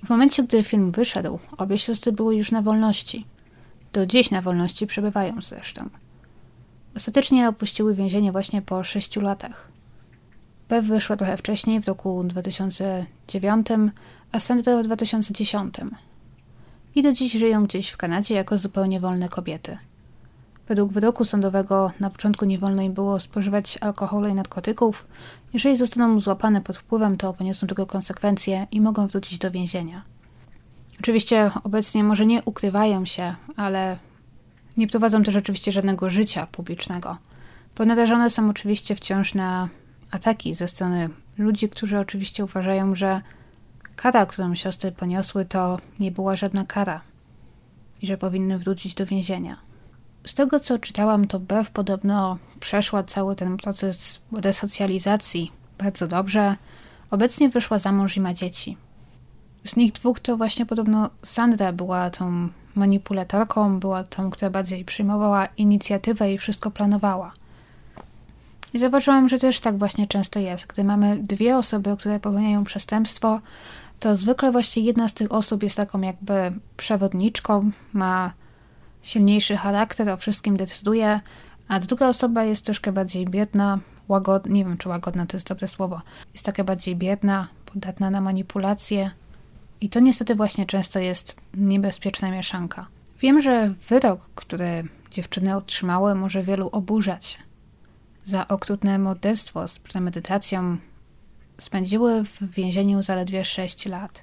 W 0.05 0.11
momencie, 0.11 0.43
gdy 0.43 0.65
film 0.65 0.93
wyszedł, 0.93 1.39
obie 1.59 1.79
siostry 1.79 2.13
były 2.13 2.37
już 2.37 2.51
na 2.51 2.63
wolności– 2.63 3.25
Do 3.95 4.07
dziś 4.07 4.31
na 4.31 4.43
wolności 4.43 4.87
przebywają 4.87 5.43
zresztą. 5.43 5.89
Ostatecznie 6.97 7.49
opuściły 7.49 7.95
więzienie 7.95 8.33
właśnie 8.33 8.63
po 8.63 8.85
sześciu 8.85 9.21
latach. 9.21 9.69
Bev 10.69 10.89
wyszła 10.89 11.17
trochę 11.17 11.37
wcześniej, 11.37 11.81
w 11.81 11.89
roku 11.89 12.25
2009, 12.25 13.67
a 14.33 14.41
Sandra 14.41 14.83
w 14.83 14.85
2010. 14.85 15.75
I 16.95 17.03
do 17.03 17.13
dziś 17.13 17.33
żyją 17.33 17.65
gdzieś 17.65 17.91
w 17.91 17.97
Kanadzie 17.97 18.35
jako 18.35 18.59
zupełnie 18.59 19.01
wolne 19.01 19.29
kobiety. 19.29 19.79
Według 20.69 20.93
wyroku 20.93 21.25
sądowego 21.25 21.91
na 22.01 22.11
początku 22.11 22.45
nie 22.45 22.59
wolno 22.59 22.83
im 22.83 22.93
było 22.93 23.21
spożywać 23.21 23.79
alkoholu 23.81 24.29
i 24.29 24.35
narkotyków. 24.35 25.07
Jeżeli 25.53 25.77
zostaną 25.77 26.21
złapane 26.21 26.61
pod 26.61 26.77
wpływem, 26.77 27.17
to 27.17 27.35
poniosą 27.35 27.67
tego 27.67 27.87
konsekwencje 27.87 28.67
i 28.71 28.81
mogą 28.81 29.07
wrócić 29.07 29.39
do 29.39 29.51
więzienia. 29.51 30.14
Oczywiście 31.01 31.51
obecnie 31.65 32.05
może 32.05 32.27
nie 32.27 32.43
ukrywają 32.43 33.05
się, 33.05 33.35
ale 33.57 33.99
nie 34.77 34.87
prowadzą 34.87 35.23
też 35.23 35.37
oczywiście 35.37 35.73
żadnego 35.73 36.11
życia 36.11 36.47
publicznego. 36.47 37.17
Bo 37.77 37.85
narażone 37.85 38.31
są 38.31 38.51
oczywiście 38.51 38.95
wciąż 38.95 39.35
na 39.35 39.69
ataki 40.11 40.55
ze 40.55 40.69
strony 40.69 41.09
ludzi, 41.39 41.69
którzy 41.69 41.99
oczywiście 41.99 42.45
uważają, 42.45 42.95
że 42.95 43.21
kara, 43.97 44.27
którą 44.27 44.55
siostry 44.55 44.93
poniosły, 44.93 45.45
to 45.45 45.79
nie 46.01 46.11
była 46.11 46.37
żadna 46.37 46.65
kara 46.65 47.01
i 48.03 48.07
że 48.07 48.19
powinny 48.19 48.59
wrócić 48.59 48.95
do 48.95 49.07
więzienia. 49.07 49.57
Z 50.27 50.35
tego 50.35 50.61
co 50.61 50.79
czytałam, 50.79 51.27
to 51.27 51.41
Bev 51.41 51.71
podobno 51.73 52.39
przeszła 52.61 53.03
cały 53.03 53.37
ten 53.37 53.57
proces 53.57 54.23
resocjalizacji 54.33 55.53
bardzo 55.79 56.07
dobrze. 56.07 56.57
Obecnie 57.11 57.49
wyszła 57.49 57.79
za 57.79 57.93
mąż 57.93 58.17
i 58.17 58.21
ma 58.21 58.35
dzieci. 58.35 58.77
Z 59.65 59.77
nich 59.77 59.93
dwóch 59.93 60.21
to 60.21 60.37
właśnie 60.37 60.67
podobno 60.67 61.11
Sandra 61.23 61.73
była 61.73 62.11
tą 62.11 62.49
manipulatorką, 62.75 63.81
była 63.81 64.05
tą, 64.05 64.31
która 64.31 64.51
bardziej 64.51 64.85
przyjmowała 64.85 65.47
inicjatywę 65.47 66.33
i 66.33 66.39
wszystko 66.39 66.71
planowała. 66.71 67.33
I 68.75 68.79
zauważyłam, 68.79 69.29
że 69.29 69.39
też 69.39 69.61
tak 69.61 69.79
właśnie 69.79 70.07
często 70.07 70.41
jest. 70.41 70.67
Gdy 70.67 70.85
mamy 70.85 71.17
dwie 71.17 71.57
osoby, 71.57 71.97
które 71.99 72.21
popełniają 72.21 72.65
przestępstwo, 72.65 73.41
to 74.01 74.17
zwykle 74.17 74.53
właśnie 74.53 74.83
jedna 74.83 75.09
z 75.09 75.15
tych 75.15 75.33
osób 75.33 75.63
jest 75.63 75.77
taką 75.77 76.01
jakby 76.01 76.53
przewodniczką, 76.77 77.71
ma 77.93 78.33
silniejszy 79.03 79.57
charakter, 79.57 80.09
o 80.09 80.17
wszystkim 80.17 80.57
decyduje, 80.57 81.21
a 81.69 81.81
druga 81.81 82.09
osoba 82.09 82.45
jest 82.45 82.65
troszkę 82.65 82.93
bardziej 82.93 83.27
biedna, 83.27 83.79
łagodna, 84.09 84.55
nie 84.55 84.65
wiem 84.65 84.79
czy 84.79 84.89
łagodna 84.89 85.27
to 85.27 85.37
jest 85.37 85.49
dobre 85.49 85.69
słowo, 85.69 86.01
jest 86.33 86.47
taka 86.47 86.65
bardziej 86.65 86.97
biedna, 86.97 87.49
podatna 87.67 88.11
na 88.11 88.21
manipulacje. 88.21 89.11
I 89.81 89.89
to 89.89 90.01
niestety 90.01 90.35
właśnie 90.35 90.67
często 90.67 90.99
jest 90.99 91.37
niebezpieczna 91.55 92.31
mieszanka. 92.31 92.87
Wiem, 93.21 93.41
że 93.41 93.75
wyrok, 93.89 94.31
który 94.35 94.89
dziewczyny 95.11 95.57
otrzymały, 95.57 96.15
może 96.15 96.43
wielu 96.43 96.69
oburzać. 96.73 97.39
Za 98.25 98.49
okrutne 98.49 98.99
morderstwo 98.99 99.69
z 99.69 99.79
premedytacją 99.79 100.77
spędziły 101.59 102.25
w 102.25 102.51
więzieniu 102.51 103.03
zaledwie 103.03 103.45
6 103.45 103.87
lat. 103.87 104.23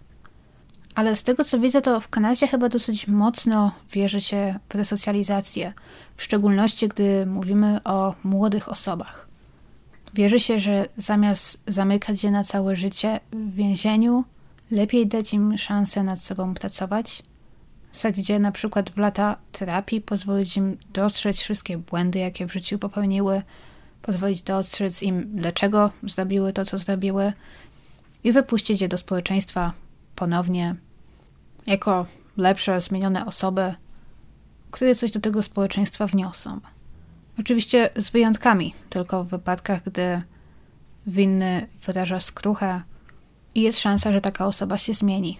Ale 0.95 1.15
z 1.15 1.23
tego 1.23 1.43
co 1.43 1.59
widzę, 1.59 1.81
to 1.81 1.99
w 1.99 2.09
Kanadzie 2.09 2.47
chyba 2.47 2.69
dosyć 2.69 3.07
mocno 3.07 3.71
wierzy 3.91 4.21
się 4.21 4.59
w 4.69 4.75
resocjalizację, 4.75 5.73
w 6.17 6.23
szczególności 6.23 6.87
gdy 6.87 7.25
mówimy 7.25 7.83
o 7.83 8.15
młodych 8.23 8.69
osobach. 8.69 9.27
Wierzy 10.13 10.39
się, 10.39 10.59
że 10.59 10.85
zamiast 10.97 11.61
zamykać 11.67 12.23
je 12.23 12.31
na 12.31 12.43
całe 12.43 12.75
życie 12.75 13.19
w 13.31 13.53
więzieniu, 13.55 14.23
lepiej 14.71 15.07
dać 15.07 15.33
im 15.33 15.57
szansę 15.57 16.03
nad 16.03 16.23
sobą 16.23 16.53
pracować, 16.53 17.23
wsadzić 17.91 18.29
je 18.29 18.39
na 18.39 18.51
przykład 18.51 18.89
w 18.89 18.97
lata 18.97 19.37
terapii, 19.51 20.01
pozwolić 20.01 20.57
im 20.57 20.77
dostrzec 20.93 21.39
wszystkie 21.39 21.77
błędy, 21.77 22.19
jakie 22.19 22.47
w 22.47 22.53
życiu 22.53 22.79
popełniły, 22.79 23.41
pozwolić 24.01 24.41
dostrzec 24.41 25.03
im, 25.03 25.31
dlaczego 25.35 25.91
zrobiły 26.03 26.53
to, 26.53 26.65
co 26.65 26.77
zrobiły 26.77 27.33
i 28.23 28.31
wypuścić 28.31 28.81
je 28.81 28.87
do 28.87 28.97
społeczeństwa 28.97 29.73
ponownie 30.15 30.75
jako 31.67 32.05
lepsze, 32.37 32.81
zmienione 32.81 33.25
osoby, 33.25 33.73
które 34.71 34.95
coś 34.95 35.11
do 35.11 35.19
tego 35.19 35.43
społeczeństwa 35.43 36.07
wniosą. 36.07 36.59
Oczywiście 37.39 37.89
z 37.95 38.09
wyjątkami, 38.09 38.75
tylko 38.89 39.23
w 39.23 39.27
wypadkach, 39.27 39.83
gdy 39.83 40.21
winny 41.07 41.67
wyraża 41.85 42.19
skruchę 42.19 42.81
i 43.55 43.61
jest 43.61 43.79
szansa, 43.79 44.13
że 44.13 44.21
taka 44.21 44.45
osoba 44.45 44.77
się 44.77 44.93
zmieni. 44.93 45.37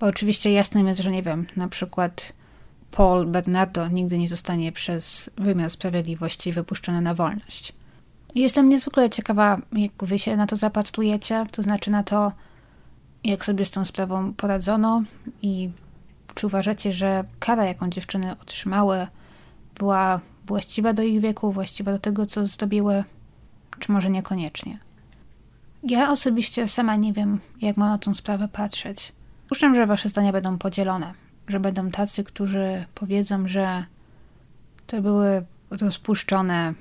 Bo 0.00 0.06
oczywiście 0.06 0.52
jasnym 0.52 0.86
jest, 0.86 1.00
że 1.00 1.10
nie 1.10 1.22
wiem, 1.22 1.46
na 1.56 1.68
przykład 1.68 2.32
Paul 2.90 3.26
Bernardo 3.26 3.88
nigdy 3.88 4.18
nie 4.18 4.28
zostanie 4.28 4.72
przez 4.72 5.30
wymiar 5.36 5.70
sprawiedliwości 5.70 6.52
wypuszczony 6.52 7.00
na 7.00 7.14
wolność. 7.14 7.72
Jestem 8.34 8.68
niezwykle 8.68 9.10
ciekawa, 9.10 9.60
jak 9.72 9.92
wy 10.02 10.18
się 10.18 10.36
na 10.36 10.46
to 10.46 10.56
zapatrujecie, 10.56 11.46
to 11.50 11.62
znaczy 11.62 11.90
na 11.90 12.02
to, 12.02 12.32
jak 13.24 13.44
sobie 13.44 13.66
z 13.66 13.70
tą 13.70 13.84
sprawą 13.84 14.34
poradzono 14.34 15.02
i 15.42 15.70
czy 16.34 16.46
uważacie, 16.46 16.92
że 16.92 17.24
kara, 17.38 17.64
jaką 17.64 17.90
dziewczyny 17.90 18.32
otrzymały, 18.42 19.06
była 19.78 20.20
właściwa 20.46 20.92
do 20.92 21.02
ich 21.02 21.20
wieku, 21.20 21.52
właściwa 21.52 21.92
do 21.92 21.98
tego, 21.98 22.26
co 22.26 22.46
zdobiły, 22.46 23.04
czy 23.78 23.92
może 23.92 24.10
niekoniecznie? 24.10 24.78
Ja 25.82 26.12
osobiście 26.12 26.68
sama 26.68 26.96
nie 26.96 27.12
wiem, 27.12 27.40
jak 27.60 27.76
mam 27.76 27.88
na 27.88 27.98
tą 27.98 28.14
sprawę 28.14 28.48
patrzeć. 28.48 29.12
Puszczam, 29.48 29.74
że 29.74 29.86
wasze 29.86 30.08
zdania 30.08 30.32
będą 30.32 30.58
podzielone, 30.58 31.14
że 31.48 31.60
będą 31.60 31.90
tacy, 31.90 32.24
którzy 32.24 32.84
powiedzą, 32.94 33.48
że 33.48 33.84
to 34.86 35.02
były 35.02 35.44
rozpuszczone, 35.70 36.74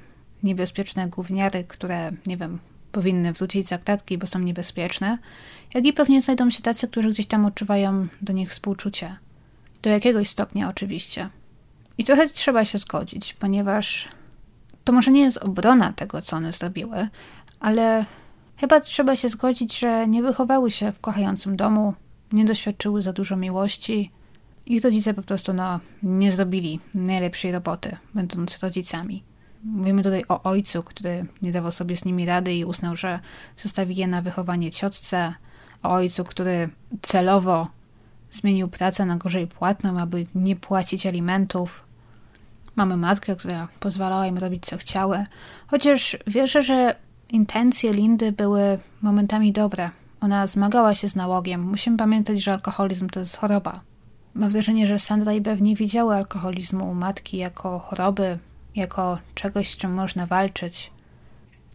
niebezpieczne 0.44 1.08
gówniary, 1.08 1.64
które, 1.64 2.12
nie 2.28 2.38
wiem, 2.38 2.60
powinny 2.92 3.34
wrócić 3.34 3.68
za 3.68 3.78
kratki, 3.78 4.18
bo 4.18 4.28
są 4.28 4.40
niebezpieczne, 4.40 5.18
jak 5.74 5.86
i 5.86 5.94
pewnie 5.94 6.22
znajdą 6.22 6.50
się 6.50 6.62
tacy, 6.62 6.88
którzy 6.88 7.10
gdzieś 7.10 7.26
tam 7.26 7.46
odczuwają 7.46 8.08
do 8.22 8.34
nich 8.34 8.50
współczucie. 8.50 9.16
Do 9.82 9.90
jakiegoś 9.90 10.30
stopnia 10.30 10.70
oczywiście. 10.70 11.30
I 11.98 12.04
trochę 12.04 12.30
trzeba 12.30 12.66
się 12.66 12.78
zgodzić, 12.78 13.34
ponieważ 13.34 14.08
to 14.84 14.94
może 14.94 15.12
nie 15.12 15.22
jest 15.22 15.38
obrona 15.38 15.94
tego, 15.94 16.22
co 16.22 16.36
one 16.36 16.54
zrobiły, 16.54 17.08
ale 17.60 18.06
chyba 18.60 18.80
trzeba 18.80 19.16
się 19.16 19.30
zgodzić, 19.30 19.80
że 19.80 20.08
nie 20.08 20.24
wychowały 20.24 20.72
się 20.72 20.92
w 20.92 21.00
kochającym 21.00 21.56
domu, 21.56 21.94
nie 22.32 22.46
doświadczyły 22.46 23.02
za 23.02 23.14
dużo 23.14 23.36
miłości. 23.36 24.12
Ich 24.66 24.84
rodzice 24.84 25.14
po 25.14 25.22
prostu 25.22 25.54
no, 25.54 25.80
nie 26.04 26.32
zrobili 26.32 26.80
najlepszej 26.94 27.52
roboty, 27.52 27.98
będąc 28.14 28.64
rodzicami. 28.64 29.24
Mówimy 29.64 30.04
tutaj 30.04 30.24
o 30.30 30.44
ojcu, 30.44 30.84
który 30.84 31.26
nie 31.42 31.52
dawał 31.52 31.72
sobie 31.72 31.98
z 31.98 32.06
nimi 32.06 32.26
rady 32.26 32.54
i 32.54 32.66
uznał, 32.66 32.96
że 32.96 33.20
zostawi 33.56 33.96
je 33.96 34.08
na 34.08 34.22
wychowanie 34.22 34.72
ciotce, 34.72 35.34
o 35.84 35.90
ojcu, 35.90 36.24
który 36.24 36.70
celowo 37.02 37.68
zmienił 38.32 38.68
pracę 38.68 39.06
na 39.06 39.16
gorzej 39.16 39.48
płatną, 39.48 40.00
aby 40.00 40.26
nie 40.36 40.56
płacić 40.56 41.06
alimentów. 41.06 41.84
Mamy 42.76 42.98
matkę, 42.98 43.36
która 43.36 43.68
pozwalała 43.80 44.28
im 44.28 44.38
robić 44.38 44.66
co 44.66 44.78
chciały, 44.78 45.26
chociaż 45.68 46.18
wierzę, 46.28 46.64
że 46.64 46.96
intencje 47.32 47.94
Lindy 47.94 48.32
były 48.32 48.80
momentami 49.02 49.52
dobre. 49.52 49.90
Ona 50.22 50.48
zmagała 50.48 50.96
się 50.96 51.10
z 51.10 51.16
nałogiem. 51.16 51.62
Musimy 51.62 51.98
pamiętać, 51.98 52.44
że 52.44 52.54
alkoholizm 52.54 53.10
to 53.10 53.20
jest 53.20 53.38
choroba. 53.38 53.82
Mam 54.34 54.50
wrażenie, 54.50 54.88
że 54.88 55.00
Sandra 55.00 55.34
i 55.34 55.42
Bev 55.42 55.62
nie 55.62 55.76
widziały 55.76 56.16
alkoholizmu 56.16 56.92
u 56.92 56.94
matki 56.94 57.38
jako 57.38 57.80
choroby, 57.80 58.40
jako 58.76 59.18
czegoś, 59.36 59.70
z 59.70 59.78
czym 59.78 59.94
można 59.94 60.26
walczyć. 60.26 60.92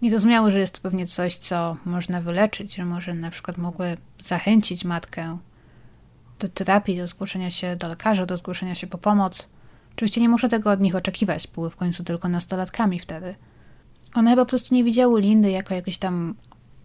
Nie 0.02 0.10
zrozumiały, 0.10 0.50
że 0.50 0.58
jest 0.58 0.74
to 0.74 0.80
pewnie 0.80 1.06
coś, 1.06 1.36
co 1.36 1.76
można 1.84 2.20
wyleczyć, 2.20 2.74
że 2.74 2.84
może 2.84 3.14
na 3.14 3.30
przykład 3.30 3.58
mogły 3.58 3.96
zachęcić 4.18 4.84
matkę 4.84 5.38
do 6.38 6.48
terapii, 6.48 6.98
do 6.98 7.06
zgłoszenia 7.06 7.50
się 7.50 7.76
do 7.76 7.88
lekarza, 7.88 8.26
do 8.26 8.36
zgłoszenia 8.36 8.74
się 8.74 8.86
po 8.86 8.98
pomoc. 8.98 9.48
Oczywiście 9.92 10.20
nie 10.20 10.28
muszę 10.28 10.48
tego 10.48 10.70
od 10.70 10.80
nich 10.80 10.96
oczekiwać, 10.96 11.46
były 11.46 11.70
w 11.70 11.76
końcu 11.76 12.04
tylko 12.04 12.28
nastolatkami 12.28 12.98
wtedy. 12.98 13.34
One 14.14 14.30
chyba 14.30 14.44
po 14.44 14.48
prostu 14.48 14.74
nie 14.74 14.84
widziały 14.84 15.20
Lindy 15.20 15.50
jako 15.50 15.74
jakiejś 15.74 15.98
tam 15.98 16.34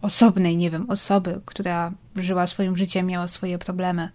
osobnej, 0.02 0.56
nie 0.56 0.70
wiem, 0.70 0.90
osoby, 0.90 1.40
która 1.44 1.92
żyła 2.16 2.46
swoim 2.46 2.76
życiem, 2.76 3.06
miała 3.06 3.28
swoje 3.28 3.58
problemy. 3.58 4.10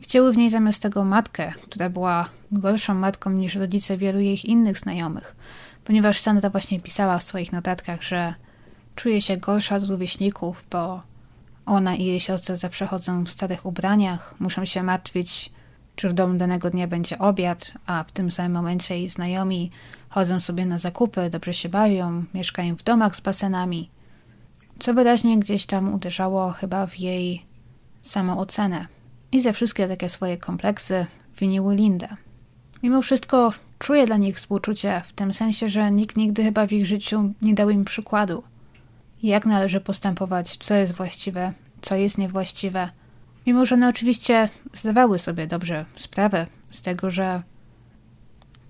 Widziały 0.00 0.32
w 0.32 0.36
niej 0.36 0.50
zamiast 0.50 0.82
tego 0.82 1.04
matkę, 1.04 1.52
która 1.62 1.90
była 1.90 2.28
gorszą 2.52 2.94
matką 2.94 3.30
niż 3.30 3.54
rodzice 3.54 3.96
wielu 3.96 4.20
jej 4.20 4.50
innych 4.50 4.78
znajomych, 4.78 5.36
ponieważ 5.84 6.20
Sandra 6.20 6.50
właśnie 6.50 6.80
pisała 6.80 7.18
w 7.18 7.22
swoich 7.22 7.52
notatkach, 7.52 8.02
że 8.02 8.34
czuje 8.94 9.22
się 9.22 9.36
gorsza 9.36 9.76
od 9.76 9.84
rówieśników, 9.84 10.64
bo 10.70 11.02
ona 11.66 11.94
i 11.94 12.04
jej 12.04 12.20
siostra 12.20 12.56
zawsze 12.56 12.86
chodzą 12.86 13.24
w 13.24 13.30
starych 13.30 13.66
ubraniach, 13.66 14.34
muszą 14.38 14.64
się 14.64 14.82
martwić, 14.82 15.52
czy 15.96 16.08
w 16.08 16.12
domu 16.12 16.34
danego 16.34 16.70
dnia 16.70 16.86
będzie 16.86 17.18
obiad, 17.18 17.72
a 17.86 18.04
w 18.04 18.12
tym 18.12 18.30
samym 18.30 18.52
momencie 18.52 18.98
jej 18.98 19.08
znajomi 19.08 19.70
chodzą 20.08 20.40
sobie 20.40 20.66
na 20.66 20.78
zakupy, 20.78 21.30
dobrze 21.30 21.54
się 21.54 21.68
bawią, 21.68 22.24
mieszkają 22.34 22.76
w 22.76 22.82
domach 22.82 23.16
z 23.16 23.20
basenami, 23.20 23.90
co 24.78 24.94
wyraźnie 24.94 25.38
gdzieś 25.38 25.66
tam 25.66 25.94
uderzało 25.94 26.50
chyba 26.50 26.86
w 26.86 26.98
jej 26.98 27.44
samoocenę. 28.02 28.86
I 29.32 29.40
ze 29.40 29.52
wszystkie 29.52 29.88
takie 29.88 30.08
swoje 30.08 30.36
kompleksy 30.36 31.06
winiły 31.38 31.76
Lindę. 31.76 32.08
Mimo 32.82 33.02
wszystko 33.02 33.52
czuję 33.78 34.06
dla 34.06 34.16
nich 34.16 34.36
współczucie, 34.36 35.02
w 35.06 35.12
tym 35.12 35.32
sensie, 35.32 35.68
że 35.68 35.90
nikt 35.90 36.16
nigdy 36.16 36.44
chyba 36.44 36.66
w 36.66 36.72
ich 36.72 36.86
życiu 36.86 37.32
nie 37.42 37.54
dał 37.54 37.70
im 37.70 37.84
przykładu. 37.84 38.42
Jak 39.22 39.46
należy 39.46 39.80
postępować, 39.80 40.56
co 40.56 40.74
jest 40.74 40.92
właściwe, 40.92 41.52
co 41.82 41.96
jest 41.96 42.18
niewłaściwe. 42.18 42.90
Mimo, 43.46 43.66
że 43.66 43.74
one 43.74 43.88
oczywiście 43.88 44.48
zdawały 44.72 45.18
sobie 45.18 45.46
dobrze 45.46 45.84
sprawę 45.96 46.46
z 46.70 46.82
tego, 46.82 47.10
że 47.10 47.42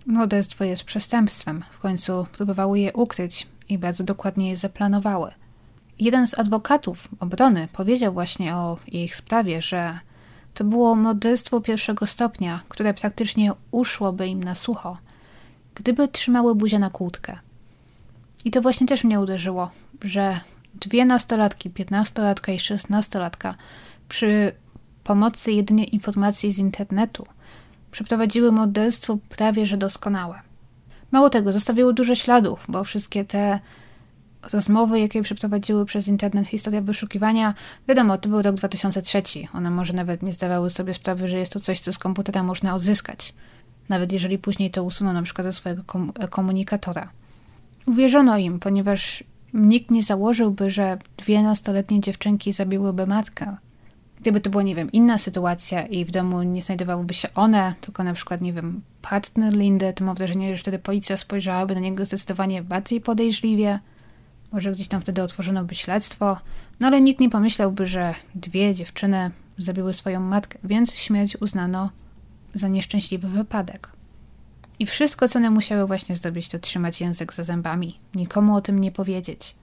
morderstwo 0.06 0.64
jest 0.64 0.84
przestępstwem. 0.84 1.64
W 1.70 1.78
końcu 1.78 2.26
próbowały 2.32 2.78
je 2.78 2.92
ukryć 2.92 3.46
i 3.68 3.78
bardzo 3.78 4.04
dokładnie 4.04 4.48
je 4.48 4.56
zaplanowały. 4.56 5.32
Jeden 5.98 6.26
z 6.26 6.38
adwokatów 6.38 7.08
obrony 7.20 7.68
powiedział 7.72 8.12
właśnie 8.12 8.54
o 8.54 8.78
ich 8.86 9.16
sprawie, 9.16 9.62
że 9.62 9.98
to 10.54 10.64
było 10.64 10.96
morderstwo 10.96 11.60
pierwszego 11.60 12.06
stopnia, 12.06 12.60
które 12.68 12.94
praktycznie 12.94 13.52
uszłoby 13.70 14.28
im 14.28 14.42
na 14.42 14.54
sucho, 14.54 14.98
gdyby 15.74 16.08
trzymały 16.08 16.54
buzię 16.54 16.78
na 16.78 16.90
kłódkę. 16.90 17.38
I 18.44 18.50
to 18.50 18.60
właśnie 18.60 18.86
też 18.86 19.04
mnie 19.04 19.20
uderzyło, 19.20 19.70
że 20.02 20.40
dwie 20.74 21.04
nastolatki, 21.04 21.70
piętnastolatka 21.70 22.52
i 22.52 22.58
szesnastolatka, 22.58 23.54
przy 24.08 24.52
pomocy 25.06 25.52
jedynie 25.52 25.84
informacji 25.84 26.52
z 26.52 26.58
internetu, 26.58 27.26
przeprowadziły 27.90 28.52
morderstwo 28.52 29.18
prawie 29.28 29.66
że 29.66 29.76
doskonałe. 29.76 30.40
Mało 31.10 31.30
tego, 31.30 31.52
zostawiły 31.52 31.94
dużo 31.94 32.14
śladów, 32.14 32.64
bo 32.68 32.84
wszystkie 32.84 33.24
te 33.24 33.60
rozmowy, 34.52 35.00
jakie 35.00 35.22
przeprowadziły 35.22 35.84
przez 35.84 36.08
internet 36.08 36.46
historia 36.46 36.80
wyszukiwania, 36.80 37.54
wiadomo, 37.88 38.18
to 38.18 38.28
był 38.28 38.42
rok 38.42 38.56
2003. 38.56 39.22
One 39.52 39.70
może 39.70 39.92
nawet 39.92 40.22
nie 40.22 40.32
zdawały 40.32 40.70
sobie 40.70 40.94
sprawy, 40.94 41.28
że 41.28 41.38
jest 41.38 41.52
to 41.52 41.60
coś, 41.60 41.80
co 41.80 41.92
z 41.92 41.98
komputera 41.98 42.42
można 42.42 42.74
odzyskać. 42.74 43.34
Nawet 43.88 44.12
jeżeli 44.12 44.38
później 44.38 44.70
to 44.70 44.84
usuną 44.84 45.12
na 45.12 45.22
przykład 45.22 45.44
ze 45.44 45.52
swojego 45.52 45.82
komunikatora. 46.30 47.10
Uwierzono 47.86 48.38
im, 48.38 48.60
ponieważ 48.60 49.24
nikt 49.54 49.90
nie 49.90 50.02
założyłby, 50.02 50.70
że 50.70 50.98
dwie 51.16 51.42
nastoletnie 51.42 52.00
dziewczynki 52.00 52.52
zabiłyby 52.52 53.06
matkę. 53.06 53.56
Gdyby 54.26 54.40
to 54.40 54.50
była, 54.50 54.62
nie 54.62 54.74
wiem, 54.74 54.92
inna 54.92 55.18
sytuacja 55.18 55.86
i 55.86 56.04
w 56.04 56.10
domu 56.10 56.42
nie 56.42 56.62
znajdowałyby 56.62 57.14
się 57.14 57.28
one, 57.34 57.74
tylko 57.80 58.04
na 58.04 58.12
przykład, 58.12 58.40
nie 58.40 58.52
wiem, 58.52 58.82
partner 59.02 59.54
Lindy, 59.54 59.92
to 59.92 60.04
mam 60.04 60.16
wrażenie, 60.16 60.56
że 60.56 60.62
wtedy 60.62 60.78
policja 60.78 61.16
spojrzałaby 61.16 61.74
na 61.74 61.80
niego 61.80 62.04
zdecydowanie 62.04 62.62
bardziej 62.62 63.00
podejrzliwie. 63.00 63.80
Może 64.52 64.72
gdzieś 64.72 64.88
tam 64.88 65.00
wtedy 65.00 65.22
otworzono 65.22 65.64
by 65.64 65.74
śledztwo, 65.74 66.38
no 66.80 66.86
ale 66.86 67.00
nikt 67.00 67.20
nie 67.20 67.30
pomyślałby, 67.30 67.86
że 67.86 68.14
dwie 68.34 68.74
dziewczyny 68.74 69.30
zabiły 69.58 69.92
swoją 69.94 70.20
matkę, 70.20 70.58
więc 70.64 70.94
śmierć 70.94 71.36
uznano 71.36 71.90
za 72.54 72.68
nieszczęśliwy 72.68 73.28
wypadek. 73.28 73.88
I 74.78 74.86
wszystko, 74.86 75.28
co 75.28 75.38
one 75.38 75.50
musiały 75.50 75.86
właśnie 75.86 76.16
zrobić, 76.16 76.48
to 76.48 76.58
trzymać 76.58 77.00
język 77.00 77.34
za 77.34 77.44
zębami, 77.44 77.98
nikomu 78.14 78.56
o 78.56 78.60
tym 78.60 78.78
nie 78.78 78.92
powiedzieć. 78.92 79.54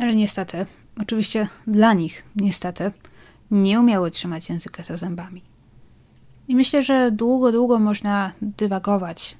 Ale 0.00 0.14
niestety, 0.14 0.66
oczywiście 1.00 1.48
dla 1.66 1.92
nich, 1.92 2.24
niestety, 2.36 2.92
nie 3.50 3.80
umiały 3.80 4.10
trzymać 4.10 4.48
języka 4.48 4.82
za 4.82 4.96
zębami. 4.96 5.42
I 6.48 6.56
myślę, 6.56 6.82
że 6.82 7.10
długo, 7.10 7.52
długo 7.52 7.78
można 7.78 8.32
dywagować 8.42 9.36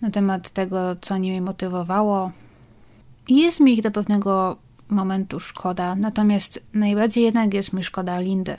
na 0.00 0.10
temat 0.10 0.50
tego, 0.50 0.96
co 1.00 1.16
nimi 1.16 1.40
motywowało, 1.40 2.32
i 3.28 3.36
jest 3.36 3.60
mi 3.60 3.72
ich 3.72 3.82
do 3.82 3.90
pewnego 3.90 4.56
momentu 4.88 5.40
szkoda, 5.40 5.94
natomiast 5.94 6.62
najbardziej 6.74 7.24
jednak 7.24 7.54
jest 7.54 7.72
mi 7.72 7.84
szkoda 7.84 8.20
Lindy, 8.20 8.56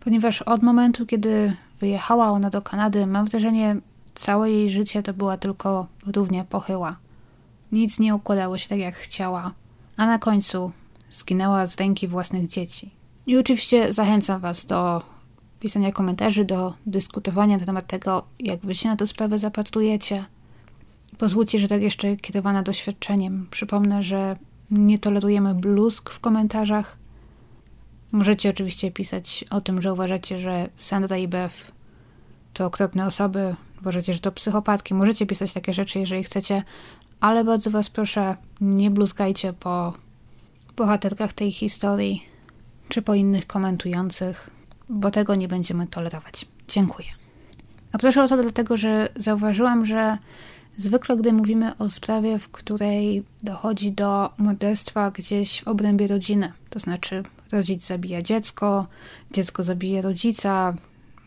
ponieważ 0.00 0.42
od 0.42 0.62
momentu, 0.62 1.06
kiedy 1.06 1.56
wyjechała 1.80 2.30
ona 2.30 2.50
do 2.50 2.62
Kanady, 2.62 3.06
mam 3.06 3.26
wrażenie, 3.26 3.76
całe 4.14 4.50
jej 4.50 4.70
życie 4.70 5.02
to 5.02 5.14
była 5.14 5.36
tylko 5.36 5.86
równie 6.06 6.44
pochyła. 6.44 6.96
Nic 7.72 7.98
nie 7.98 8.14
układało 8.14 8.58
się 8.58 8.68
tak, 8.68 8.78
jak 8.78 8.94
chciała, 8.94 9.52
a 9.96 10.06
na 10.06 10.18
końcu 10.18 10.72
zginęła 11.10 11.66
z 11.66 11.76
ręki 11.76 12.08
własnych 12.08 12.46
dzieci. 12.46 12.97
I 13.28 13.36
oczywiście 13.36 13.92
zachęcam 13.92 14.40
Was 14.40 14.66
do 14.66 15.02
pisania 15.60 15.92
komentarzy, 15.92 16.44
do 16.44 16.74
dyskutowania 16.86 17.56
na 17.56 17.66
temat 17.66 17.86
tego, 17.86 18.24
jak 18.40 18.60
Wy 18.60 18.74
się 18.74 18.88
na 18.88 18.96
tę 18.96 19.06
sprawę 19.06 19.38
zapatrujecie– 19.38 20.24
Pozwólcie, 21.18 21.58
że 21.58 21.68
tak 21.68 21.82
jeszcze 21.82 22.16
kierowana 22.16 22.62
doświadczeniem. 22.62 23.46
Przypomnę, 23.50 24.02
że 24.02 24.36
nie 24.70 24.98
tolerujemy 24.98 25.54
bluzg 25.54 26.10
w 26.10 26.20
komentarzach. 26.20 26.96
Możecie 28.12 28.50
oczywiście 28.50 28.90
pisać 28.90 29.44
o 29.50 29.60
tym, 29.60 29.82
że 29.82 29.92
uważacie, 29.92 30.38
że 30.38 30.68
Sandra 30.76 31.16
i 31.16 31.28
Beth 31.28 31.72
to 32.52 32.66
okropne 32.66 33.06
osoby, 33.06 33.54
uważacie, 33.80 34.14
że 34.14 34.20
to 34.20 34.32
psychopatki. 34.32 34.94
Możecie 34.94 35.26
pisać 35.26 35.52
takie 35.52 35.74
rzeczy, 35.74 35.98
jeżeli 35.98 36.24
chcecie, 36.24 36.62
ale 37.20 37.44
bardzo 37.44 37.70
Was 37.70 37.90
proszę, 37.90 38.36
nie 38.60 38.90
bluzgajcie 38.90 39.52
po 39.52 39.92
bohaterkach 40.76 41.32
tej 41.32 41.52
historii 41.52 42.22
czy 42.88 43.02
po 43.02 43.14
innych 43.14 43.46
komentujących, 43.46 44.50
bo 44.88 45.10
tego 45.10 45.34
nie 45.34 45.48
będziemy 45.48 45.86
tolerować. 45.86 46.46
Dziękuję. 46.68 47.08
A 47.92 47.98
proszę 47.98 48.24
o 48.24 48.28
to 48.28 48.42
dlatego, 48.42 48.76
że 48.76 49.08
zauważyłam, 49.16 49.86
że 49.86 50.18
Zwykle, 50.78 51.16
gdy 51.16 51.32
mówimy 51.32 51.76
o 51.76 51.90
sprawie, 51.90 52.38
w 52.38 52.48
której 52.48 53.24
dochodzi 53.42 53.92
do 53.92 54.30
morderstwa 54.38 55.10
gdzieś 55.10 55.62
w 55.62 55.68
obrębie 55.68 56.06
rodziny, 56.06 56.52
to 56.70 56.80
znaczy 56.80 57.22
rodzic 57.52 57.86
zabija 57.86 58.22
dziecko, 58.22 58.86
dziecko 59.30 59.62
zabija 59.62 60.02
rodzica, 60.02 60.74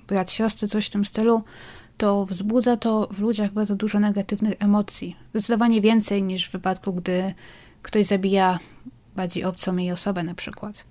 brat, 0.07 0.31
siostry, 0.31 0.67
coś 0.67 0.87
w 0.87 0.89
tym 0.89 1.05
stylu, 1.05 1.43
to 1.97 2.25
wzbudza 2.25 2.77
to 2.77 3.07
w 3.11 3.19
ludziach 3.19 3.51
bardzo 3.51 3.75
dużo 3.75 3.99
negatywnych 3.99 4.53
emocji. 4.59 5.15
Zdecydowanie 5.33 5.81
więcej 5.81 6.23
niż 6.23 6.49
w 6.49 6.51
wypadku, 6.51 6.93
gdy 6.93 7.33
ktoś 7.81 8.05
zabija 8.05 8.59
bardziej 9.15 9.43
obcą 9.43 9.77
jej 9.77 9.91
osobę 9.91 10.23
na 10.23 10.33
przykład. 10.33 10.90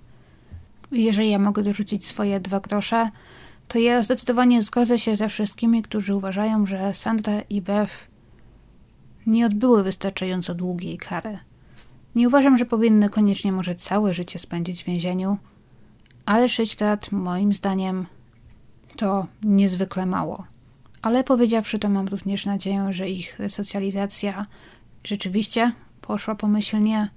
Jeżeli 0.92 1.30
ja 1.30 1.38
mogę 1.38 1.62
dorzucić 1.62 2.06
swoje 2.06 2.40
dwa 2.40 2.60
grosze, 2.60 3.10
to 3.68 3.78
ja 3.78 4.02
zdecydowanie 4.02 4.62
zgodzę 4.62 4.98
się 4.98 5.16
ze 5.16 5.28
wszystkimi, 5.28 5.82
którzy 5.82 6.14
uważają, 6.14 6.66
że 6.66 6.94
Sandra 6.94 7.40
i 7.40 7.62
Beth 7.62 7.92
nie 9.26 9.46
odbyły 9.46 9.82
wystarczająco 9.82 10.54
długiej 10.54 10.98
kary. 10.98 11.38
Nie 12.14 12.28
uważam, 12.28 12.58
że 12.58 12.64
powinny 12.64 13.08
koniecznie 13.08 13.52
może 13.52 13.74
całe 13.74 14.14
życie 14.14 14.38
spędzić 14.38 14.82
w 14.82 14.86
więzieniu, 14.86 15.38
ale 16.26 16.48
6 16.48 16.80
lat 16.80 17.12
moim 17.12 17.54
zdaniem 17.54 18.06
to 18.96 19.26
niezwykle 19.42 20.06
mało. 20.06 20.44
Ale 21.02 21.24
powiedziawszy 21.24 21.78
to, 21.78 21.88
mam 21.88 22.08
również 22.08 22.46
nadzieję, 22.46 22.86
że 22.90 23.08
ich 23.08 23.38
resocjalizacja 23.38 24.46
rzeczywiście 25.04 25.72
poszła 26.00 26.34
pomyślnie, 26.34 27.08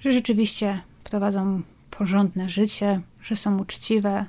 że 0.00 0.12
rzeczywiście 0.12 0.80
prowadzą 1.04 1.62
porządne 1.98 2.48
życie, 2.48 3.00
że 3.22 3.36
są 3.36 3.58
uczciwe. 3.58 4.26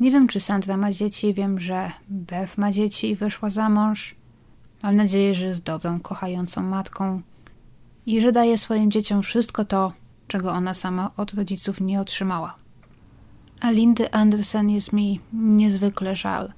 Nie 0.00 0.10
wiem, 0.10 0.28
czy 0.28 0.40
Sandra 0.40 0.76
ma 0.76 0.92
dzieci, 0.92 1.34
wiem, 1.34 1.60
że 1.60 1.90
Beth 2.08 2.58
ma 2.58 2.72
dzieci 2.72 3.10
i 3.10 3.16
wyszła 3.16 3.50
za 3.50 3.68
mąż. 3.68 4.14
Mam 4.82 4.96
nadzieję, 4.96 5.34
że 5.34 5.46
jest 5.46 5.62
dobrą, 5.62 6.00
kochającą 6.00 6.62
matką 6.62 7.22
i 8.06 8.20
że 8.20 8.32
daje 8.32 8.58
swoim 8.58 8.90
dzieciom 8.90 9.22
wszystko 9.22 9.64
to, 9.64 9.92
czego 10.28 10.52
ona 10.52 10.74
sama 10.74 11.10
od 11.16 11.34
rodziców 11.34 11.80
nie 11.80 12.00
otrzymała. 12.00 12.54
A 13.60 13.70
Lindy 13.70 14.12
Andersen 14.12 14.70
jest 14.70 14.92
mi 14.92 15.20
niezwykle 15.32 16.16
żal. 16.16 16.52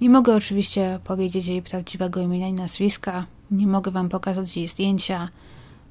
Nie 0.00 0.10
mogę 0.10 0.36
oczywiście 0.36 0.98
powiedzieć 1.04 1.46
jej 1.46 1.62
prawdziwego 1.62 2.20
imienia 2.20 2.48
i 2.48 2.52
nazwiska, 2.52 3.26
nie 3.50 3.66
mogę 3.66 3.90
wam 3.90 4.08
pokazać 4.08 4.56
jej 4.56 4.68
zdjęcia, 4.68 5.28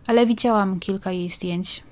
ale 0.08 0.26
widziałam 0.26 0.80
kilka 0.80 1.12
jej 1.12 1.30
zdjęć. 1.30 1.84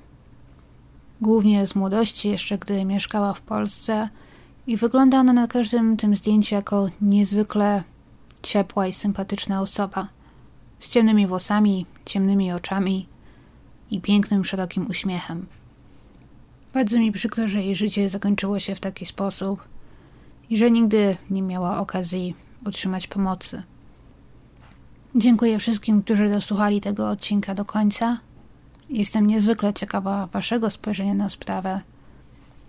Głównie 1.21 1.67
z 1.67 1.75
młodości, 1.75 2.29
jeszcze 2.29 2.57
gdy 2.57 2.85
mieszkała 2.85 3.33
w 3.33 3.41
Polsce, 3.41 4.09
i 4.67 4.77
wygląda 4.77 5.19
ona 5.19 5.33
na 5.33 5.47
każdym 5.47 5.97
tym 5.97 6.15
zdjęciu 6.15 6.55
jako 6.55 6.89
niezwykle 7.01 7.83
ciepła 8.41 8.87
i 8.87 8.93
sympatyczna 8.93 9.61
osoba, 9.61 10.07
z 10.79 10.89
ciemnymi 10.89 11.27
włosami, 11.27 11.85
ciemnymi 12.05 12.51
oczami 12.51 13.07
i 13.91 14.01
pięknym, 14.01 14.45
szerokim 14.45 14.87
uśmiechem. 14.89 15.45
Bardzo 16.73 16.99
mi 16.99 17.11
przykro, 17.11 17.47
że 17.47 17.61
jej 17.61 17.75
życie 17.75 18.09
zakończyło 18.09 18.59
się 18.59 18.75
w 18.75 18.79
taki 18.79 19.05
sposób 19.05 19.63
i 20.49 20.57
że 20.57 20.71
nigdy 20.71 21.17
nie 21.29 21.41
miała 21.41 21.79
okazji 21.79 22.35
otrzymać 22.65 23.07
pomocy. 23.07 23.63
Dziękuję 25.15 25.59
wszystkim, 25.59 26.03
którzy 26.03 26.29
dosłuchali 26.29 26.81
tego 26.81 27.09
odcinka 27.09 27.55
do 27.55 27.65
końca. 27.65 28.19
Jestem 28.89 29.27
niezwykle 29.27 29.73
ciekawa 29.73 30.27
Waszego 30.27 30.69
spojrzenia 30.69 31.13
na 31.13 31.29
sprawę 31.29 31.81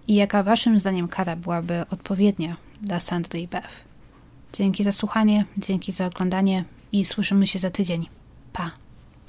i 0.09 0.15
jaka 0.15 0.43
Waszym 0.43 0.79
zdaniem 0.79 1.09
kara 1.09 1.37
byłaby 1.37 1.85
odpowiednia 1.91 2.57
dla 2.83 3.01
Sandry 3.01 3.41
i 3.41 3.49
Beth. 3.49 3.85
Dzięki 4.53 4.85
za 4.85 4.93
słuchanie, 4.93 5.45
dzięki 5.59 5.93
za 5.93 6.07
oglądanie 6.07 6.65
i 6.93 7.05
słyszymy 7.05 7.47
się 7.47 7.59
za 7.59 7.71
tydzień. 7.71 8.07
Pa! 8.53 8.71